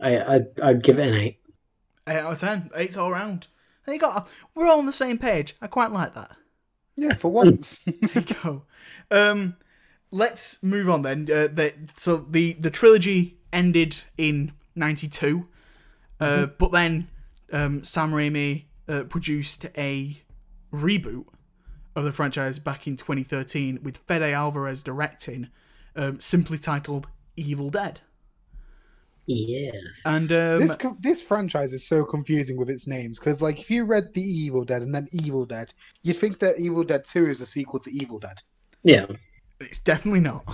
[0.00, 1.38] I I'd, I'd give it an eight.
[2.08, 2.70] eight out of ten.
[2.74, 3.48] Eight's all round.
[3.84, 4.24] There you go.
[4.54, 5.54] We're all on the same page.
[5.60, 6.36] I quite like that.
[6.96, 7.80] Yeah, for once.
[7.84, 8.62] There you go.
[9.10, 9.56] Um,
[10.10, 11.22] let's move on then.
[11.30, 15.46] Uh, the, so the the trilogy ended in '92,
[16.20, 17.08] uh, but then
[17.52, 20.20] um, Sam Raimi uh, produced a
[20.72, 21.26] reboot
[21.96, 25.48] of the franchise back in 2013 with Fede Alvarez directing,
[25.96, 28.00] um, simply titled Evil Dead.
[29.26, 29.74] Yes.
[30.06, 33.84] And um, This this franchise is so confusing with its names because, like, if you
[33.84, 37.42] read The Evil Dead and then Evil Dead, you'd think that Evil Dead Two is
[37.42, 38.40] a sequel to Evil Dead.
[38.84, 39.04] Yeah.
[39.60, 40.44] It's definitely not.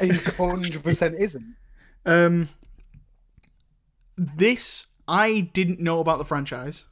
[0.00, 1.56] It hundred percent isn't.
[2.06, 2.48] Um,
[4.16, 6.86] this I didn't know about the franchise,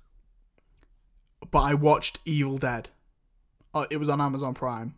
[1.51, 2.91] but I watched Evil Dead.
[3.73, 4.95] Uh, it was on Amazon Prime.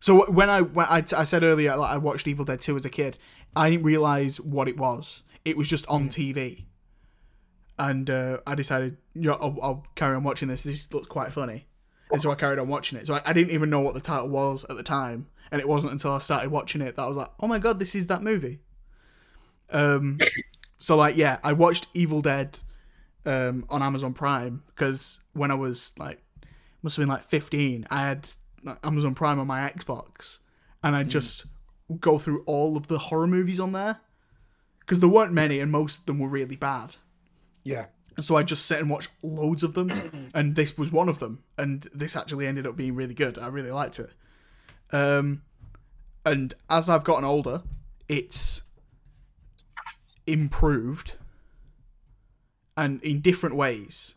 [0.00, 2.84] So when I when I, I said earlier like, I watched Evil Dead Two as
[2.84, 3.16] a kid,
[3.56, 5.22] I didn't realize what it was.
[5.44, 6.64] It was just on TV,
[7.78, 10.62] and uh, I decided, you know, I'll, I'll carry on watching this.
[10.62, 11.66] This looks quite funny,
[12.14, 13.06] and so I carried on watching it.
[13.06, 15.68] So I, I didn't even know what the title was at the time, and it
[15.68, 18.06] wasn't until I started watching it that I was like, oh my god, this is
[18.06, 18.60] that movie.
[19.70, 20.18] Um,
[20.78, 22.58] so like yeah, I watched Evil Dead
[23.26, 26.24] um on Amazon Prime because when I was like
[26.84, 28.28] must have been like 15, I had
[28.62, 30.40] like, Amazon Prime on my Xbox
[30.82, 31.46] and I just
[31.98, 34.00] go through all of the horror movies on there
[34.80, 36.96] because there weren't many and most of them were really bad.
[37.64, 37.86] Yeah.
[38.16, 41.18] And so I just sit and watch loads of them, and this was one of
[41.18, 41.42] them.
[41.58, 43.38] And this actually ended up being really good.
[43.38, 44.10] I really liked it.
[44.92, 45.42] Um,
[46.24, 47.62] and as I've gotten older,
[48.08, 48.62] it's
[50.26, 51.14] improved,
[52.76, 54.14] and in different ways.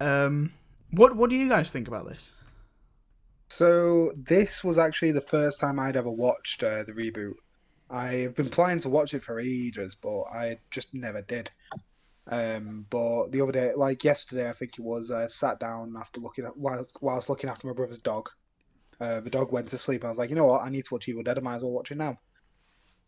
[0.00, 0.52] Um,
[0.90, 2.32] what what do you guys think about this?
[3.48, 7.34] So this was actually the first time I'd ever watched uh, the reboot.
[7.90, 11.50] I've been planning to watch it for ages, but I just never did.
[12.28, 16.20] Um, but the other day, like yesterday, I think it was, I sat down after
[16.20, 18.28] looking at whilst, whilst looking after my brother's dog.
[19.00, 20.84] Uh, the dog went to sleep, and I was like, you know what, I need
[20.84, 21.38] to watch Evil Dead.
[21.38, 22.16] I might as well watch it now.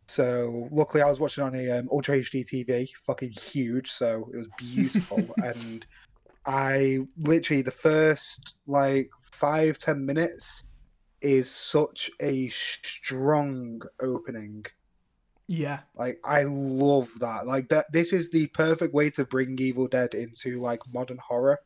[0.07, 4.36] So luckily, I was watching on a um, Ultra HD TV, fucking huge, so it
[4.36, 5.24] was beautiful.
[5.45, 5.86] and
[6.47, 10.65] I literally the first like five ten minutes
[11.23, 14.65] is such a strong opening.
[15.47, 17.47] Yeah, Like I love that.
[17.47, 17.93] Like that.
[17.93, 21.59] This is the perfect way to bring Evil Dead into like modern horror,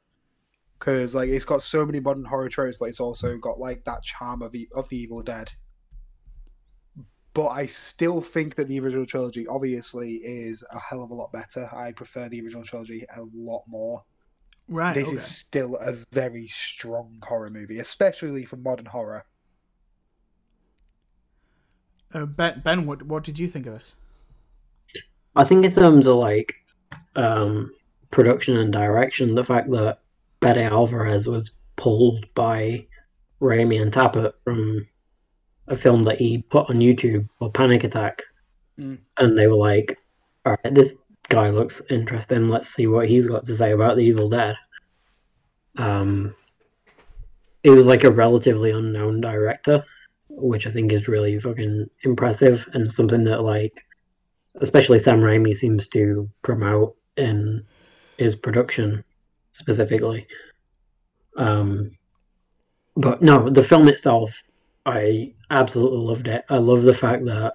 [0.79, 4.03] because like it's got so many modern horror tropes, but it's also got like that
[4.03, 5.53] charm of the of the Evil Dead.
[7.35, 11.33] But I still think that the original trilogy obviously is a hell of a lot
[11.33, 11.69] better.
[11.73, 14.03] I prefer the original trilogy a lot more
[14.69, 14.95] right.
[14.95, 15.17] this okay.
[15.17, 19.25] is still a very strong horror movie, especially for modern horror.
[22.15, 23.95] Uh, ben, Ben, what what did you think of this?
[25.37, 26.55] I think in terms of like
[27.17, 27.73] um,
[28.11, 29.99] production and direction, the fact that
[30.43, 32.87] Fede Alvarez was pulled by
[33.41, 34.87] Raimi and Tapert from
[35.69, 38.23] a film that he put on YouTube called Panic Attack,
[38.79, 38.99] Mm.
[39.19, 39.99] and they were like,
[40.47, 40.95] "All right, this
[41.29, 42.49] guy looks interesting.
[42.49, 44.55] Let's see what he's got to say about the Evil Dead."
[45.77, 46.35] Um,
[47.65, 49.85] it was like a relatively unknown director,
[50.29, 53.85] which I think is really fucking impressive and something that like
[54.61, 57.65] especially Sam Raimi seems to promote in
[58.17, 59.05] his production
[59.53, 60.27] specifically.
[61.37, 61.91] Um,
[62.97, 64.43] but no, the film itself,
[64.87, 66.45] I absolutely loved it.
[66.49, 67.55] I love the fact that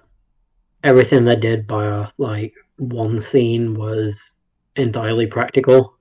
[0.82, 4.34] everything they did by like one scene was
[4.76, 5.96] entirely practical,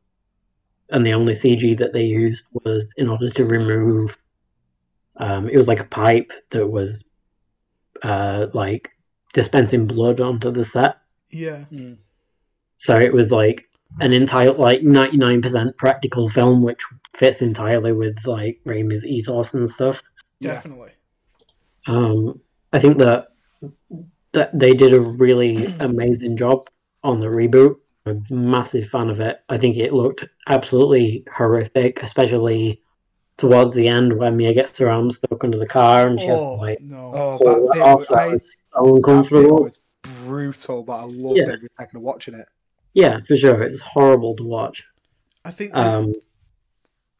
[0.89, 4.17] and the only CG that they used was in order to remove.
[5.17, 7.05] Um, it was like a pipe that was,
[8.01, 8.89] uh, like
[9.33, 10.97] dispensing blood onto the set.
[11.29, 11.65] Yeah,
[12.77, 13.67] So it was like
[13.99, 16.81] an entire like ninety nine percent practical film, which
[17.15, 20.01] fits entirely with like Raimi's ethos and stuff.
[20.41, 20.91] Definitely.
[21.87, 22.39] Um,
[22.71, 23.29] I think that
[24.33, 26.69] that they did a really amazing job
[27.03, 27.75] on the reboot.
[28.05, 29.37] I'm a massive fan of it.
[29.49, 32.82] I think it looked absolutely horrific, especially
[33.37, 36.39] towards the end when Mia gets her arm stuck under the car and she has
[36.39, 37.11] to Oh like no!
[37.13, 37.99] Oh, pull that it bit, off.
[37.99, 38.55] was- That I, was
[39.27, 39.79] so that bit was
[40.25, 41.53] brutal, but I loved Yeah.
[41.53, 42.47] every second of watching it.
[42.93, 43.61] Yeah, for sure.
[43.63, 44.83] It was horrible to watch.
[45.45, 46.13] I think that Um,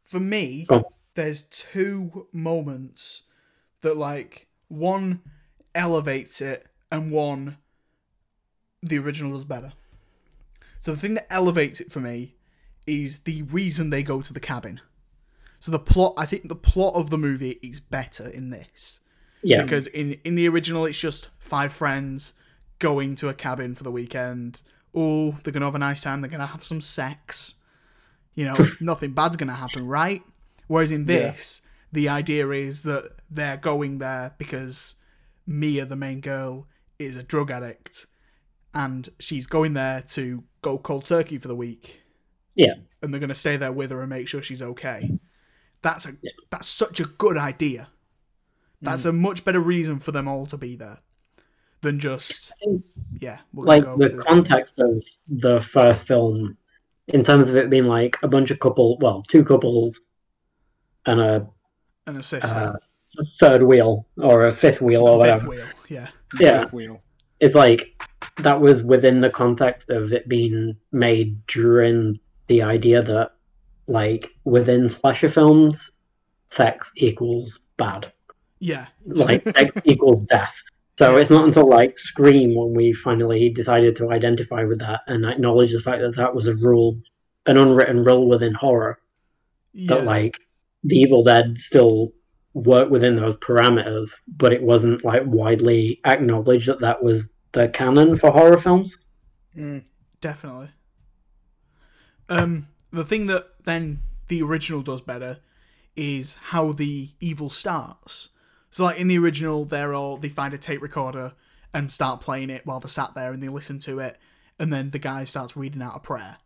[0.03, 0.83] for me, Go
[1.15, 3.23] there's two moments
[3.81, 5.21] that like one
[5.75, 7.57] elevates it and one
[8.81, 9.73] the original is better.
[10.79, 12.35] So the thing that elevates it for me
[12.85, 14.81] is the reason they go to the cabin.
[15.63, 18.99] So the plot, I think the plot of the movie is better in this
[19.41, 22.33] yeah, because in in the original it's just five friends
[22.79, 24.61] going to a cabin for the weekend.
[24.93, 26.19] Oh, they're gonna have a nice time.
[26.19, 27.55] They're gonna have some sex.
[28.33, 30.21] You know, nothing bad's gonna happen, right?
[30.67, 31.61] Whereas in this,
[31.93, 34.95] the idea is that they're going there because
[35.47, 36.67] Mia, the main girl,
[36.99, 38.05] is a drug addict,
[38.73, 42.03] and she's going there to go cold turkey for the week
[42.55, 45.19] yeah, and they're going to stay there with her and make sure she's okay.
[45.83, 46.13] That's a
[46.49, 47.89] that's such a good idea.
[48.81, 50.97] That's a much better reason for them all to be there
[51.81, 52.51] than just
[53.19, 53.39] yeah.
[53.53, 56.57] We're like go the to- context of the first film,
[57.07, 59.99] in terms of it being like a bunch of couple, well, two couples,
[61.05, 61.47] and a,
[62.07, 62.73] and a sister, uh,
[63.19, 65.49] a third wheel or a fifth wheel or fifth whatever.
[65.49, 65.65] wheel.
[65.89, 66.07] Yeah,
[66.39, 67.03] Yeah, Fifth wheel.
[67.39, 68.01] it's like
[68.37, 73.31] that was within the context of it being made during the idea that,
[73.87, 75.91] like, within slasher films,
[76.49, 78.11] sex equals bad.
[78.59, 80.55] yeah, like sex equals death.
[80.97, 85.25] So it's not until like Scream when we finally decided to identify with that and
[85.25, 86.99] acknowledge the fact that that was a rule,
[87.47, 88.99] an unwritten rule within horror.
[89.73, 89.95] yeah.
[89.95, 90.37] That like
[90.83, 92.11] the Evil Dead still
[92.53, 98.15] work within those parameters, but it wasn't like widely acknowledged that that was the canon
[98.15, 98.95] for horror films.
[99.57, 99.83] Mm.
[100.21, 100.69] Definitely.
[102.29, 105.39] Um, the thing that then the original does better
[105.95, 108.29] is how the evil starts.
[108.69, 111.33] So, like in the original, they're all they find a tape recorder
[111.73, 114.17] and start playing it while they're sat there and they listen to it,
[114.59, 116.37] and then the guy starts reading out a prayer,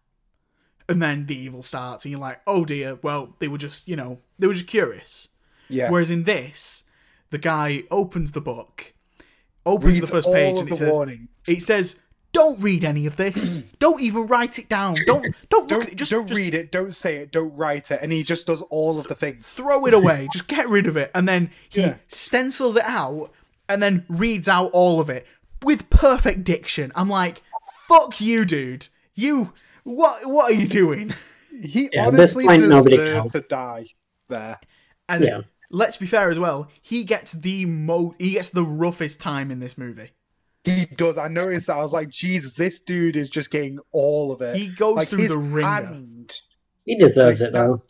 [0.89, 3.95] and then the evil starts, and you're like, oh dear, well they were just you
[3.95, 5.29] know they were just curious.
[5.69, 5.89] Yeah.
[5.91, 6.83] Whereas in this,
[7.29, 8.93] the guy opens the book,
[9.65, 11.29] opens Reads the first page, of and it the says, warnings.
[11.47, 12.01] it says,
[12.37, 13.57] "Don't read any of this.
[13.57, 13.63] Hmm.
[13.79, 14.95] don't even write it down.
[15.05, 15.95] Don't don't look Don't, at it.
[15.95, 18.61] Just, don't just read it, don't say it, don't write it, and he just does
[18.63, 19.49] all of the things.
[19.53, 20.27] throw it away.
[20.31, 21.95] just get rid of it." And then he Yeah.
[22.07, 23.31] stencils it out
[23.69, 25.25] and then reads out all of it
[25.63, 26.91] with perfect diction.
[26.95, 27.41] I'm like,
[27.87, 28.87] "Fuck you, dude.
[29.15, 29.53] You
[29.83, 31.13] what what are you doing?"
[31.63, 33.85] He Yeah, honestly point, nobody deserved to die
[34.29, 34.59] there.
[35.09, 35.41] And Yeah.
[35.71, 36.69] let's be fair as well.
[36.83, 40.11] He gets the mo he gets the roughest time in this movie.
[40.67, 41.17] He does.
[41.17, 41.77] I noticed that.
[41.77, 44.55] I was like, Jesus, this dude is just getting all of it.
[44.55, 45.67] He goes like through the ringer.
[45.67, 46.37] hand,
[46.85, 47.81] He deserves Like it though.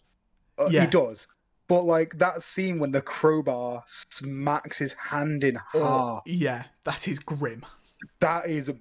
[0.59, 0.81] uh, Yeah.
[0.81, 1.27] He does.
[1.67, 7.07] But like that scene when the crowbar smacks his hand in Oh, half, yeah, that
[7.07, 7.65] is grim.
[8.21, 8.71] that is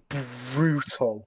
[0.55, 1.27] brutal.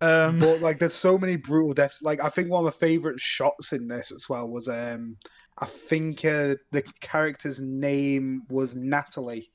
[0.00, 2.02] Um, But like, there's so many brutal deaths.
[2.02, 5.16] Like, I think one of my favorite shots in this as well was, um,
[5.58, 9.50] I think uh, the character's name was Natalie,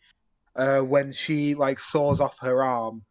[0.55, 3.03] uh, when she like saws off her arm,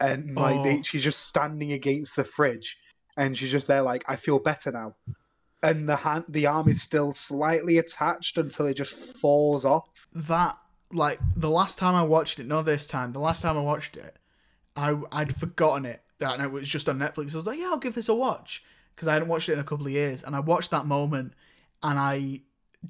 [0.00, 0.82] and like they, Oh.
[0.82, 2.76] she's just standing against the fridge,
[3.16, 4.94] and she's just there like, I feel better now,
[5.62, 9.88] and the hand, the arm is still slightly attached until it just falls off.
[10.14, 10.56] that
[10.92, 13.96] like the last time I watched it, not this time, the last time I watched
[13.96, 14.16] it,
[14.76, 16.02] I I'd forgotten it.
[16.20, 17.34] And it was just on Netflix.
[17.34, 18.64] I was like, yeah, I'll give this a watch
[18.94, 21.34] because I hadn't watched it in a couple of years, and I watched that moment,
[21.82, 22.40] and I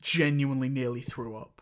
[0.00, 1.57] genuinely nearly threw up.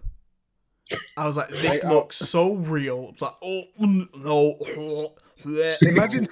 [1.16, 1.94] I was like, this I- I- oh.
[1.96, 3.10] looks so real.
[3.12, 5.14] It's like, oh no.
[5.82, 6.26] Imagine,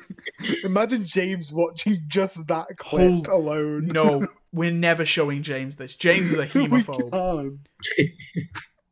[0.65, 3.87] imagine James watching just that clip Hol- alone.
[3.87, 5.95] No, we're never showing James this.
[5.95, 7.13] James is a We hemophobe.
[7.13, 8.11] can't.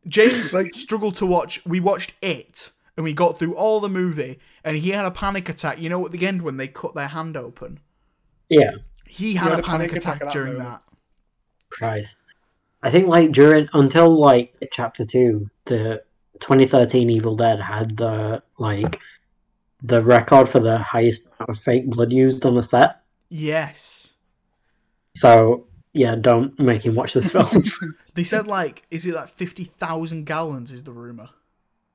[0.06, 1.64] James Like- struggled to watch.
[1.66, 5.48] We watched it, and we got through all the movie, and he had a panic
[5.48, 5.80] attack.
[5.80, 7.80] You know, at the end when they cut their hand open,
[8.48, 8.72] Yeah.
[9.06, 10.68] he had, had a panic, attack, at that during moment.
[10.70, 10.82] that.
[11.70, 12.16] Christ.
[12.82, 16.02] I think like during until like chapter two, the
[16.40, 18.98] 2013 Evil Dead had the like
[19.82, 23.00] the record for the highest amount of fake blood used on the set.
[23.30, 24.16] Yes,
[25.16, 27.64] So yeah, don't make him watch this film.
[28.14, 30.72] they said like, is it like fifty thousand gallons?
[30.72, 31.30] Is the rumor?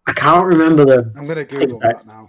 [0.08, 2.28] I can't remember the I'm gonna Google Exact- that now.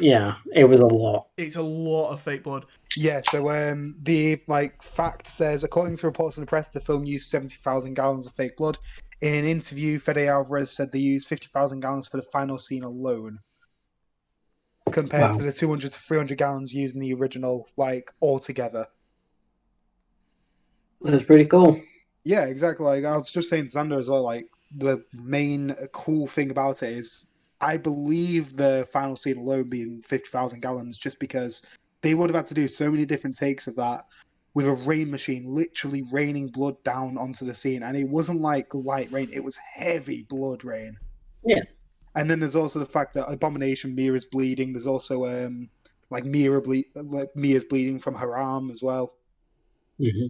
[0.00, 1.28] Yeah, it was a lot.
[1.36, 2.66] It's a lot of fake blood.
[2.96, 7.04] Yeah, so um, the like fact says, according to reports in the press, the film
[7.04, 8.78] used seventy thousand gallons of fake blood.
[9.20, 12.84] In an interview, Fede Alvarez said they used fifty thousand gallons for the final scene
[12.84, 13.40] alone,
[14.90, 15.38] compared Wow.
[15.38, 18.86] to the two hundred to three hundred gallons used in the original, like altogether.
[21.02, 21.80] That's pretty cool.
[22.24, 22.84] Yeah, exactly.
[22.84, 24.22] Like I was just saying, to Xander as well.
[24.22, 24.46] Like
[24.76, 27.30] the main cool thing about it is,
[27.60, 31.62] I believe the final scene alone being fifty thousand gallons, just because
[32.02, 34.04] they would have had to do so many different takes of that
[34.54, 38.72] with a rain machine, literally raining blood down onto the scene, and it wasn't like
[38.74, 40.96] light rain; it was heavy blood rain.
[41.44, 41.62] Yeah.
[42.14, 44.72] And then there's also the fact that Abomination Mira's bleeding.
[44.72, 45.68] There's also um
[46.10, 49.14] like Mira ble- like Mia's bleeding from her arm as well.
[49.98, 50.26] hmm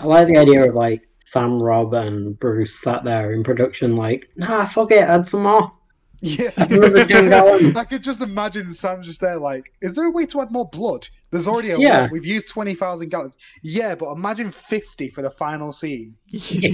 [0.00, 4.30] I like the idea of like Sam, Rob, and Bruce sat there in production, like,
[4.36, 5.72] nah, fuck it, add some more.
[6.20, 7.76] Yeah, Another 10 gallon.
[7.76, 10.68] I could just imagine Sam just there, like, is there a way to add more
[10.68, 11.06] blood?
[11.30, 12.00] There's already a Yeah.
[12.02, 12.10] lot.
[12.10, 13.36] We've used twenty thousand gallons.
[13.62, 16.16] Yeah, but imagine fifty for the final scene.
[16.26, 16.72] Yeah.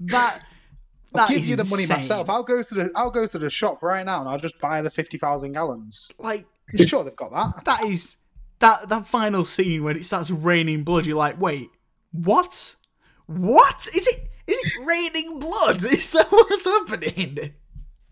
[0.00, 0.42] that
[1.14, 1.96] I'll that give you the money insane.
[1.96, 2.30] myself.
[2.30, 4.82] I'll go to the I'll go to the shop right now and I'll just buy
[4.82, 6.12] the fifty thousand gallons.
[6.18, 7.64] Like You sure they've got that?
[7.64, 8.18] that is
[8.60, 11.06] that that final scene when it starts raining blood.
[11.06, 11.70] You're like, wait,
[12.12, 12.76] what?
[13.26, 14.20] what is it?
[14.46, 15.84] Is it raining blood?
[15.92, 17.52] Is that what's happening?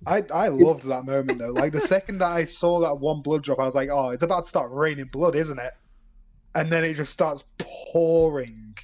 [0.06, 1.52] I, I loved that moment though.
[1.52, 4.22] Like the second that I saw that one blood drop, I was like, "Oh, it's
[4.22, 5.72] about to start raining blood, isn't it?"
[6.54, 8.76] And then it just starts pouring.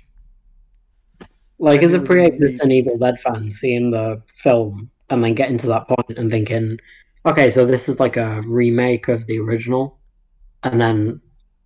[1.59, 5.59] Like, And as it a pre-existing Evil Dead fan, seeing the film and then getting
[5.59, 6.79] to that point and thinking,
[7.25, 9.99] okay, so this is like a remake of the original,
[10.65, 11.21] and then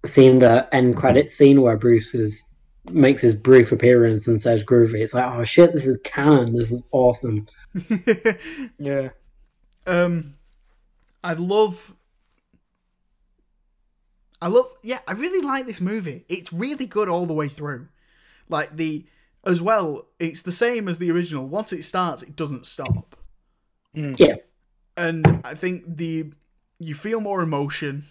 [0.05, 2.45] seeing the end credit scene where Bruce is
[2.93, 6.55] makes his brief appearance and says "groovy," it's like, oh shit, this is canon.
[6.55, 7.47] This is awesome.
[8.79, 9.09] Yeah.
[9.87, 10.35] Um,
[11.23, 11.95] I love.
[14.41, 14.67] I love.
[14.83, 16.25] Yeah, I really like this movie.
[16.29, 17.89] It's really good all the way through.
[18.49, 19.07] Like the
[19.45, 20.07] as well.
[20.19, 21.47] It's the same as the original.
[21.47, 23.17] Once it starts, it doesn't stop.
[23.95, 24.37] Yeah,
[24.97, 26.33] and I think the
[26.79, 28.05] you feel more emotion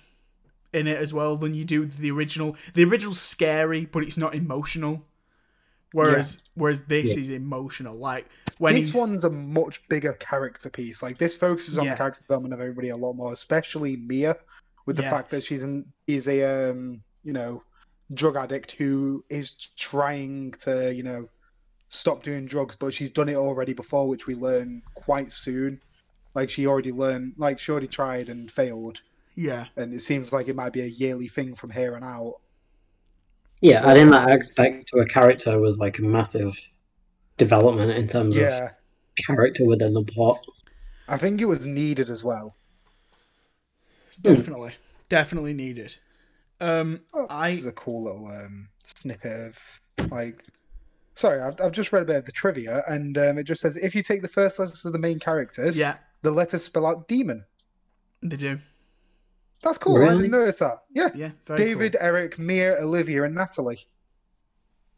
[0.73, 2.55] in it as well than you do the original.
[2.73, 5.05] The original's scary, but it's not emotional.
[5.95, 7.21] Whereas whereas this Yeah.
[7.21, 7.95] is emotional.
[7.97, 8.27] Like
[8.57, 11.01] when this he's one's a much bigger character piece.
[11.01, 11.91] Like this focuses on Yeah.
[11.91, 14.35] the character development of everybody a lot more, especially Mia,
[14.85, 17.63] with the fact that she's an is a um you know
[18.13, 21.29] drug addict who is trying to you know
[21.87, 25.79] stop doing drugs, but she's done it already before, which we learn quite soon.
[26.33, 29.01] Like she already learned, like she already tried and failed,
[29.35, 29.67] yeah.
[29.77, 32.41] and it seems like it might be a yearly thing from here on out.
[33.61, 33.85] Yeah.
[33.85, 36.59] Adding that aspect to a character was like a massive
[37.37, 38.71] development in terms of Yeah,
[39.25, 40.39] character within the plot.
[41.07, 42.55] I think it was needed as well.
[44.21, 44.73] Definitely.
[45.09, 45.97] Definitely needed.
[46.61, 50.43] Um Oh, I this is a cool little um, snippet of like.
[51.15, 53.77] Sorry, I've, I've just read a bit of the trivia, and um, it just says
[53.77, 57.07] if you take the first letters of the main characters, yeah, the letters spell out
[57.07, 57.45] demon.
[58.21, 58.59] they do.
[59.65, 59.97] That's cool.
[60.01, 60.77] I didn't notice that.
[60.91, 62.07] Yeah, Yeah, David, cool.
[62.07, 63.79] Eric, Mia, Olivia, and Natalie.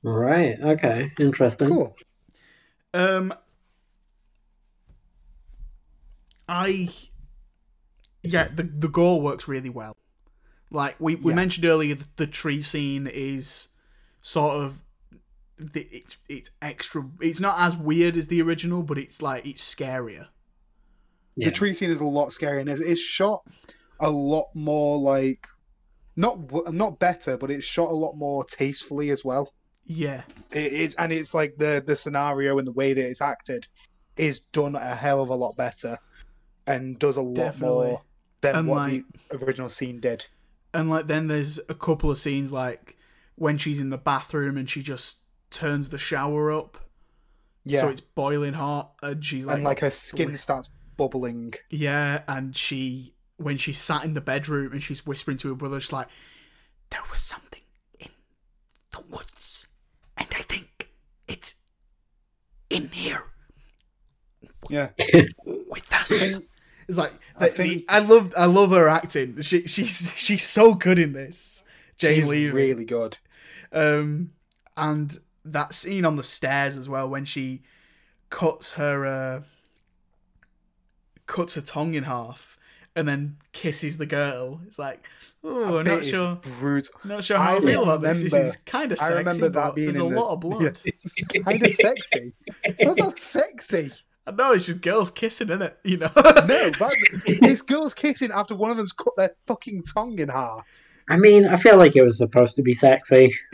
[0.04, 0.60] Right.
[0.62, 1.10] Okay.
[1.18, 1.70] Interesting.
[1.70, 1.96] Cool.
[2.94, 3.34] Um,
[6.50, 6.90] I
[8.24, 9.96] yeah, the the gore works really well.
[10.70, 11.36] Like we, we Yeah.
[11.36, 13.70] mentioned earlier, the, the tree scene is
[14.22, 14.84] sort of
[15.58, 17.06] the, it's it's extra.
[17.22, 20.28] It's not as weird as the original, but it's like it's scarier.
[21.38, 21.46] Yeah.
[21.46, 23.46] The tree scene is a lot scarier, and it's, it's shot
[24.00, 25.48] a lot more like
[26.16, 26.40] not
[26.74, 29.54] not better, but it's shot a lot more tastefully as well.
[29.86, 33.68] Yeah, It is, and it's like the the scenario and the way that it's acted
[34.18, 35.98] is done a hell of a lot better,
[36.66, 37.88] and does a lot Definitely.
[37.88, 38.02] more
[38.42, 40.26] than And, what like- the original scene did.
[40.74, 42.98] and like then there's a couple of scenes like
[43.36, 45.20] when she's in the bathroom and she just
[45.52, 46.78] turns the shower up,
[47.64, 51.54] Yeah, so it's boiling hot, and she's like, and like her skin starts bubbling.
[51.70, 55.80] Yeah, and she when she sat in the bedroom and she's whispering to her brother,
[55.80, 56.08] she's like,
[56.90, 57.62] "There was something
[58.00, 58.10] in
[58.92, 59.68] the woods,
[60.18, 60.90] and I think
[61.28, 61.56] it's
[62.70, 63.24] in here
[64.70, 64.90] Yeah,
[65.46, 66.38] with us."
[66.88, 69.42] It's like I I, think- I love I love her acting.
[69.42, 71.64] She she's she's so good in this.
[71.98, 72.52] Jane she's Levy.
[72.52, 73.18] really good.
[73.72, 74.32] Um,
[74.78, 77.62] and that scene on the stairs as well when she
[78.30, 79.42] cuts her uh,
[81.26, 82.57] cuts her tongue in half
[82.98, 84.60] and then kisses the girl.
[84.68, 85.08] It's like,
[85.44, 86.94] oh, I'm That not is sure, brutal.
[87.06, 88.24] not sure how I, I feel about this.
[88.24, 90.40] This is kind of I sexy, remember that but being there's a the- lot of
[90.42, 90.82] blood.
[91.46, 92.34] Kind of sexy.
[92.80, 93.92] That's not sexy.
[94.26, 95.78] I know it's just girls kissing, isn't it?
[95.86, 96.10] You know.
[96.16, 96.96] No, that,
[97.28, 100.66] it's girls kissing after one of them's cut their fucking tongue in half.
[101.10, 103.34] I mean, I feel like it was supposed to be sexy.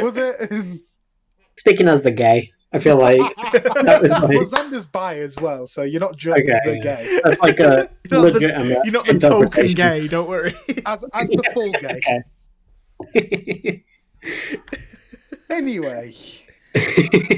[0.00, 0.80] Was it?
[1.58, 3.20] Speaking as the gay, I feel like
[3.52, 7.20] that was like well, Xander's bi as well, so you're not just Okay, the gay.
[7.24, 8.78] that's like a You're not the, legitimate.
[8.84, 10.08] you're not the token gay.
[10.08, 10.54] Don't worry.
[10.86, 12.00] As, as the full gay.
[13.04, 13.84] Okay.
[15.50, 16.14] Anyway,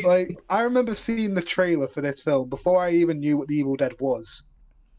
[0.05, 3.57] like I remember seeing the trailer for this film before I even knew what The
[3.57, 4.45] Evil Dead was,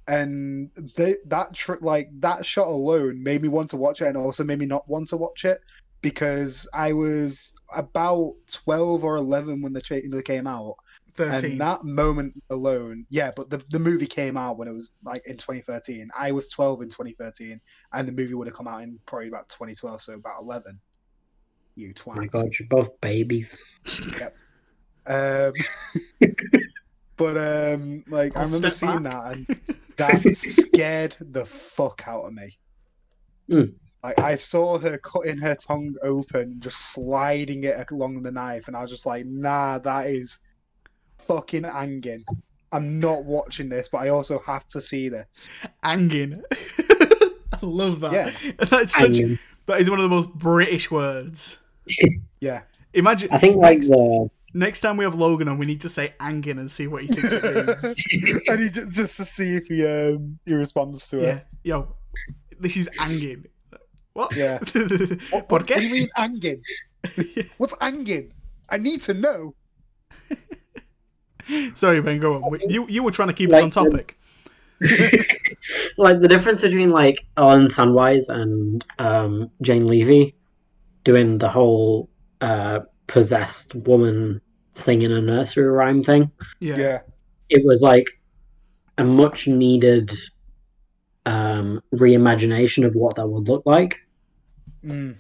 [0.08, 4.18] and they, that tr- like that shot alone made me want to watch it, and
[4.18, 5.60] also made me not want to watch it
[6.10, 10.76] because I was about twelve or eleven when the trailer came out,
[11.16, 11.54] Thirteen.
[11.54, 13.32] and that moment alone, yeah.
[13.36, 16.10] But the the movie came out when it was like in 2013.
[16.18, 17.60] I was 12 in 2013,
[17.94, 20.80] and the movie would have come out in probably about 2012, so about 11.
[21.76, 22.12] You twat.
[22.12, 23.58] Oh my god, you're both babies.
[25.08, 25.54] Um,
[27.18, 29.24] but um, like I I'll remember seeing back.
[29.24, 29.48] that, and
[29.98, 32.58] that scared the fuck out of me.
[33.50, 33.74] Mm.
[34.06, 38.78] Like I saw her cutting her tongue open, just sliding it along the knife, and
[38.78, 40.40] I was just like, "Nah, that is
[41.18, 42.24] fucking hanging."
[42.72, 45.50] I'm not watching this, but I also have to see this.
[45.82, 46.44] Angin.
[46.52, 48.14] I love that.
[48.14, 48.52] Yeah.
[48.70, 49.18] That's such.
[49.18, 49.40] Hanging.
[49.66, 51.58] That is one of the most British words.
[52.40, 52.62] Yeah,
[52.94, 53.30] Imagine.
[53.32, 56.60] I think like the Next time we have Logan on, we need to say Angin
[56.60, 58.40] and see what he thinks it means.
[58.48, 61.28] and he just, just to see if he um he responds to yeah.
[61.28, 61.48] it.
[61.64, 61.96] Yo,
[62.60, 63.48] this is Angin.
[64.16, 64.34] What?
[64.34, 64.60] Yeah.
[64.74, 64.80] ¿Por
[65.32, 66.62] What, what do you mean angin?
[67.58, 68.32] What's angin?
[68.70, 69.54] I need to know.
[71.76, 72.60] Sorry, Ben, go on.
[72.70, 74.18] You you were trying to keep us on Like, topic.
[75.98, 80.34] like the difference between like Ellen Sandweiss and um, Jane Levy
[81.04, 82.10] doing the whole
[82.40, 84.40] uh, possessed woman
[84.76, 86.32] singing a nursery rhyme thing.
[86.62, 86.78] Yeah.
[86.78, 87.00] Yeah.
[87.50, 88.08] It was like
[88.98, 90.12] a much needed
[91.26, 93.98] um, reimagination of what that would look like,
[94.86, 95.16] Mm.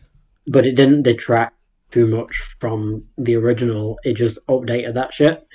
[0.47, 1.55] but it didn't detract
[1.91, 3.97] too much from the original.
[4.03, 5.47] It just updated that shit.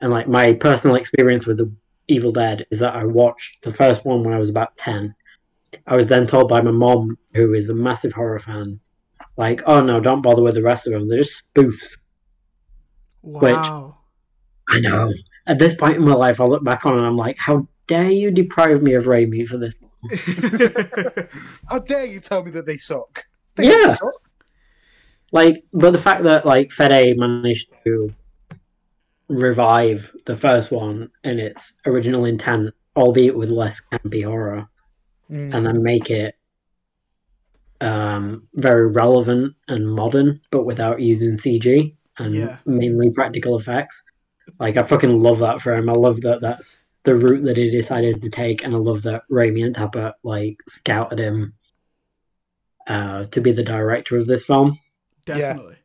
[0.00, 1.72] And like my personal experience with the
[2.08, 5.14] Evil Dead is that I watched the first one when I was about ten.
[5.86, 8.80] I was then told by my mom, who is a massive horror fan,
[9.36, 11.08] like, "Oh no, don't bother with the rest of them.
[11.08, 11.96] They're just spoofs."
[13.22, 13.98] Wow.
[14.68, 15.12] I know.
[15.46, 18.10] At this point in my life, I look back on and I'm like, "How dare
[18.10, 19.74] you deprive me of Raimi for this?"
[21.68, 23.26] How dare you tell me that they suck?
[23.58, 23.94] Yeah.
[25.32, 28.12] Like, but the fact that like Fede managed to
[29.28, 34.66] revive the first one in its original intent, albeit with less campy horror,
[35.30, 35.54] Mm.
[35.54, 36.34] and then make it
[37.80, 42.58] um, very relevant and modern, but without using CG and Yeah.
[42.66, 44.02] mainly practical effects.
[44.58, 45.88] Like, I fucking love that for him.
[45.88, 49.22] I love that that's the route that he decided to take, and I love that
[49.30, 51.54] Raimi and Tapert like scouted him
[52.90, 54.78] uh, to be the director of this film.
[55.26, 55.76] Definitely.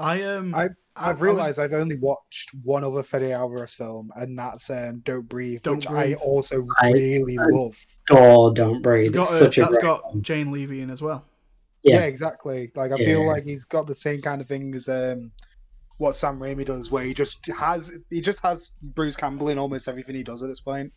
[0.00, 3.74] I um I- I- I I've was- realised I've only watched one other Fede Alvarez
[3.76, 6.16] film, and that's um, Don't Breathe, Don't which Breathe.
[6.18, 7.76] I also I- really I- love.
[8.08, 9.06] God, don't breathe.
[9.06, 10.22] it's got It's uh, such a that's great got film.
[10.22, 11.24] Jane Levy in as well.
[11.82, 12.02] Yeah, Yeah.
[12.04, 12.70] exactly.
[12.76, 15.32] Like I feel like he's got the same kind of thing as um,
[15.96, 19.88] what Sam Raimi does, where he just has he just has Bruce Campbell in almost
[19.88, 20.92] everything he does at this point.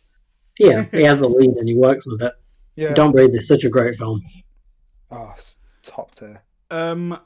[0.58, 2.32] Yeah, he has a lead and he works with it.
[2.76, 2.92] Yeah.
[2.92, 4.20] Don't breathe is such a great film.
[5.10, 6.42] Oh, it's top tier.
[6.70, 7.18] Um,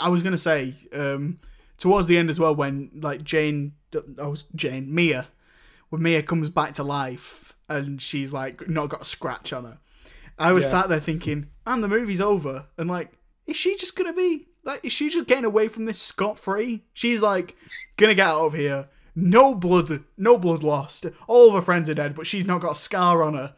[0.00, 1.38] I was gonna say um
[1.78, 3.72] towards the end as well when like Jane,
[4.20, 5.28] I was Jane Mia,
[5.90, 9.78] when Mia comes back to life and she's like not got a scratch on her.
[10.38, 10.70] I was Yeah.
[10.82, 13.12] sat there thinking, and the movie's over, and like,
[13.46, 16.84] is she just gonna be like, is she just getting away from this scot free?
[16.92, 17.54] She's like
[17.96, 18.88] gonna get out of here.
[19.14, 21.06] No blood, no blood lost.
[21.26, 23.54] All of her friends are dead, but she's not got a scar on her.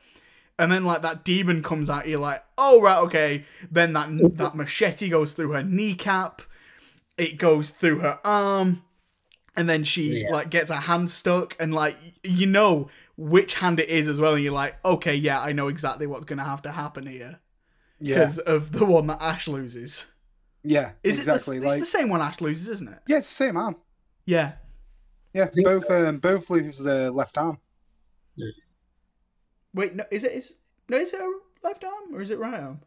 [0.59, 3.44] And then like that demon comes out, you're like, oh right, okay.
[3.70, 6.43] Then that that machete goes through her kneecap,
[7.16, 8.82] it goes through her arm,
[9.56, 10.30] and then she Yeah.
[10.32, 14.35] like gets her hand stuck, and like you know which hand it is as well,
[14.35, 17.39] and you're like, okay, yeah, I know exactly what's gonna have to happen here
[18.01, 20.06] Yeah, because of the one that Ash loses.
[20.64, 21.59] yeah, Is exactly.
[21.59, 21.60] it?
[21.60, 22.98] The, it's the same one Ash loses, isn't it?
[23.09, 23.76] yeah, it's the same arm.
[24.26, 24.52] Yeah.
[25.35, 27.59] Yeah, both um, both lose the left arm.
[29.78, 30.32] Wait, no, is it?
[30.32, 30.56] Is
[30.88, 32.80] no, is it a left arm or is it right arm?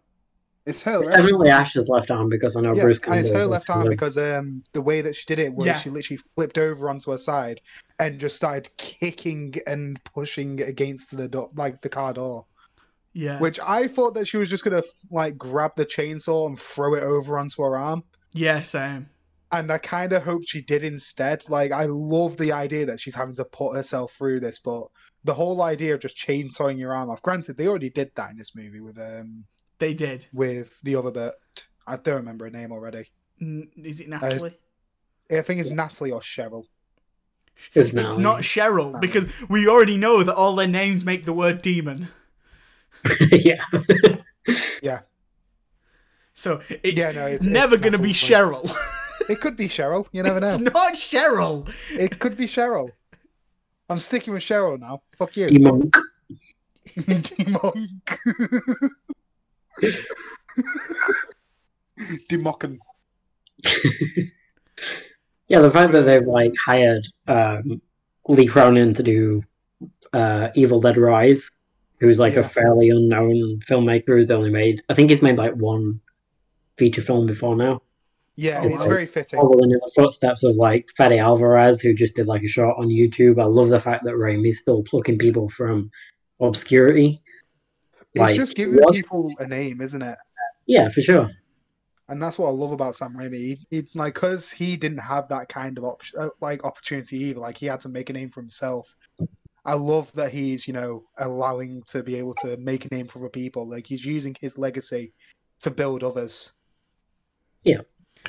[0.65, 0.99] It's her.
[0.99, 1.19] It's right?
[1.19, 4.17] definitely Ash's left arm because I know Yeah, Bruce and it's her left arm because
[4.17, 5.77] um the way that she did it was Yeah.
[5.77, 7.61] she literally flipped over onto her side
[7.99, 12.45] and just started kicking and pushing against the door, like the car door.
[13.13, 13.39] Yeah.
[13.39, 17.03] Which I thought that she was just gonna like grab the chainsaw and throw it
[17.03, 18.03] over onto her arm,
[18.33, 19.07] yeah, same.
[19.51, 21.43] And I kind of hoped she did instead.
[21.49, 24.83] Like I love the idea that she's having to put herself through this, but
[25.23, 27.21] the whole idea of just chainsawing your arm off.
[27.21, 29.45] Granted, they already did that in this movie with um
[29.79, 30.27] They did.
[30.33, 31.33] with the other bit.
[31.87, 33.11] I don't remember her name already.
[33.41, 34.57] N- Is it Natalie?
[35.31, 36.63] I think it's Natalie or Cheryl.
[37.73, 41.33] It was It's not Cheryl because we already know that all their names make the
[41.33, 42.07] word demon.
[43.31, 43.63] yeah.
[44.81, 45.01] yeah.
[46.33, 48.69] So it's Yeah, no, it's- it's never going to be Cheryl.
[49.29, 50.07] It could be Cheryl.
[50.11, 50.47] You never know.
[50.47, 51.71] it's not Cheryl.
[51.91, 52.89] It could be Cheryl.
[53.89, 55.01] I'm sticking with Cheryl now.
[55.17, 55.47] Fuck you.
[55.59, 55.95] Monk.
[56.97, 58.17] Demonk.
[62.29, 62.79] Democken.
[65.47, 67.81] Yeah, the fact that they've like hired um,
[68.27, 69.43] Lee Cronin to do
[70.13, 71.49] uh, Evil Dead Rise,
[71.99, 72.39] who's like Yeah.
[72.39, 75.99] a fairly unknown filmmaker who's only made, I think he's made like one
[76.77, 77.81] feature film before now.
[78.35, 78.89] Yeah, Oh, it's wow.
[78.89, 79.39] very fitting.
[79.39, 82.87] Following in the footsteps of like Fede Alvarez, who just did like a shot on
[82.87, 83.39] YouTube.
[83.41, 85.91] I love the fact that Raimi's still plucking people from
[86.39, 87.21] obscurity.
[88.13, 90.17] It's like, just giving what- people a name, isn't it?
[90.65, 91.29] Yeah, for sure.
[92.09, 93.35] And that's what I love about Sam Raimi.
[93.37, 97.39] He, he like because he didn't have that kind of op- uh, like opportunity either.
[97.39, 98.97] Like he had to make a name for himself.
[99.63, 103.19] I love that he's you know allowing to be able to make a name for
[103.19, 103.65] other people.
[103.67, 105.13] Like he's using his legacy
[105.61, 106.51] to build others.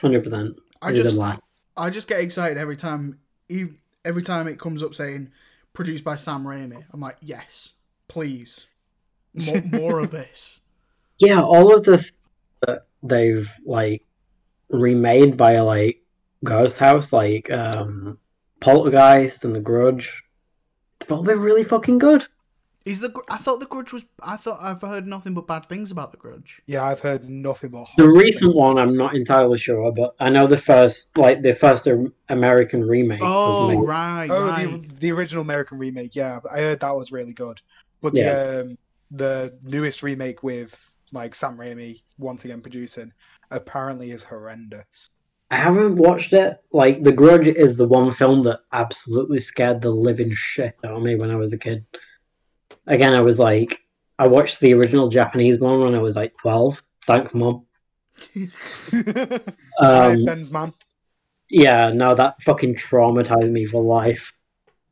[0.00, 0.56] Hundred percent.
[0.80, 1.18] I just
[1.76, 3.18] I just get excited every time.
[3.50, 5.30] ev- Every time it comes up saying
[5.74, 7.74] produced by Sam Raimi, I'm like, yes,
[8.08, 8.66] please,
[9.32, 10.60] more, more of this.
[11.18, 12.12] Yeah, all of the th-
[12.66, 14.04] that they've like
[14.70, 16.02] remade via like
[16.42, 18.18] Ghost House, like um
[18.58, 20.24] Poltergeist and The Grudge,
[20.98, 22.26] they've all been really fucking good.
[22.84, 25.66] Is the Gr- I thought the Grudge was I thought I've heard nothing but bad
[25.66, 26.60] things about the Grudge.
[26.66, 28.54] Yeah, I've heard nothing but The recent things.
[28.54, 32.82] one, I'm not entirely sure, but I know the first, like the first um, American
[32.84, 33.20] remake.
[33.22, 33.86] Oh was made.
[33.86, 34.88] right, Oh, right.
[34.88, 36.16] the the original American remake.
[36.16, 37.62] Yeah, I heard that was really good.
[38.00, 38.32] But Yeah.
[38.34, 38.78] the um,
[39.12, 43.12] the newest remake with like Sam Raimi once again producing
[43.50, 45.10] apparently is horrendous.
[45.50, 46.56] I haven't watched it.
[46.72, 51.02] Like The Grudge is the one film that absolutely scared the living shit out of
[51.02, 51.84] me when I was a kid.
[52.86, 53.78] Again, I was like,
[54.18, 56.82] I watched the original Japanese one when I was like twelve.
[57.06, 57.66] Thanks, mom.
[59.80, 60.72] Um, Ben's man.
[61.48, 64.32] yeah, no, that fucking traumatized me for life.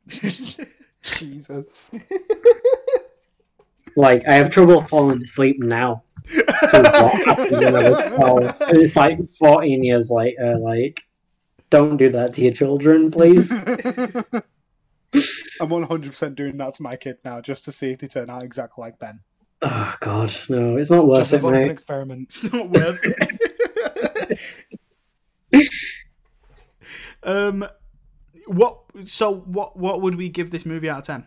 [1.02, 1.90] Jesus.
[3.96, 6.02] Like, I have trouble falling asleep now.
[6.34, 8.56] With what happened when I was 12.
[8.76, 11.02] It's like 14 years later, like,
[11.70, 13.48] don't do that to your children, please.
[15.12, 18.42] I'm 100% doing that to my kid now just to see if they turn out
[18.42, 19.20] exactly like Ben.
[19.62, 22.28] oh, God, no, it's not worth Just it, as like an experiment.
[22.28, 23.00] It's not worth
[25.52, 25.68] it.
[27.22, 27.66] um,
[28.46, 28.78] what?
[29.06, 29.76] So what?
[29.76, 31.26] What would we give this movie out of ten?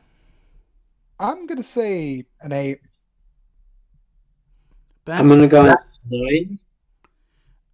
[1.19, 2.79] I'm going to say an 8.
[5.05, 5.73] Ben, I'm gonna go
[6.09, 6.59] nine.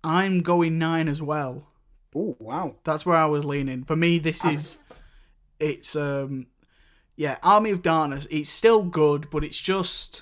[0.04, 1.68] I'm going nine as well.
[2.16, 2.76] Oh, wow.
[2.84, 3.84] That's where I was leaning.
[3.86, 4.78] For me, this I- is
[5.60, 6.48] it's um
[7.20, 8.28] yeah, Army of Darkness.
[8.32, 10.22] It's still good, but it's just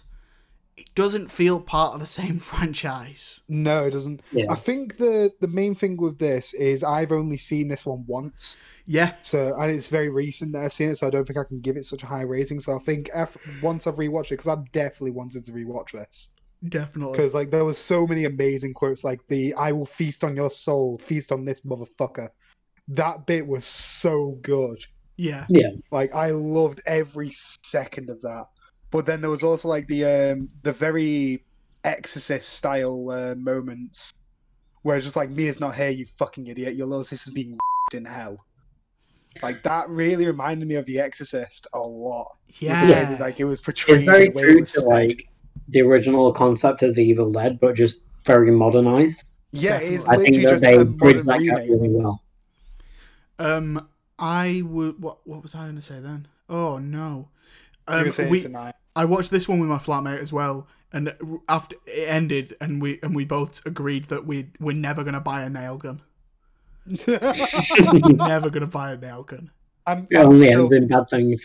[0.78, 3.42] it doesn't feel part of the same franchise.
[3.48, 4.24] No, it doesn't.
[4.32, 4.46] Yeah.
[4.50, 8.58] I think the the main thing with this is I've only seen this one once,
[8.88, 11.44] Yeah, so and it's very recent that I've seen it, so I don't think I
[11.44, 12.60] can give it such a high rating.
[12.60, 16.30] So I think if, once I've rewatched it, because I've definitely wanted to rewatch this,
[16.68, 17.12] definitely.
[17.12, 20.50] because like there was so many amazing quotes, like the "I will feast on your
[20.50, 22.30] soul, feast on this motherfucker."
[22.88, 24.84] That bit was so good.
[25.18, 25.46] Yeah,
[25.92, 28.46] Like I loved every second of that.
[28.92, 31.44] But then there was also like the um the very
[31.84, 34.20] Exorcist style uh, moments
[34.84, 36.76] where it's just like Mia's not here, you fucking idiot.
[36.76, 37.58] Your little sister's being
[37.94, 38.38] in hell.
[39.44, 42.38] Like that really reminded me of The Exorcist a lot.
[42.48, 43.06] With the yeah.
[43.06, 44.86] that, like it was portrayed, It's very the it true to said.
[44.86, 45.28] like
[45.70, 49.24] the original concept of the Evil Dead, but just very modernized.
[49.52, 51.70] yeah, it's I think literally that just they a bridged modern that gap remake.
[51.70, 52.24] really well.
[53.40, 53.88] Um,
[54.20, 55.02] I would.
[55.02, 55.26] What?
[55.28, 56.28] What was I going to say then?
[56.50, 57.30] Oh no.
[57.90, 58.76] You Um, were saying we, tonight.
[58.96, 61.14] I watched this one with my flatmate as well, and
[61.48, 65.44] after it ended, and we and we both agreed that we we're never gonna buy
[65.44, 66.02] a nail gun.
[67.08, 69.52] never gonna buy a nail gun.
[69.86, 71.42] I'm, It I'm only still, ends in bad things.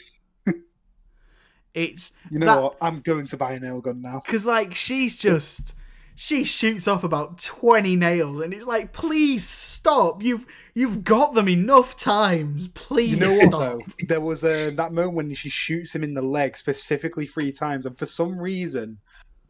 [1.74, 2.76] It's you know that- what?
[2.82, 4.20] I'm going to buy a nail gun now.
[4.24, 5.74] because like she's just
[6.14, 10.22] she shoots off about twenty nails, and it's like, please stop.
[10.22, 12.68] You've you've got them enough times.
[12.68, 13.60] Please You know what stop.
[13.60, 13.80] though?
[14.09, 17.86] There was uh, that moment when she shoots him in the leg specifically three times,
[17.86, 18.98] and for some reason,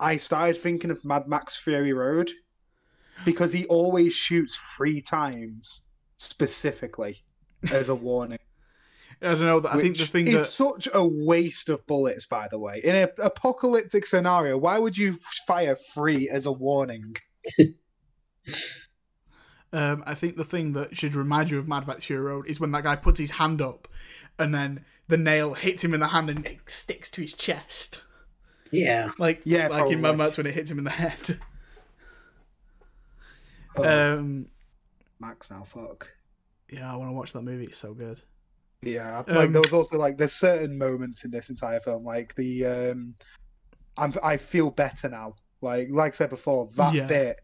[0.01, 2.31] I started thinking of Mad Max Fury Road
[3.25, 5.83] because he always shoots three times
[6.17, 7.23] specifically
[7.71, 8.39] as a warning.
[9.23, 9.63] I don't know.
[9.69, 12.27] I think the thing is that such a waste of bullets.
[12.27, 17.17] By the way, in an apocalyptic scenario, why would you fire three as a warning?
[19.75, 22.61] Um, I think the thing that should remind you of Mad Max Fury Road is
[22.61, 23.89] when that guy puts his hand up,
[24.39, 28.03] and then the nail hits him in the hand and it sticks to his chest,
[28.71, 29.13] Yeah.
[29.19, 30.19] like Yeah, like in Mad.
[30.19, 31.39] Max when it hits him in the head.
[33.77, 34.49] Oh, Um,
[35.19, 36.13] Max now, fuck.
[36.71, 37.65] yeah, I want to watch that movie.
[37.65, 38.21] It's so good.
[38.83, 42.35] Yeah, Um, like there was also like there's certain moments in this entire film, like
[42.35, 43.15] the um,
[43.97, 45.35] I'm I feel better now.
[45.61, 47.07] Like like I said before, that Yeah.
[47.07, 47.41] bit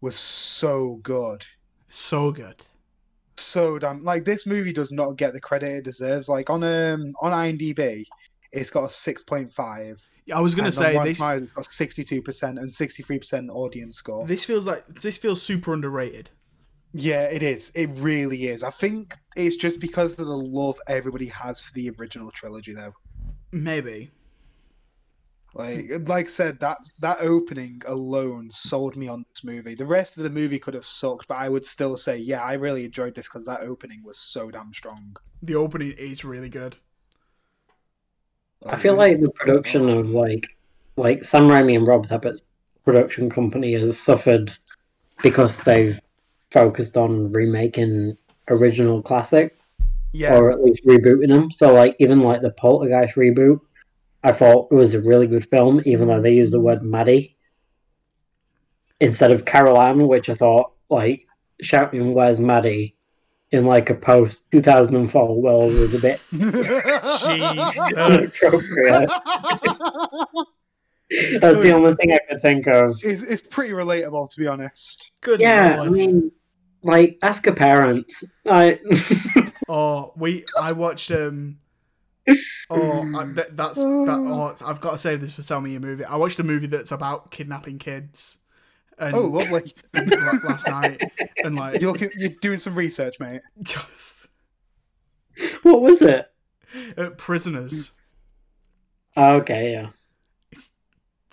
[0.00, 1.44] was so good,
[1.90, 2.64] So good.
[3.36, 4.00] so damn.
[4.00, 6.28] Like this movie does not get the credit it deserves.
[6.28, 8.04] Like on um on IMDb,
[8.52, 10.00] it's got a six point five.
[10.32, 11.16] I was gonna say this.
[11.18, 14.24] Tomatoes, it's got sixty two percent and sixty three percent audience score.
[14.24, 16.30] This feels like this feels super underrated.
[16.98, 17.72] Yeah, it is.
[17.74, 18.62] It really is.
[18.62, 22.94] I think it's just because of the love everybody has for the original trilogy, though.
[23.52, 24.10] Maybe.
[25.52, 29.74] Like, like I said, that that opening alone sold me on this movie.
[29.74, 32.54] The rest of the movie could have sucked, but I would still say, yeah, I
[32.54, 35.16] really enjoyed this because that opening was so damn strong.
[35.42, 36.76] The opening is really good.
[38.64, 40.46] I feel like the production of like
[40.96, 42.40] like Sam Raimi and Rob Tapert's
[42.86, 44.50] production company has suffered
[45.22, 46.00] because they've
[46.50, 48.16] focused on remaking
[48.48, 49.58] original classic,
[50.12, 51.50] Yeah, or at least rebooting them.
[51.50, 53.60] So like even like the Poltergeist reboot,
[54.22, 57.36] I thought it was a really good film, even though they used the word Maddie
[59.00, 61.26] instead of Caroline, which I thought like
[61.60, 62.96] shouting "Where's Maddie?"
[63.52, 67.78] in like a post 2004 world was a bit Jesus.
[71.10, 71.40] inappropriate.
[71.40, 72.98] That's the only thing I could think of.
[73.02, 75.12] it's, it's pretty relatable to be honest.
[75.20, 76.32] Good Yeah, I mean,
[76.82, 78.10] like ask a parent.
[78.48, 78.78] I
[79.68, 80.44] Oh, we.
[80.60, 81.10] I watched.
[81.10, 81.58] Um.
[82.68, 83.84] Oh, I, th- that's that.
[84.20, 86.04] Oh, I've got to save this for tell me a movie.
[86.04, 88.38] I watched a movie that's about kidnapping kids.
[88.98, 89.72] And Oh, lovely.
[89.94, 91.00] and, like, last night,
[91.44, 93.42] and like, You're looking, you're doing some research, mate.
[95.62, 96.26] what was it?
[96.98, 97.92] uh, prisoners.
[99.16, 99.90] Okay, yeah.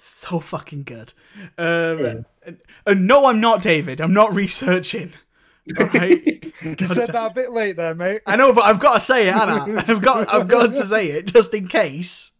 [0.05, 1.13] So fucking good.
[1.57, 2.13] Um, Yeah.
[2.45, 4.01] and, and no, I'm not David.
[4.01, 5.13] I'm not researching.
[5.79, 6.21] All right.
[6.61, 8.21] You God said damn- that a bit late there, mate.
[8.27, 9.83] I know, but I've got to say it, Anna.
[9.87, 12.31] I've got, I've got to say it just in case.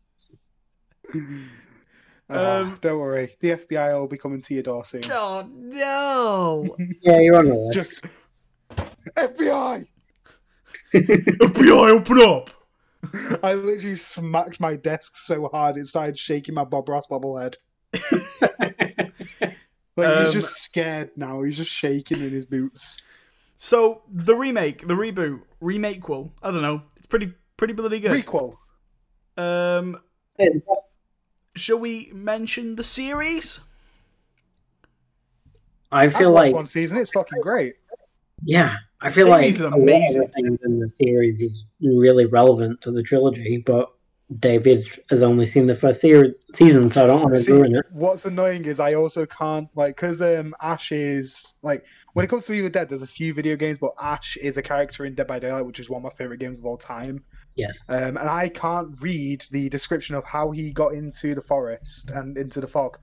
[2.30, 5.02] Um, don't worry, the FBI will be coming to your door soon.
[5.10, 6.76] Oh no!
[7.02, 7.74] Yeah, you're on the list.
[7.74, 8.02] Just
[9.16, 9.86] FBI.
[10.94, 12.50] FBI, open up!
[13.44, 17.56] I literally smacked my desk so hard it started shaking my Bob Ross bobblehead.
[19.96, 21.44] Like Um, he's just scared now.
[21.44, 23.02] He's just shaking in his boots.
[23.58, 26.32] So the remake, the reboot, remakequel.
[26.42, 26.82] I don't know.
[26.98, 28.12] It's pretty, pretty bloody good.
[28.12, 28.56] Prequel.
[29.38, 30.00] Um,
[31.56, 33.60] shall we mention the series?
[35.92, 36.98] I I've feel like one season.
[37.00, 37.76] It's fucking great.
[38.44, 40.22] yeah, I feel like a lot of amazing.
[40.22, 43.90] the things in the series is really relevant to the trilogy, but
[44.40, 47.76] David has only seen the first series season, so I don't want to See, ruin
[47.76, 47.86] it.
[47.92, 52.46] what's annoying is I also can't like because um Ash is like when it comes
[52.46, 55.28] to Evil Dead, there's a few video games, but Ash is a character in Dead
[55.28, 57.24] by Daylight, which is one of my favorite games of all time.
[57.56, 57.78] Yes.
[57.90, 62.38] Um, and I can't read the description of how he got into the forest and
[62.38, 63.00] into the fog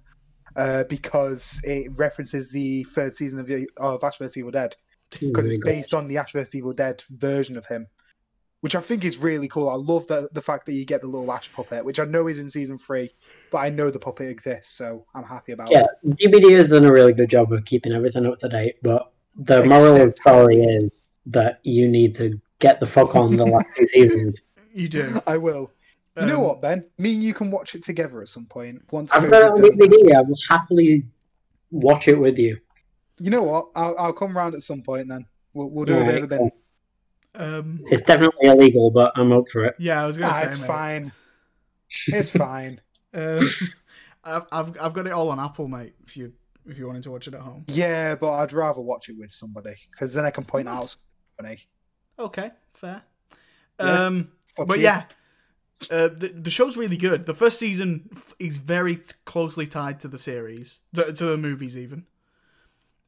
[0.56, 4.74] uh, because it references the third season of, the, of Ash vs Evil Dead
[5.18, 7.86] because it's based on the Ash vs Evil Dead version of him,
[8.60, 9.68] which I think is really cool.
[9.68, 12.26] I love the the fact that you get the little Ash puppet, which I know
[12.28, 13.10] is in season three,
[13.50, 16.18] but I know the puppet exists, so I'm happy about Yeah, it.
[16.20, 19.12] Yeah, DBD has done a really good job of keeping everything up to date, but
[19.36, 23.46] the moral of the story is that you need to get the fuck on the
[23.46, 24.42] last two seasons.
[24.72, 25.20] You do.
[25.26, 25.70] I will.
[26.20, 26.84] You know Um, what, Ben?
[26.98, 28.82] Me and you can watch it together at some point.
[28.90, 29.70] Once I've got it on.
[29.78, 30.14] DVD.
[30.16, 31.06] I will happily
[31.70, 32.58] watch it with you.
[33.20, 33.68] You know what?
[33.76, 35.26] I'll, I'll come round at some point then.
[35.52, 36.50] We'll, we'll do a bit of a bin.
[37.34, 39.74] Um, It's definitely illegal, but I'm up for it.
[39.78, 40.66] yeah, I was gonna Ah, say, it's mate.
[40.66, 41.12] fine.
[42.08, 42.80] It's fine.
[43.12, 43.40] Um,
[44.22, 45.94] I've, I've I've got it all on Apple, mate.
[46.06, 46.32] If you
[46.64, 47.64] if you wanted to watch it at home.
[47.66, 50.94] Yeah, but I'd rather watch it with somebody because then I can point out
[51.36, 51.62] somebody.
[52.16, 53.02] Okay, fair.
[53.80, 54.04] Yeah.
[54.06, 54.84] Um, Fuck but you.
[54.84, 55.04] yeah,
[55.90, 57.26] uh, the the show's really good.
[57.26, 62.06] The first season is very closely tied to the series, to, to the movies even.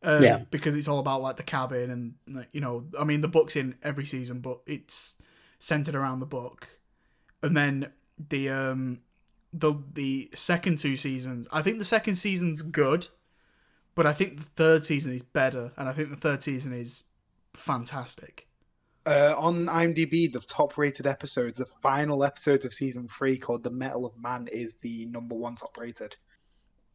[0.04, 0.38] Um, Yeah.
[0.50, 3.56] because it's all about like the cabin and like, you know, I mean the book's
[3.56, 5.16] in every season, but it's
[5.58, 6.68] centered around the book.
[7.42, 7.92] And then
[8.28, 9.00] the um
[9.52, 13.06] the the second two seasons, I think the second season's good,
[13.94, 17.04] but I think the third season is better, and I think the third season is
[17.54, 18.48] fantastic.
[19.04, 24.06] Uh, on IMDb, the top-rated episodes, the final episode of season three, called "The Metal
[24.06, 26.16] of Man," is the number one top-rated.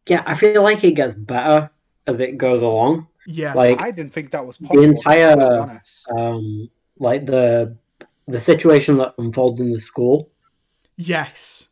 [0.07, 1.69] Yeah, I feel like it gets better
[2.07, 3.07] as it goes along.
[3.27, 4.81] Yeah, Like I didn't think that was possible.
[4.81, 5.81] The entire-
[6.17, 6.69] um
[6.99, 7.75] like the
[8.27, 10.29] the situation that unfolds in the school
[10.95, 11.67] yes,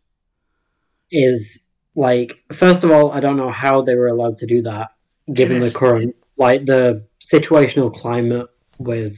[1.12, 1.64] is
[1.96, 4.90] like first of all, I don't know how they were allowed to do that
[5.34, 8.48] given the current like the situational climate
[8.78, 9.18] with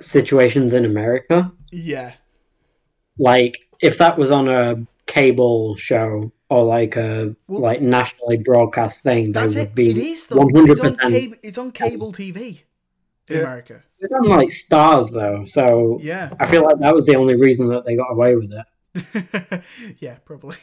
[0.00, 1.52] situations in America.
[1.72, 2.12] yeah,
[3.18, 9.02] Like if that was on a cable show or like a Well, like nationally broadcast
[9.02, 9.74] thing, they that's would it.
[9.74, 10.50] be It is though.
[10.64, 10.98] It's on 100%.
[10.98, 11.36] cable.
[11.42, 12.64] It's on cable TV
[13.28, 13.38] in Yeah.
[13.38, 13.84] America.
[13.98, 17.68] It's on like Starz though, so Yeah, I feel like that was the only reason
[17.68, 18.66] that they got away with it.
[20.00, 20.56] yeah, probably.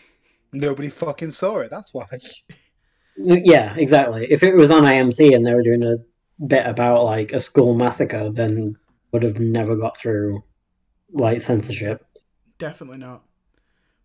[0.54, 1.70] Nobody fucking saw it.
[1.70, 2.06] That's why.
[3.18, 4.28] Yeah, exactly.
[4.30, 5.98] If it was on AMC and they were doing a
[6.46, 8.76] bit about like a school massacre, then
[9.12, 10.44] would have never got through
[11.12, 12.06] like censorship.
[12.58, 13.24] Definitely not.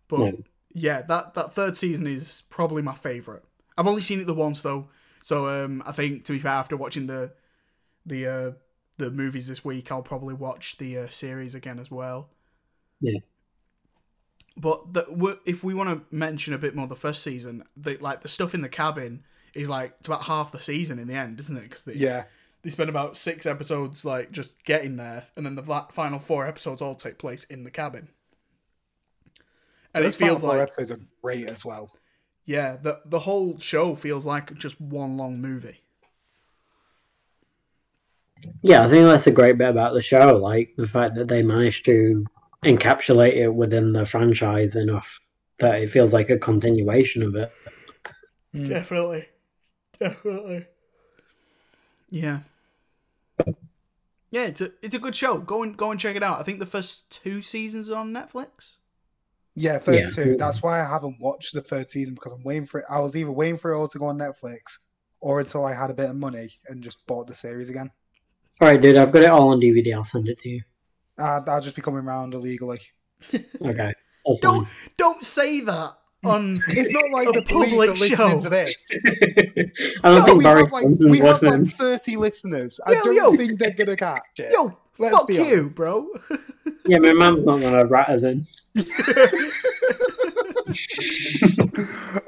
[0.07, 0.43] But No.
[0.73, 3.43] Yeah, that that third season is probably my favorite.
[3.77, 4.89] I've only seen it the once though,
[5.21, 7.31] so um, I think to be fair, after watching the
[8.05, 8.51] the uh,
[8.97, 12.29] the movies this week, I'll probably watch the uh, series again as well.
[12.99, 13.19] Yeah.
[14.57, 17.97] But the, w- if we want to mention a bit more the first season, the,
[17.97, 19.23] like the stuff in the cabin
[19.53, 21.63] is like it's about half the season in the end, isn't it?
[21.63, 22.25] Because Yeah.
[22.61, 26.81] they spend about six episodes like just getting there, and then the final four episodes
[26.81, 28.09] all take place in the cabin.
[29.93, 31.91] And Those it feels final four like episodes are great as well.
[32.45, 35.81] yeah, the the whole show feels like just one long movie.
[38.63, 41.43] Yeah, I think that's a great bit about the show, like the fact that they
[41.43, 42.25] managed to
[42.65, 45.19] encapsulate it within the franchise enough
[45.59, 47.51] that it feels like a continuation of it.
[48.53, 48.67] Mm.
[48.69, 49.27] Definitely,
[49.99, 50.67] definitely.
[52.09, 52.41] Yeah,
[54.29, 54.45] yeah.
[54.47, 55.37] It's a it's a good show.
[55.37, 56.39] Go and go and check it out.
[56.39, 58.77] I think the first two seasons are on Netflix.
[59.55, 60.23] Yeah, first Yeah.
[60.23, 60.35] two.
[60.37, 62.85] That's why I haven't watched the third season because I'm waiting for it.
[62.89, 64.79] I was either waiting for it all to go on Netflix
[65.19, 67.91] or until I had a bit of money and just bought the series again.
[68.61, 69.93] All right, dude, I've got it all on DVD.
[69.93, 70.61] I'll send it to you.
[71.17, 72.79] Uh, I'll just be coming around illegally.
[73.33, 73.93] Okay,
[74.25, 74.89] that's Don't fine.
[74.97, 76.59] don't say that on.
[76.69, 78.39] It's not like A the police public are listening show.
[78.39, 78.77] to this.
[80.03, 82.79] I don't No, think we Barry have like we have like 30 listeners.
[82.85, 83.35] I Yo, don't yo.
[83.35, 84.51] think they're gonna catch it.
[84.53, 86.07] Yo, Let's fuck be you, bro.
[86.85, 88.47] Yeah, my mum's not gonna rat us in.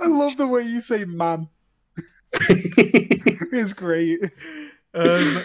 [0.02, 1.48] I love the way you say "man."
[3.56, 4.20] It's great.
[4.95, 5.44] um,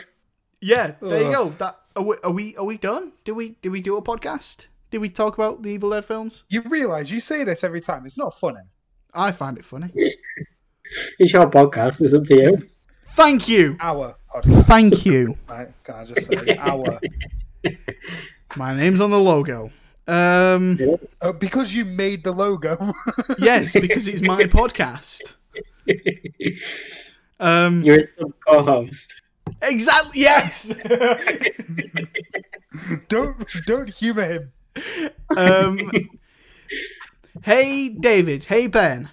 [0.62, 1.50] yeah, there you go.
[1.58, 3.12] That are we, are we are we done?
[3.24, 4.66] Did we did we do a podcast?
[4.90, 6.44] Did we talk about the Evil Dead films?
[6.48, 8.06] You realise you say this every time.
[8.06, 8.60] It's not funny.
[9.12, 9.90] I find it funny.
[11.18, 12.00] it's your podcast.
[12.00, 12.68] It's up to you.
[13.10, 15.36] Thank you, Our podcast, thank you.
[15.48, 15.68] right?
[15.84, 17.00] Can I just say our?
[18.56, 19.70] My name's on the logo.
[20.08, 20.78] Um,
[21.20, 22.94] Uh, because you made the logo.
[23.38, 25.36] yes, because it's my podcast.
[27.40, 29.12] Um, You're a co-host.
[29.62, 30.20] exactly.
[30.22, 30.72] Yes.
[33.08, 34.52] don't don't humor him.
[35.36, 35.90] um,
[37.42, 38.44] hey, David.
[38.44, 39.10] Hey, Ben.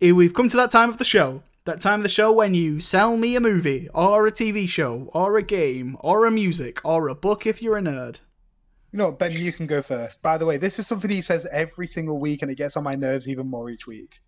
[0.00, 1.42] We've come to that time of the show.
[1.64, 5.08] That time of the show when you sell me a movie, or a TV show,
[5.14, 8.20] or a game, or a music, or a book if you're a nerd.
[8.94, 10.22] You know, what, Ben, you can go first.
[10.22, 12.84] By the way, this is something he says every single week, and it gets on
[12.84, 14.20] my nerves even more each week.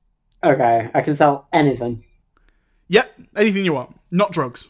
[0.44, 2.02] Okay, I can sell anything.
[2.88, 3.96] Yep, anything you want.
[4.10, 4.68] Not drugs.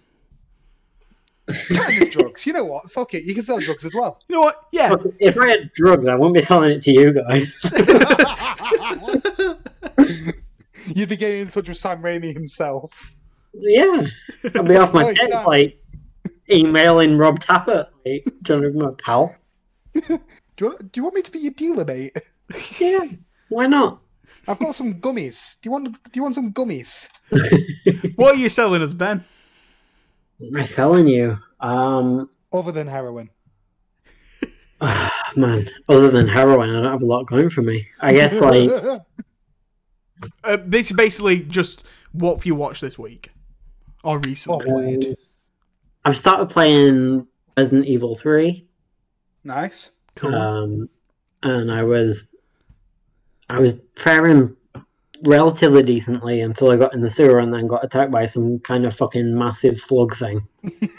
[1.46, 2.46] kind of drugs.
[2.46, 2.90] You know what?
[2.90, 3.24] Fuck it.
[3.24, 4.20] You can sell drugs as well.
[4.28, 4.64] You know what?
[4.70, 4.96] Yeah.
[5.18, 7.58] If I had drugs, I wouldn't be selling it to you guys.
[10.94, 13.16] You'd be getting in touch with Sam Raimi himself.
[13.54, 14.02] yeah,
[14.44, 15.82] I'd be off my Oi, head, like
[16.52, 19.34] emailing Rob Tapert, like, trying to be my pal.
[20.00, 22.16] Do you, want, do you want me to be your dealer, mate?
[22.80, 23.00] Yeah,
[23.48, 24.00] why not?
[24.48, 25.60] I've got some gummies.
[25.60, 25.92] Do you want?
[25.92, 27.10] Do you want some gummies?
[28.16, 29.24] What are you selling us, Ben?
[30.38, 31.36] What am I telling you?
[31.60, 33.30] Um, Other than heroin.
[34.80, 37.88] ah, man, other than heroin, I don't have a lot going for me.
[38.00, 38.70] I guess like
[40.44, 43.30] Uh, bas- basically, just what have you watched this week
[44.04, 44.66] or recently?
[44.70, 45.16] Oh, weird.
[46.04, 48.65] I've started playing Resident Evil Three.
[49.46, 49.92] Nice.
[50.16, 50.34] Cool.
[50.34, 50.88] Um,
[51.42, 52.34] and I was,
[53.48, 54.56] I was faring
[55.24, 58.84] relatively decently until I got in the sewer and then got attacked by some kind
[58.84, 60.46] of fucking massive slug thing.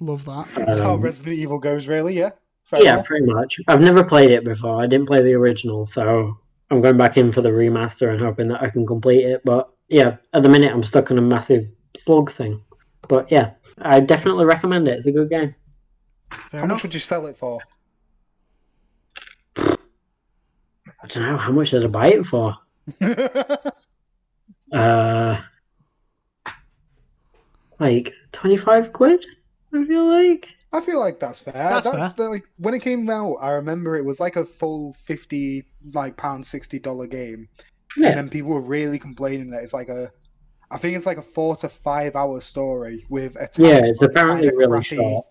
[0.00, 0.46] Love that.
[0.56, 2.14] That's how Um, Resident Evil goes, really.
[2.16, 2.30] Yeah.
[2.64, 3.06] Fair yeah, enough.
[3.06, 3.58] pretty much.
[3.68, 4.82] I've never played it before.
[4.82, 6.36] I didn't play the original, so
[6.70, 9.42] I'm going back in for the remaster and hoping that I can complete it.
[9.44, 11.66] But yeah, at the minute I'm stuck on a massive
[11.96, 12.60] slug thing.
[13.08, 14.98] But yeah, I definitely recommend it.
[14.98, 15.54] It's a good game.
[16.50, 16.76] Fair How enough.
[16.78, 17.60] much would you sell it for?
[21.02, 22.56] I don't know how much did I buy it for.
[24.72, 25.40] Uh,
[27.78, 29.24] like twenty five quid.
[29.72, 30.48] I feel like.
[30.72, 31.52] I feel like that's fair.
[31.54, 32.14] That's That- fair.
[32.16, 35.64] that, like when it came out, I remember it was like a full fifty
[35.94, 37.48] like pound sixty dollar game,
[37.96, 38.08] Yeah.
[38.08, 40.10] and then people were really complaining that it's like a,
[40.70, 43.58] I think it's like a four to five hour story with attack.
[43.58, 45.26] Yeah, it's apparently really crappy- short.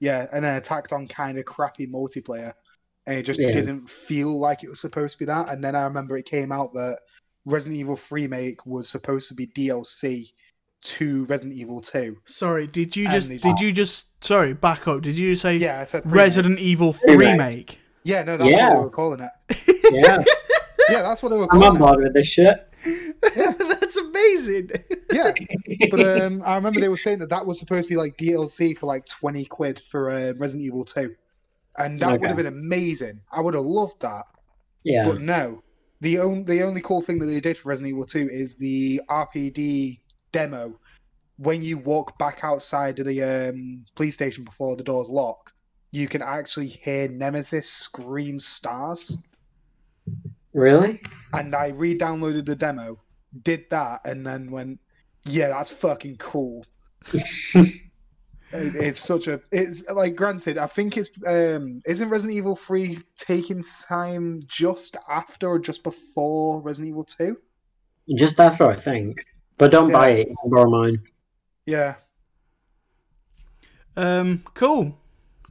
[0.00, 2.52] Yeah, and then attacked on kind of crappy multiplayer,
[3.06, 3.50] and it just Yeah.
[3.50, 5.48] didn't feel like it was supposed to be that.
[5.50, 6.98] And then I remember it came out that
[7.44, 10.32] Resident Evil remake was supposed to be DLC
[10.82, 12.18] to Resident Evil Two.
[12.26, 15.02] Sorry, did you And just did you just sorry back up?
[15.02, 16.16] Did you say Yeah, I said remake.
[16.16, 17.18] Resident Evil Remake.
[17.32, 17.80] remake?
[18.04, 18.68] Yeah, no, that's Yeah.
[18.70, 19.30] what they were calling it.
[19.92, 20.22] Yeah,
[20.90, 21.78] Yeah, that's what they were I'm calling on it.
[21.78, 22.68] board with this shit.
[23.34, 24.70] That's amazing.
[25.10, 25.32] Yeah,
[25.90, 28.76] but um, I remember they were saying that that was supposed to be like DLC
[28.76, 31.14] for like twenty quid for uh, Resident Evil Two,
[31.78, 33.20] and that would have been amazing.
[33.32, 34.24] I would have loved that,
[34.84, 35.62] Yeah, but no.
[36.00, 39.00] The only the only cool thing that they did for Resident Evil Two is the
[39.08, 40.00] RPD
[40.32, 40.78] demo.
[41.36, 45.52] When you walk back outside of the um, police station before the doors lock,
[45.90, 49.18] you can actually hear Nemesis scream STARS.
[50.52, 51.00] really.
[51.32, 53.00] and I re-downloaded the demo,
[53.42, 54.78] did that, and then went,
[55.26, 56.64] "Yeah, that's fucking cool."
[58.54, 59.40] It- It's such a.
[59.52, 60.58] It's like granted.
[60.58, 61.80] I think it's um.
[61.86, 67.36] Isn't Resident Evil Three taking time just after or just before Resident Evil Two?
[68.16, 69.24] Just after, I think.
[69.58, 70.28] But don't buy it.
[70.28, 71.00] You borrow mine.
[71.66, 71.94] Yeah.
[73.96, 74.98] Um, cool,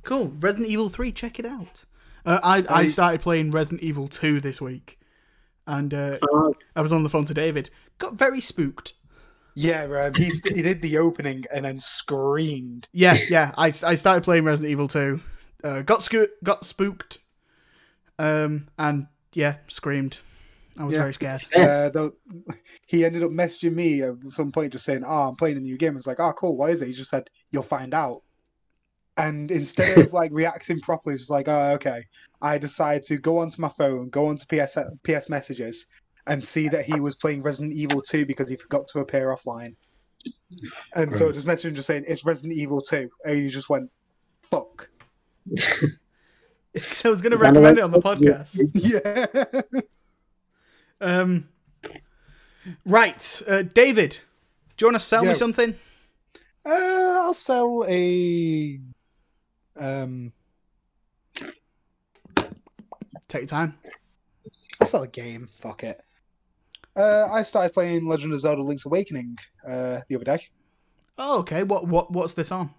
[0.03, 0.34] cool.
[0.39, 1.85] Resident Evil Three, check it out.
[2.25, 4.99] Uh, I I I- started playing Resident Evil Two this week,
[5.65, 7.69] and uh, Uh, I was on the phone to David.
[7.99, 8.93] Got very spooked.
[9.55, 12.88] Yeah, um, he st- he did the opening and then screamed.
[12.91, 13.53] Yeah, yeah.
[13.57, 15.21] I, I started playing Resident Evil Two.
[15.63, 17.19] Uh, got sco- got spooked.
[18.19, 20.19] Um, and yeah, screamed.
[20.77, 21.01] I was Yeah.
[21.01, 21.45] very scared.
[21.55, 22.13] Uh, though,
[22.88, 25.77] he ended up messaging me at some point, just saying, "Oh, I'm playing a new
[25.77, 26.57] game." I was like, "Oh, cool.
[26.57, 28.23] Why is it?" He just said, "You'll find out."
[29.17, 32.03] And instead of like reacting properly, just like, "Oh, okay,"
[32.41, 35.85] I decided to go onto my phone, go onto PS PS messages,
[36.27, 39.75] and see that he was playing Resident Evil 2 because he forgot to appear offline.
[40.95, 43.69] And so I just messaged him, just saying, "It's Resident Evil 2," and he just
[43.69, 43.91] went,
[44.43, 44.89] "Fuck."
[47.05, 48.57] I was going to recommend it on the podcast.
[48.73, 49.81] Yeah.
[51.01, 51.49] Um,
[52.85, 54.19] right, uh, David.
[54.77, 55.75] Do you want to sell me something?
[56.65, 58.79] Uh, I'll sell a.
[59.77, 60.31] Um,
[63.27, 63.75] Take your time.
[64.79, 65.47] I'll sell a game.
[65.47, 66.01] Fuck it.
[66.95, 69.37] Uh, I started playing Legend of Zelda: Link's Awakening
[69.67, 70.47] uh, the other day.
[71.17, 71.63] Oh, okay.
[71.63, 72.71] What what what's this on?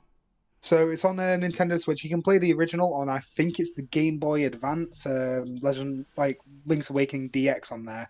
[0.60, 2.02] So it's on a Nintendo Switch.
[2.04, 5.06] You can play the original on, I think it's the Game Boy Advance.
[5.06, 8.08] Um, Legend, like Link's Awakening DX on there.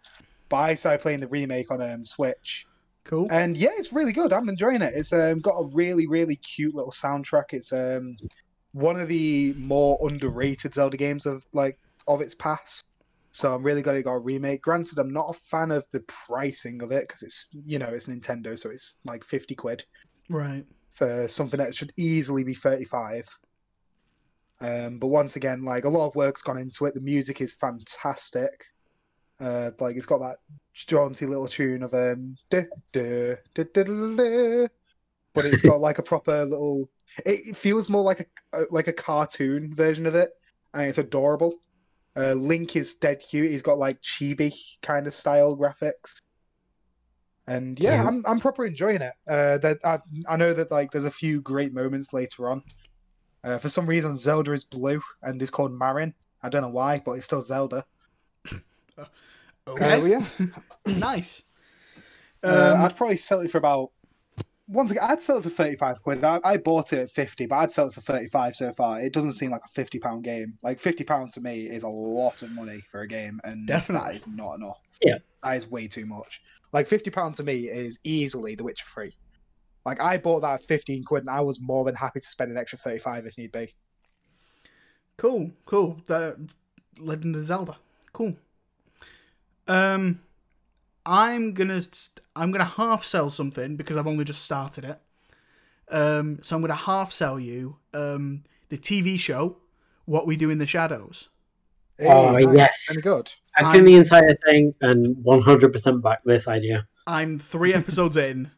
[0.48, 2.66] But I started playing the remake on um, Switch,
[3.02, 3.26] Cool.
[3.32, 4.32] and yeah, it's really good.
[4.32, 4.92] I'm enjoying it.
[4.94, 7.46] It's um, got a really, really cute little soundtrack.
[7.52, 8.16] It's um,
[8.70, 11.76] one of the more underrated Zelda games of like
[12.06, 12.86] of its past.
[13.34, 14.62] So I'm really glad it got a remake.
[14.62, 18.06] Granted, I'm not a fan of the pricing of it because it's you know it's
[18.06, 19.84] Nintendo, so it's like fifty quid
[20.30, 20.64] Right.
[20.92, 23.26] for something that should easily be 35.
[24.60, 26.94] Um, but once again, like a lot of work's gone into it.
[26.94, 28.66] The music is fantastic.
[29.40, 30.36] Uh, like it's got that
[30.72, 32.62] jaunty little tune of um, duh,
[32.92, 34.68] duh, duh,
[35.34, 36.88] but it's got like a proper little.
[37.26, 40.30] It, it feels more like a uh, like a cartoon version of it,
[40.72, 41.54] and it's adorable.
[42.16, 43.50] Uh, Link is dead cute.
[43.50, 46.22] He's got like chibi kind of style graphics
[47.46, 48.08] and yeah, Yeah.
[48.08, 49.12] I'm I'm proper enjoying it.
[49.28, 52.62] Uh, that I I know that like there's a few great moments later on.
[53.42, 56.14] Uh, for some reason, Zelda is blue and is called Marin.
[56.42, 57.84] I don't know why, but it's still Zelda.
[59.66, 60.02] Okay.
[60.02, 60.26] Uh, yeah,
[60.98, 61.42] nice.
[62.42, 63.92] uh, Um, I'd probably sell it for about.
[64.66, 66.24] Once again, I'd sell it for thirty-five quid.
[66.24, 69.00] I, I bought it at fifty, but I'd sell it for thirty-five so far.
[69.00, 70.54] It doesn't seem like a fifty-pound game.
[70.62, 74.08] Like fifty pounds to me is a lot of money for a game, and Definitely.
[74.08, 74.80] that is not enough.
[75.02, 75.18] Yeah.
[75.42, 76.40] that is way too much.
[76.72, 79.12] Like fifty pounds to me is easily The Witcher Three.
[79.84, 82.50] Like I bought that at fifteen quid, and I was more than happy to spend
[82.50, 83.74] an extra thirty-five if need be.
[85.18, 86.00] Cool, cool.
[86.06, 86.48] The
[86.98, 87.76] Legend of Zelda.
[88.14, 88.34] Cool.
[89.68, 90.20] Um,
[91.06, 95.00] I'm gonna st- I'm gonna half sell something because I've only just started it.
[95.90, 99.58] Um, so I'm gonna half sell you um the TV show
[100.06, 101.28] What We Do in the Shadows.
[102.00, 102.46] Oh, nice.
[102.56, 102.86] yes.
[102.90, 103.32] Any good?
[103.56, 106.88] I've I'm- seen the entire thing and 100% back this idea.
[107.06, 108.50] I'm three episodes in,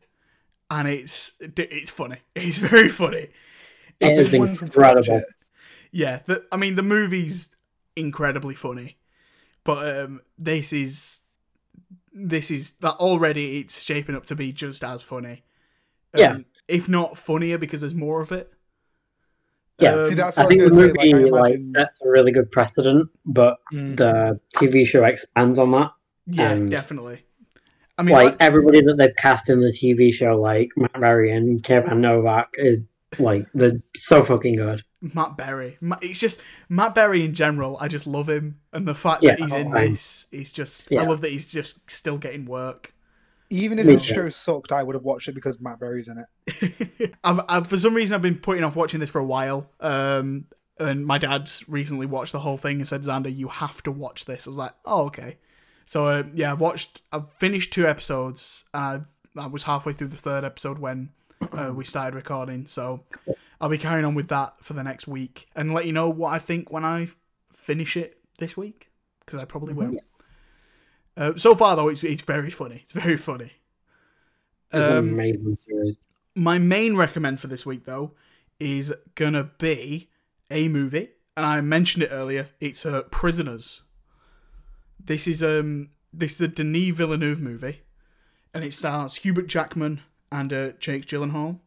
[0.71, 2.19] and it's it's funny.
[2.37, 3.17] It's very funny.
[3.19, 3.33] It
[4.01, 5.17] It's is Just wanting to watch incredible.
[5.19, 5.25] it.
[5.91, 6.21] yeah.
[6.27, 7.57] The, I mean, the movie's
[7.97, 8.99] incredibly funny,
[9.65, 11.23] but um, this is
[12.19, 13.61] this is that already.
[13.61, 15.43] It's shaping up to be just as funny.
[16.15, 16.39] Um, Yeah.
[16.67, 18.53] if not funnier because there's more of it.
[19.79, 19.95] Yeah.
[19.97, 21.13] Um, See, that's I think I the was gonna say.
[21.13, 23.97] movie Like, like, sets a really good precedent, but Mm.
[23.97, 25.91] the TV show expands on that.
[26.27, 27.23] yeah, and- definitely.
[27.99, 31.31] I mean, like like, everybody that they've cast in the TV show, like Matt Berry
[31.33, 32.87] and Kayvan Novak, is
[33.19, 34.83] like they're so fucking good.
[35.01, 35.79] Matt Berry.
[36.03, 37.77] It's just Matt Berry in general.
[37.81, 40.53] I just love him, and the fact Yeah, that he's in oh, I- this is
[40.53, 40.91] just.
[40.93, 42.93] I love that he's just still getting work.
[43.51, 44.15] Even if Me the too.
[44.15, 47.15] show sucked, I would have watched it because Matt Berry's in it.
[47.25, 49.71] I've, I've for some reason I've been putting off watching this for a while.
[49.81, 50.47] Um,
[50.81, 54.25] and my dad recently watched the whole thing and said, "Xander, you have to watch
[54.25, 55.37] this." I was like, "Oh, okay."
[55.85, 57.03] So uh, yeah, I've watched.
[57.13, 59.07] I've finished two episodes, and I've,
[59.37, 61.11] I was halfway through the third episode when
[61.57, 62.67] uh, we started recording.
[62.67, 63.05] So
[63.61, 66.33] I'll be carrying on with that for the next week and let you know what
[66.33, 67.09] I think when I
[67.53, 69.93] finish it this week because I probably will.
[71.17, 72.81] Uh, so far though, it's it's very funny.
[72.83, 73.53] It's very funny.
[74.73, 75.99] Um, amazing series.
[76.35, 78.13] my main recommend for this week though
[78.61, 80.11] is gonna be
[80.51, 83.83] a movie and i mentioned it earlier it's uh, prisoners
[85.03, 87.83] this is um this is a denis villeneuve movie
[88.53, 90.01] and it stars hubert jackman
[90.33, 91.61] and uh, jake gyllenhaal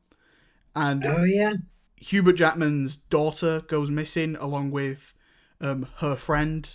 [0.76, 1.54] and Oh yeah,
[2.00, 5.14] Hubert Jackman's daughter goes missing along with
[5.62, 6.74] um, her friend,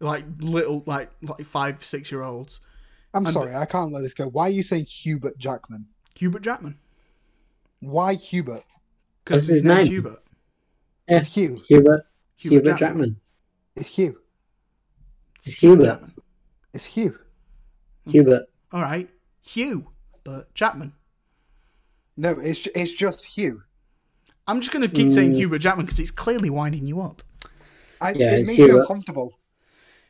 [0.00, 2.60] like little like like five six year olds.
[3.12, 4.28] I'm And- sorry, I can't let this go.
[4.28, 5.86] Why are you saying Hubert Jackman?
[6.16, 6.78] Hubert Jackman
[7.80, 8.64] Why Hubert?
[9.24, 9.92] because That's his his name's name.
[9.92, 10.22] Hubert.
[11.08, 11.16] Yeah.
[11.18, 11.62] It's Hugh.
[11.68, 12.78] Hubert, Hubert, Hubert Jackman.
[12.78, 13.16] Jackman.
[13.76, 14.18] It's Hugh.
[15.36, 15.84] It's Hubert.
[15.84, 16.10] Jackman.
[16.72, 17.18] It's Hugh.
[18.06, 18.44] Hubert.
[18.72, 19.08] All right,
[19.42, 19.88] Hugh,
[20.24, 20.92] but Jackman.
[22.16, 23.62] No, it's it's just Hugh.
[24.46, 25.36] I'm just gonna keep saying Mm.
[25.36, 27.22] Hubert Jackman because it's clearly winding you up.
[28.00, 29.32] I, Yeah, it it's makes me uncomfortable.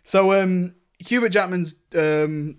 [0.03, 2.57] So um, Hubert Jackman's um,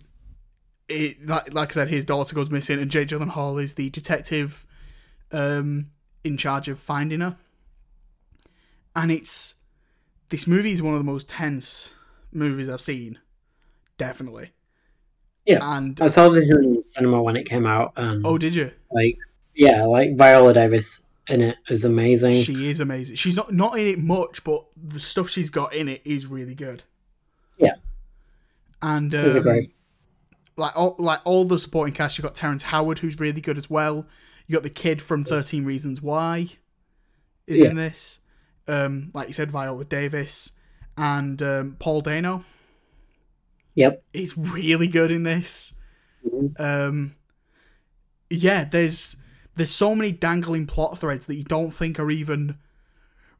[0.87, 4.65] it, like, like I said, his daughter goes missing, and Jake Gyllenhaal is the detective
[5.31, 5.87] um,
[6.23, 7.37] in charge of finding her.
[8.95, 9.55] And it's
[10.29, 11.95] this movie is one of the most tense
[12.31, 13.19] movies I've seen,
[13.97, 14.51] definitely.
[15.45, 15.59] Yeah.
[15.61, 18.71] And I saw this in cinema when it came out, and oh, did you?
[18.91, 19.17] like,
[19.53, 22.43] yeah, like Viola Davis in it is amazing.
[22.43, 23.15] She is amazing.
[23.15, 26.55] She's not not in it much, but the stuff she's got in it is really
[26.55, 26.83] good.
[27.57, 27.75] Yeah.
[28.81, 29.73] And um, great?
[30.57, 33.69] like all like all the supporting cast, You've got Terrence Howard, who's really good as
[33.69, 34.07] well.
[34.47, 36.49] You got the kid from Thirteen Reasons Why,
[37.47, 37.69] is Yeah.
[37.69, 38.19] in this.
[38.67, 40.51] Um, like you said, Viola Davis
[40.97, 42.43] and um, Paul Dano.
[43.75, 44.03] Yep.
[44.13, 45.73] He's really good in this.
[46.25, 46.59] Mhm.
[46.59, 47.15] Um,
[48.29, 49.17] yeah, there's
[49.55, 52.57] there's so many dangling plot threads that you don't think are even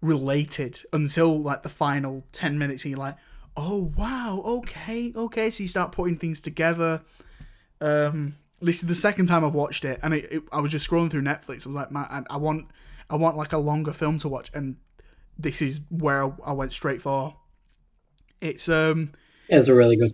[0.01, 3.15] related until like the final ten minutes, and you're like,
[3.57, 5.51] oh wow, okay, okay.
[5.51, 7.01] So you start putting things together.
[7.81, 10.89] Um, this is the second time I've watched it, and it, it, I was just
[10.89, 11.65] scrolling through Netflix.
[11.65, 12.67] I was like, man, I, I want,
[13.09, 14.77] I want like a longer film to watch, and
[15.37, 17.35] this is where I, I went straight for.
[18.41, 19.11] It's um,
[19.49, 20.13] It's a really good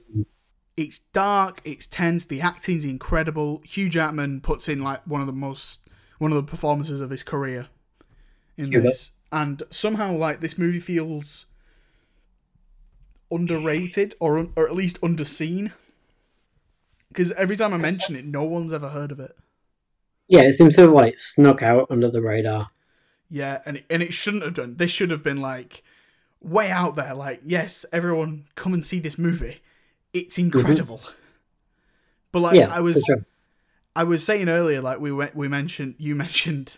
[0.77, 3.61] it's dark, it's tense, the acting's incredible.
[3.63, 5.80] Hugh Jackman puts in like one of the most
[6.21, 7.67] one of the performances of his career
[8.55, 9.13] in this.
[9.31, 11.47] And somehow like this movie feels
[13.31, 15.71] underrated or un- or at least underseen.
[17.07, 19.35] Because every time I mention it, no one's ever heard of it.
[20.27, 22.69] Yeah, it seems to have like snuck out under the radar.
[23.27, 24.75] Yeah, and it, and it shouldn't have done.
[24.75, 25.81] This should have been like
[26.39, 27.15] way out there.
[27.15, 29.61] Like, yes, everyone come and see this movie.
[30.13, 30.55] It's mm-hmm.
[30.55, 31.01] incredible.
[32.31, 33.25] But like, yeah, I was sure.
[33.95, 36.77] I was saying earlier, like we went, we mentioned, you mentioned,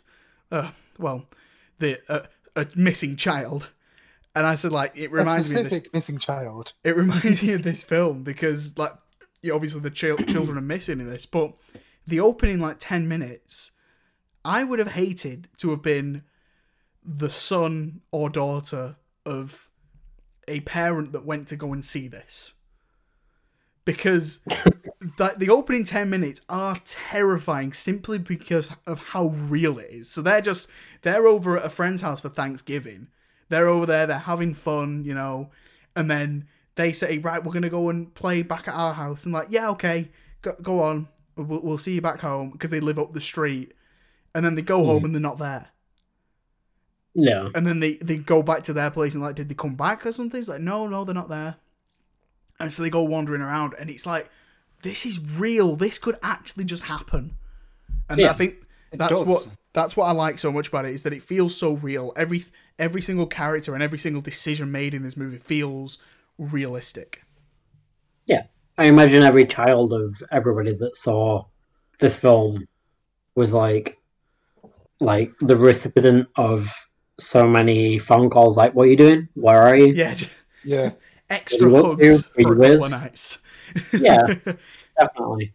[0.51, 1.25] uh, well,
[1.79, 2.25] the uh,
[2.55, 3.71] a missing child,
[4.35, 5.83] and I said like it reminds me of this.
[5.93, 6.73] missing child.
[6.83, 8.93] It reminds me of this film because like,
[9.41, 11.53] you obviously the chil- children are missing in this, but
[12.07, 13.71] the opening like ten minutes,
[14.45, 16.23] I would have hated to have been
[17.03, 18.95] the son or daughter
[19.25, 19.67] of
[20.47, 22.55] a parent that went to go and see this
[23.85, 24.39] because
[25.17, 30.09] that the opening 10 minutes are terrifying simply because of how real it is.
[30.09, 30.69] So they're just
[31.01, 33.07] they're over at a friend's house for thanksgiving.
[33.49, 35.49] They're over there they're having fun you know
[35.95, 39.25] and then they say right we're gonna go and play back at our house.
[39.25, 40.09] And like yeah okay
[40.41, 41.07] go, go on.
[41.35, 43.73] We'll, we'll see you back home because they live up the street.
[44.35, 45.05] And then they go home hmm.
[45.05, 45.69] and they're not there.
[47.15, 47.51] No.
[47.53, 50.05] and then they, they go back to their place and like, did they come back
[50.05, 50.39] or something?
[50.39, 51.57] It's like, no, no, they're not there.
[52.59, 54.29] And so they go wandering around, and it's like,
[54.83, 55.75] this is real.
[55.75, 57.35] This could actually just happen.
[58.09, 58.55] And Yeah, I think
[58.91, 61.73] that's what that's what I like so much about it is that it feels so
[61.73, 62.13] real.
[62.15, 62.45] Every
[62.77, 65.97] every single character and every single decision made in this movie feels
[66.37, 67.23] realistic.
[68.25, 68.43] Yeah.
[68.77, 71.45] I imagine every child of everybody that saw
[71.99, 72.67] this film
[73.35, 73.97] was like
[74.99, 76.73] like the recipient of
[77.19, 79.29] so many phone calls like, What are you doing?
[79.35, 79.93] Where are you?
[79.93, 80.15] Yeah,
[80.63, 80.91] Yeah.
[81.29, 82.29] extra What are you up hugs to?
[82.37, 82.69] Are you for a with?
[82.71, 83.42] couple of nights.
[83.93, 84.25] Yeah.
[84.99, 85.53] Definitely.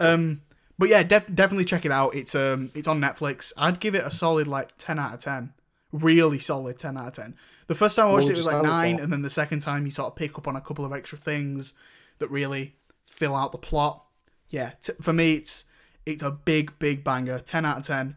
[0.00, 0.42] Um,
[0.78, 2.14] but yeah, def- definitely check it out.
[2.14, 3.52] It's um, it's on Netflix.
[3.56, 5.52] I'd give it a solid like ten out of ten.
[5.92, 7.36] Really solid ten out of ten.
[7.66, 9.02] The first time I watched What it, it was like nine, for?
[9.02, 11.18] and then the second time you sort of pick up on a couple of extra
[11.18, 11.74] things
[12.18, 12.76] that really
[13.06, 14.04] fill out the plot.
[14.50, 15.64] Yeah, t- for me, it's
[16.06, 17.38] it's a big, big banger.
[17.40, 18.14] Ten out of ten.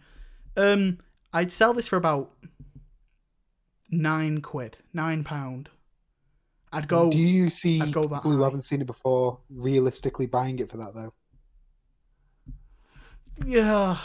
[0.55, 0.99] Um,
[1.33, 2.31] I'd sell this for about
[3.89, 5.69] nine quid, nine pound.
[6.73, 7.09] I'd go.
[7.11, 8.43] Do you see I'd go that people who high.
[8.45, 11.13] haven't seen it before realistically buying it for that though?
[13.45, 13.97] Yeah,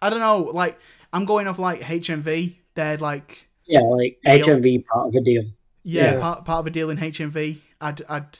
[0.00, 0.38] I don't know.
[0.52, 0.78] Like,
[1.12, 2.56] I'm going off like HMV.
[2.74, 4.46] They're like, Yeah, like Deal.
[4.46, 5.42] HMV part of a deal.
[5.82, 6.20] yeah, Yeah.
[6.20, 7.58] part part of a deal in HMV.
[7.80, 8.38] I'd, I'd,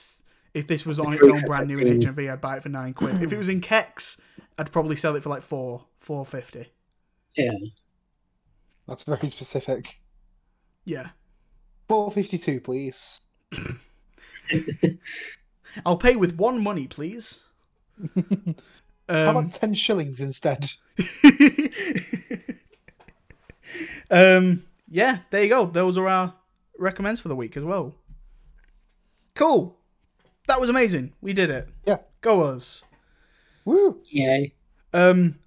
[0.53, 2.93] if this was on its own brand new in HMV, I'd buy it for nine
[2.93, 3.21] quid.
[3.21, 4.19] If it was in Kex,
[4.57, 6.67] I'd probably sell it for like four, four fifty.
[7.37, 7.51] Yeah.
[8.87, 9.99] That's very specific.
[10.83, 11.09] Yeah,
[11.87, 13.21] Four fifty two, please.
[15.85, 17.41] I'll pay with one money, please.
[18.15, 20.69] How Um, about ten shillings instead?
[24.09, 25.65] Um, yeah, there you go.
[25.65, 26.33] Those are our
[26.77, 27.95] recommends for the week as well.
[29.35, 29.77] Cool.
[30.47, 31.13] That was amazing.
[31.21, 31.69] We did it.
[31.85, 31.97] Yeah.
[32.19, 32.83] Go us.
[33.63, 34.01] Woo!
[34.09, 34.53] Yay.
[34.93, 35.39] Um,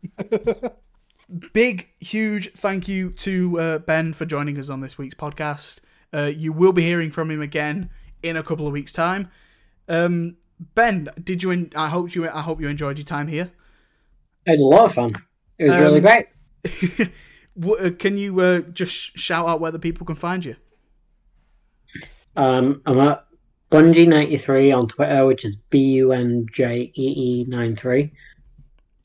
[1.52, 5.80] big, huge thank you to uh, Ben for joining us on this week's podcast.
[6.14, 7.90] Uh, you will be hearing from him again
[8.22, 9.28] in a couple of weeks' time.
[9.88, 10.36] Um,
[10.74, 11.50] ben, did you?
[11.50, 12.28] En- I hope you.
[12.28, 13.50] I hope you enjoyed your time here.
[14.46, 15.14] I had a lot of fun.
[15.58, 17.10] It was really Um, great.
[17.62, 20.56] Uh, can you uh, just shout out where the people can find you?
[22.36, 23.26] Um, I'm at
[23.70, 28.10] Bunjee93 on Twitter, which is B U N J E E 93.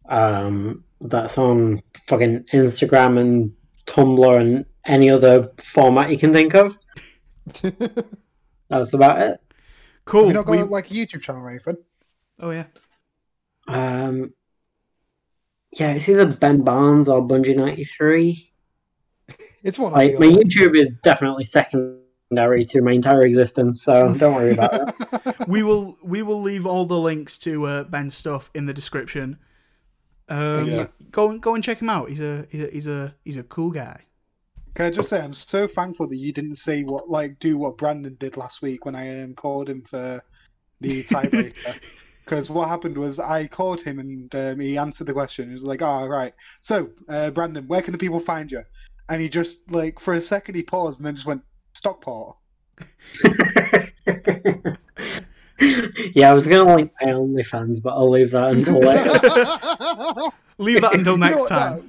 [0.09, 3.53] Um, that's on fucking Instagram and
[3.85, 6.77] Tumblr and any other format you can think of.
[8.69, 9.41] That's about it.
[10.05, 10.25] Cool.
[10.25, 11.77] You're not got We- like a YouTube channel or anything?
[12.39, 12.65] oh yeah.
[13.67, 14.33] Um,
[15.73, 18.47] yeah, it's either Ben Barnes or Bunjee93.
[19.63, 24.53] It's one Like, my YouTube is definitely secondary to my entire existence, so don't worry
[24.53, 25.47] about it.
[25.47, 29.37] we will we will leave all the links to uh, Ben's stuff in the description.
[30.29, 30.87] Um, Yeah.
[31.11, 32.09] Go and go and check him out.
[32.09, 34.05] He's a he's a he's a, he's a cool guy.
[34.79, 37.77] Can I just say I'm so thankful that you didn't say what like do what
[37.77, 40.23] Brandon did last week when I um, called him for
[40.79, 41.81] the tiebreaker.
[42.23, 45.47] Because what happened was I called him and um, he answered the question.
[45.47, 46.33] He was like, "Oh, right.
[46.61, 48.63] So, uh, Brandon, where can the people find you?"
[49.09, 51.41] And he just like for a second he paused and then just went
[51.73, 52.37] Stockport.
[56.15, 60.29] yeah, I was gonna link my OnlyFans, but I'll leave that until later.
[60.57, 61.75] Leave that until You know next time.
[61.75, 61.83] no,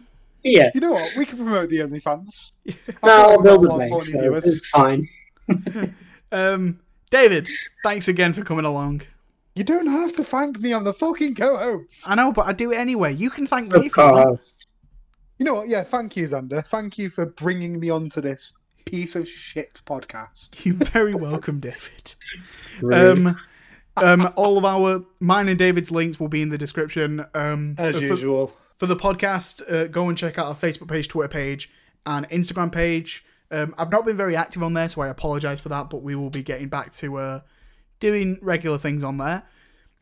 [0.44, 1.10] yeah, you know what?
[1.16, 2.52] We can promote the OnlyFans.
[2.68, 3.90] I feel no, like I'll we've build a a lot of base.
[3.90, 4.46] funny So viewers.
[4.46, 5.08] it's fine.
[6.32, 6.78] Um,
[7.10, 7.48] David,
[7.82, 9.02] thanks again for coming along.
[9.56, 10.72] You don't have to thank me.
[10.72, 12.08] I'm the fucking co-host.
[12.08, 13.12] I know, but I do it anyway.
[13.12, 14.40] You can thank me Of if you want.
[15.38, 15.68] You know what?
[15.68, 16.64] Yeah, thank you, Xander.
[16.64, 20.64] Thank you for bringing me onto this piece of shit podcast.
[20.64, 22.14] You're very welcome, David.
[22.80, 22.94] Rude.
[23.26, 23.36] Um,
[23.96, 27.26] um, all of our mine and David's links will be in the description.
[27.34, 28.56] Um, As for- usual.
[28.80, 31.70] For the podcast, uh, go and check out our Facebook page, Twitter page,
[32.06, 33.22] and Instagram page.
[33.50, 36.16] Um, I've not been very active on there, so I apologise for that, but we
[36.16, 37.40] will be getting back to uh,
[38.00, 39.42] doing regular things on there.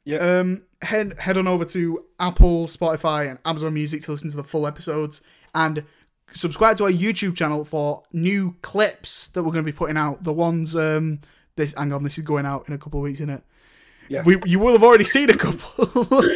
[0.04, 0.18] Yeah.
[0.18, 4.44] Um, head head on over to Apple, Spotify, and Amazon Music to listen to the
[4.44, 5.22] full episodes,
[5.56, 5.84] and
[6.32, 10.22] subscribe to our YouTube channel for new clips that we're going to be putting out.
[10.22, 11.18] The ones um,
[11.56, 13.42] this hang on, this is going out in a couple of weeks, isn't it?
[14.08, 14.22] Yeah.
[14.22, 16.06] We, you will have already seen a couple.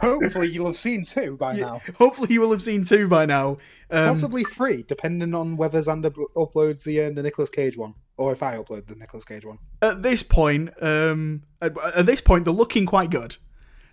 [0.00, 1.80] Hopefully, you'll have seen two by now.
[1.96, 3.58] Hopefully, you will have seen two by now.
[3.90, 8.32] Um, Possibly three, depending on whether Xander uploads the uh, the Nicolas Cage one, or
[8.32, 9.58] if I upload the Nicolas Cage one.
[9.82, 13.36] at this point, um, at, at this point, they're looking quite good.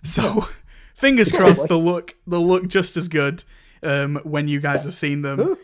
[0.03, 0.47] So,
[0.95, 3.43] fingers crossed, they'll look they'll look just as good
[3.81, 5.57] um, when you guys have seen them.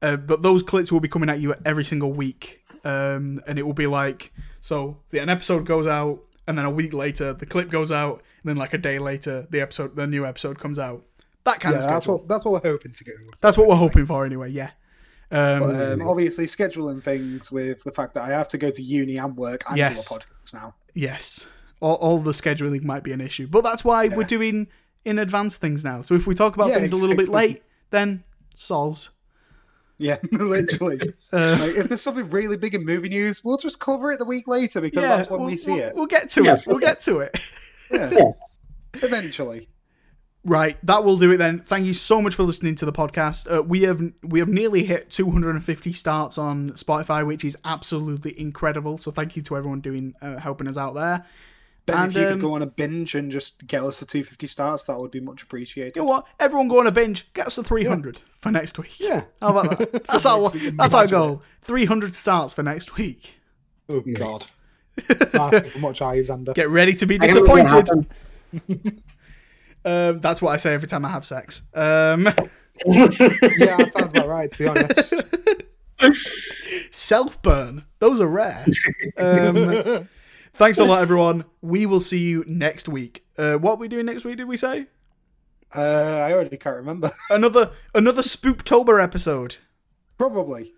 [0.00, 3.62] Uh, but those clips will be coming at you every single week, um, and it
[3.66, 4.98] will be like so.
[5.10, 8.48] The, an episode goes out, and then a week later, the clip goes out, and
[8.50, 11.04] then like a day later, the episode, the new episode comes out.
[11.44, 12.18] That kind Yeah, of that's schedule.
[12.18, 13.12] what that's what we're hoping to go.
[13.40, 14.50] That's what we're hoping for, anyway.
[14.50, 14.70] Yeah.
[15.30, 18.82] Um, But, um, obviously, scheduling things with the fact that I have to go to
[18.82, 20.08] uni and work and Yes.
[20.08, 20.74] do a podcast now.
[20.94, 21.46] Yes.
[21.80, 23.46] All, all the scheduling might be an issue.
[23.46, 24.68] But that's why we're doing
[25.04, 26.02] in advance things now.
[26.02, 28.24] So if we talk about Yeah, things a little bit late, then
[28.54, 29.10] sols.
[29.96, 31.00] Yeah, literally.
[31.32, 34.24] Uh, like, if there's something really big in movie news, we'll just cover it the
[34.24, 35.94] week later because yeah, that's when we'll, we see we'll, it.
[35.94, 36.66] We'll get to Yeah, it.
[36.66, 37.36] We'll get to it.
[37.90, 38.10] Yeah.
[38.10, 38.30] Yeah.
[38.94, 39.68] Eventually.
[40.44, 41.60] Right, that will do it then.
[41.60, 43.52] Thank you so much for listening to the podcast.
[43.52, 48.98] Uh, we have we have nearly hit 250 starts on Spotify, which is absolutely incredible.
[48.98, 51.26] So thank you to everyone doing uh, helping us out there.
[51.86, 54.06] Ben, And, if you um, could go on a binge and just get us to
[54.06, 55.96] 250 starts, that would be much appreciated.
[55.96, 56.26] You know what?
[56.38, 57.30] Everyone go on a binge.
[57.32, 59.00] Get us to 300 for next week.
[59.00, 59.24] Yeah.
[59.42, 60.04] How about that?
[60.06, 61.42] That's our that's our goal.
[61.62, 63.38] 300 starts for next week.
[63.88, 64.46] Oh, God.
[65.34, 66.54] Asking for much eyes, Xander.
[66.54, 69.02] Get ready to be I can make it disappointed.
[69.84, 71.62] Um, that's what I say every time I have sex.
[71.72, 72.24] Um,
[72.84, 75.14] yeah, that sounds about right, to be honest.
[76.90, 77.84] Self burn.
[77.98, 78.66] Those are rare.
[79.16, 80.08] Um,
[80.52, 81.44] thanks a lot, everyone.
[81.62, 83.24] We will see you next week.
[83.38, 84.36] Uh, what are we doing next week?
[84.36, 84.88] Did we say
[85.74, 85.80] Uh,
[86.26, 87.10] I already can't remember.
[87.30, 89.56] another another Spooktober episode?
[90.18, 90.74] Probably.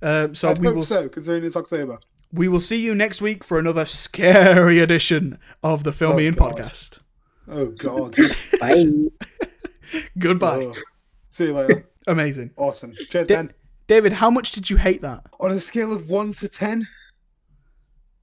[0.00, 1.98] Um, so I'd we hope will so, considering it's October.
[2.34, 6.34] We will see you next week for another scary edition of the Film Oh, Ian
[6.34, 6.56] God.
[6.56, 6.98] podcast.
[7.48, 8.16] Oh, God.
[8.60, 8.86] Bye.
[10.18, 10.64] Goodbye.
[10.64, 10.72] Oh.
[11.30, 11.88] See you later.
[12.06, 12.92] Amazing, Awesome.
[13.08, 13.52] Cheers, Di- Ben.
[13.86, 14.12] David.
[14.12, 15.24] How much did you hate that?
[15.40, 16.86] On a scale of 1 to 10,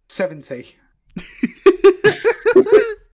[0.09, 0.75] 70.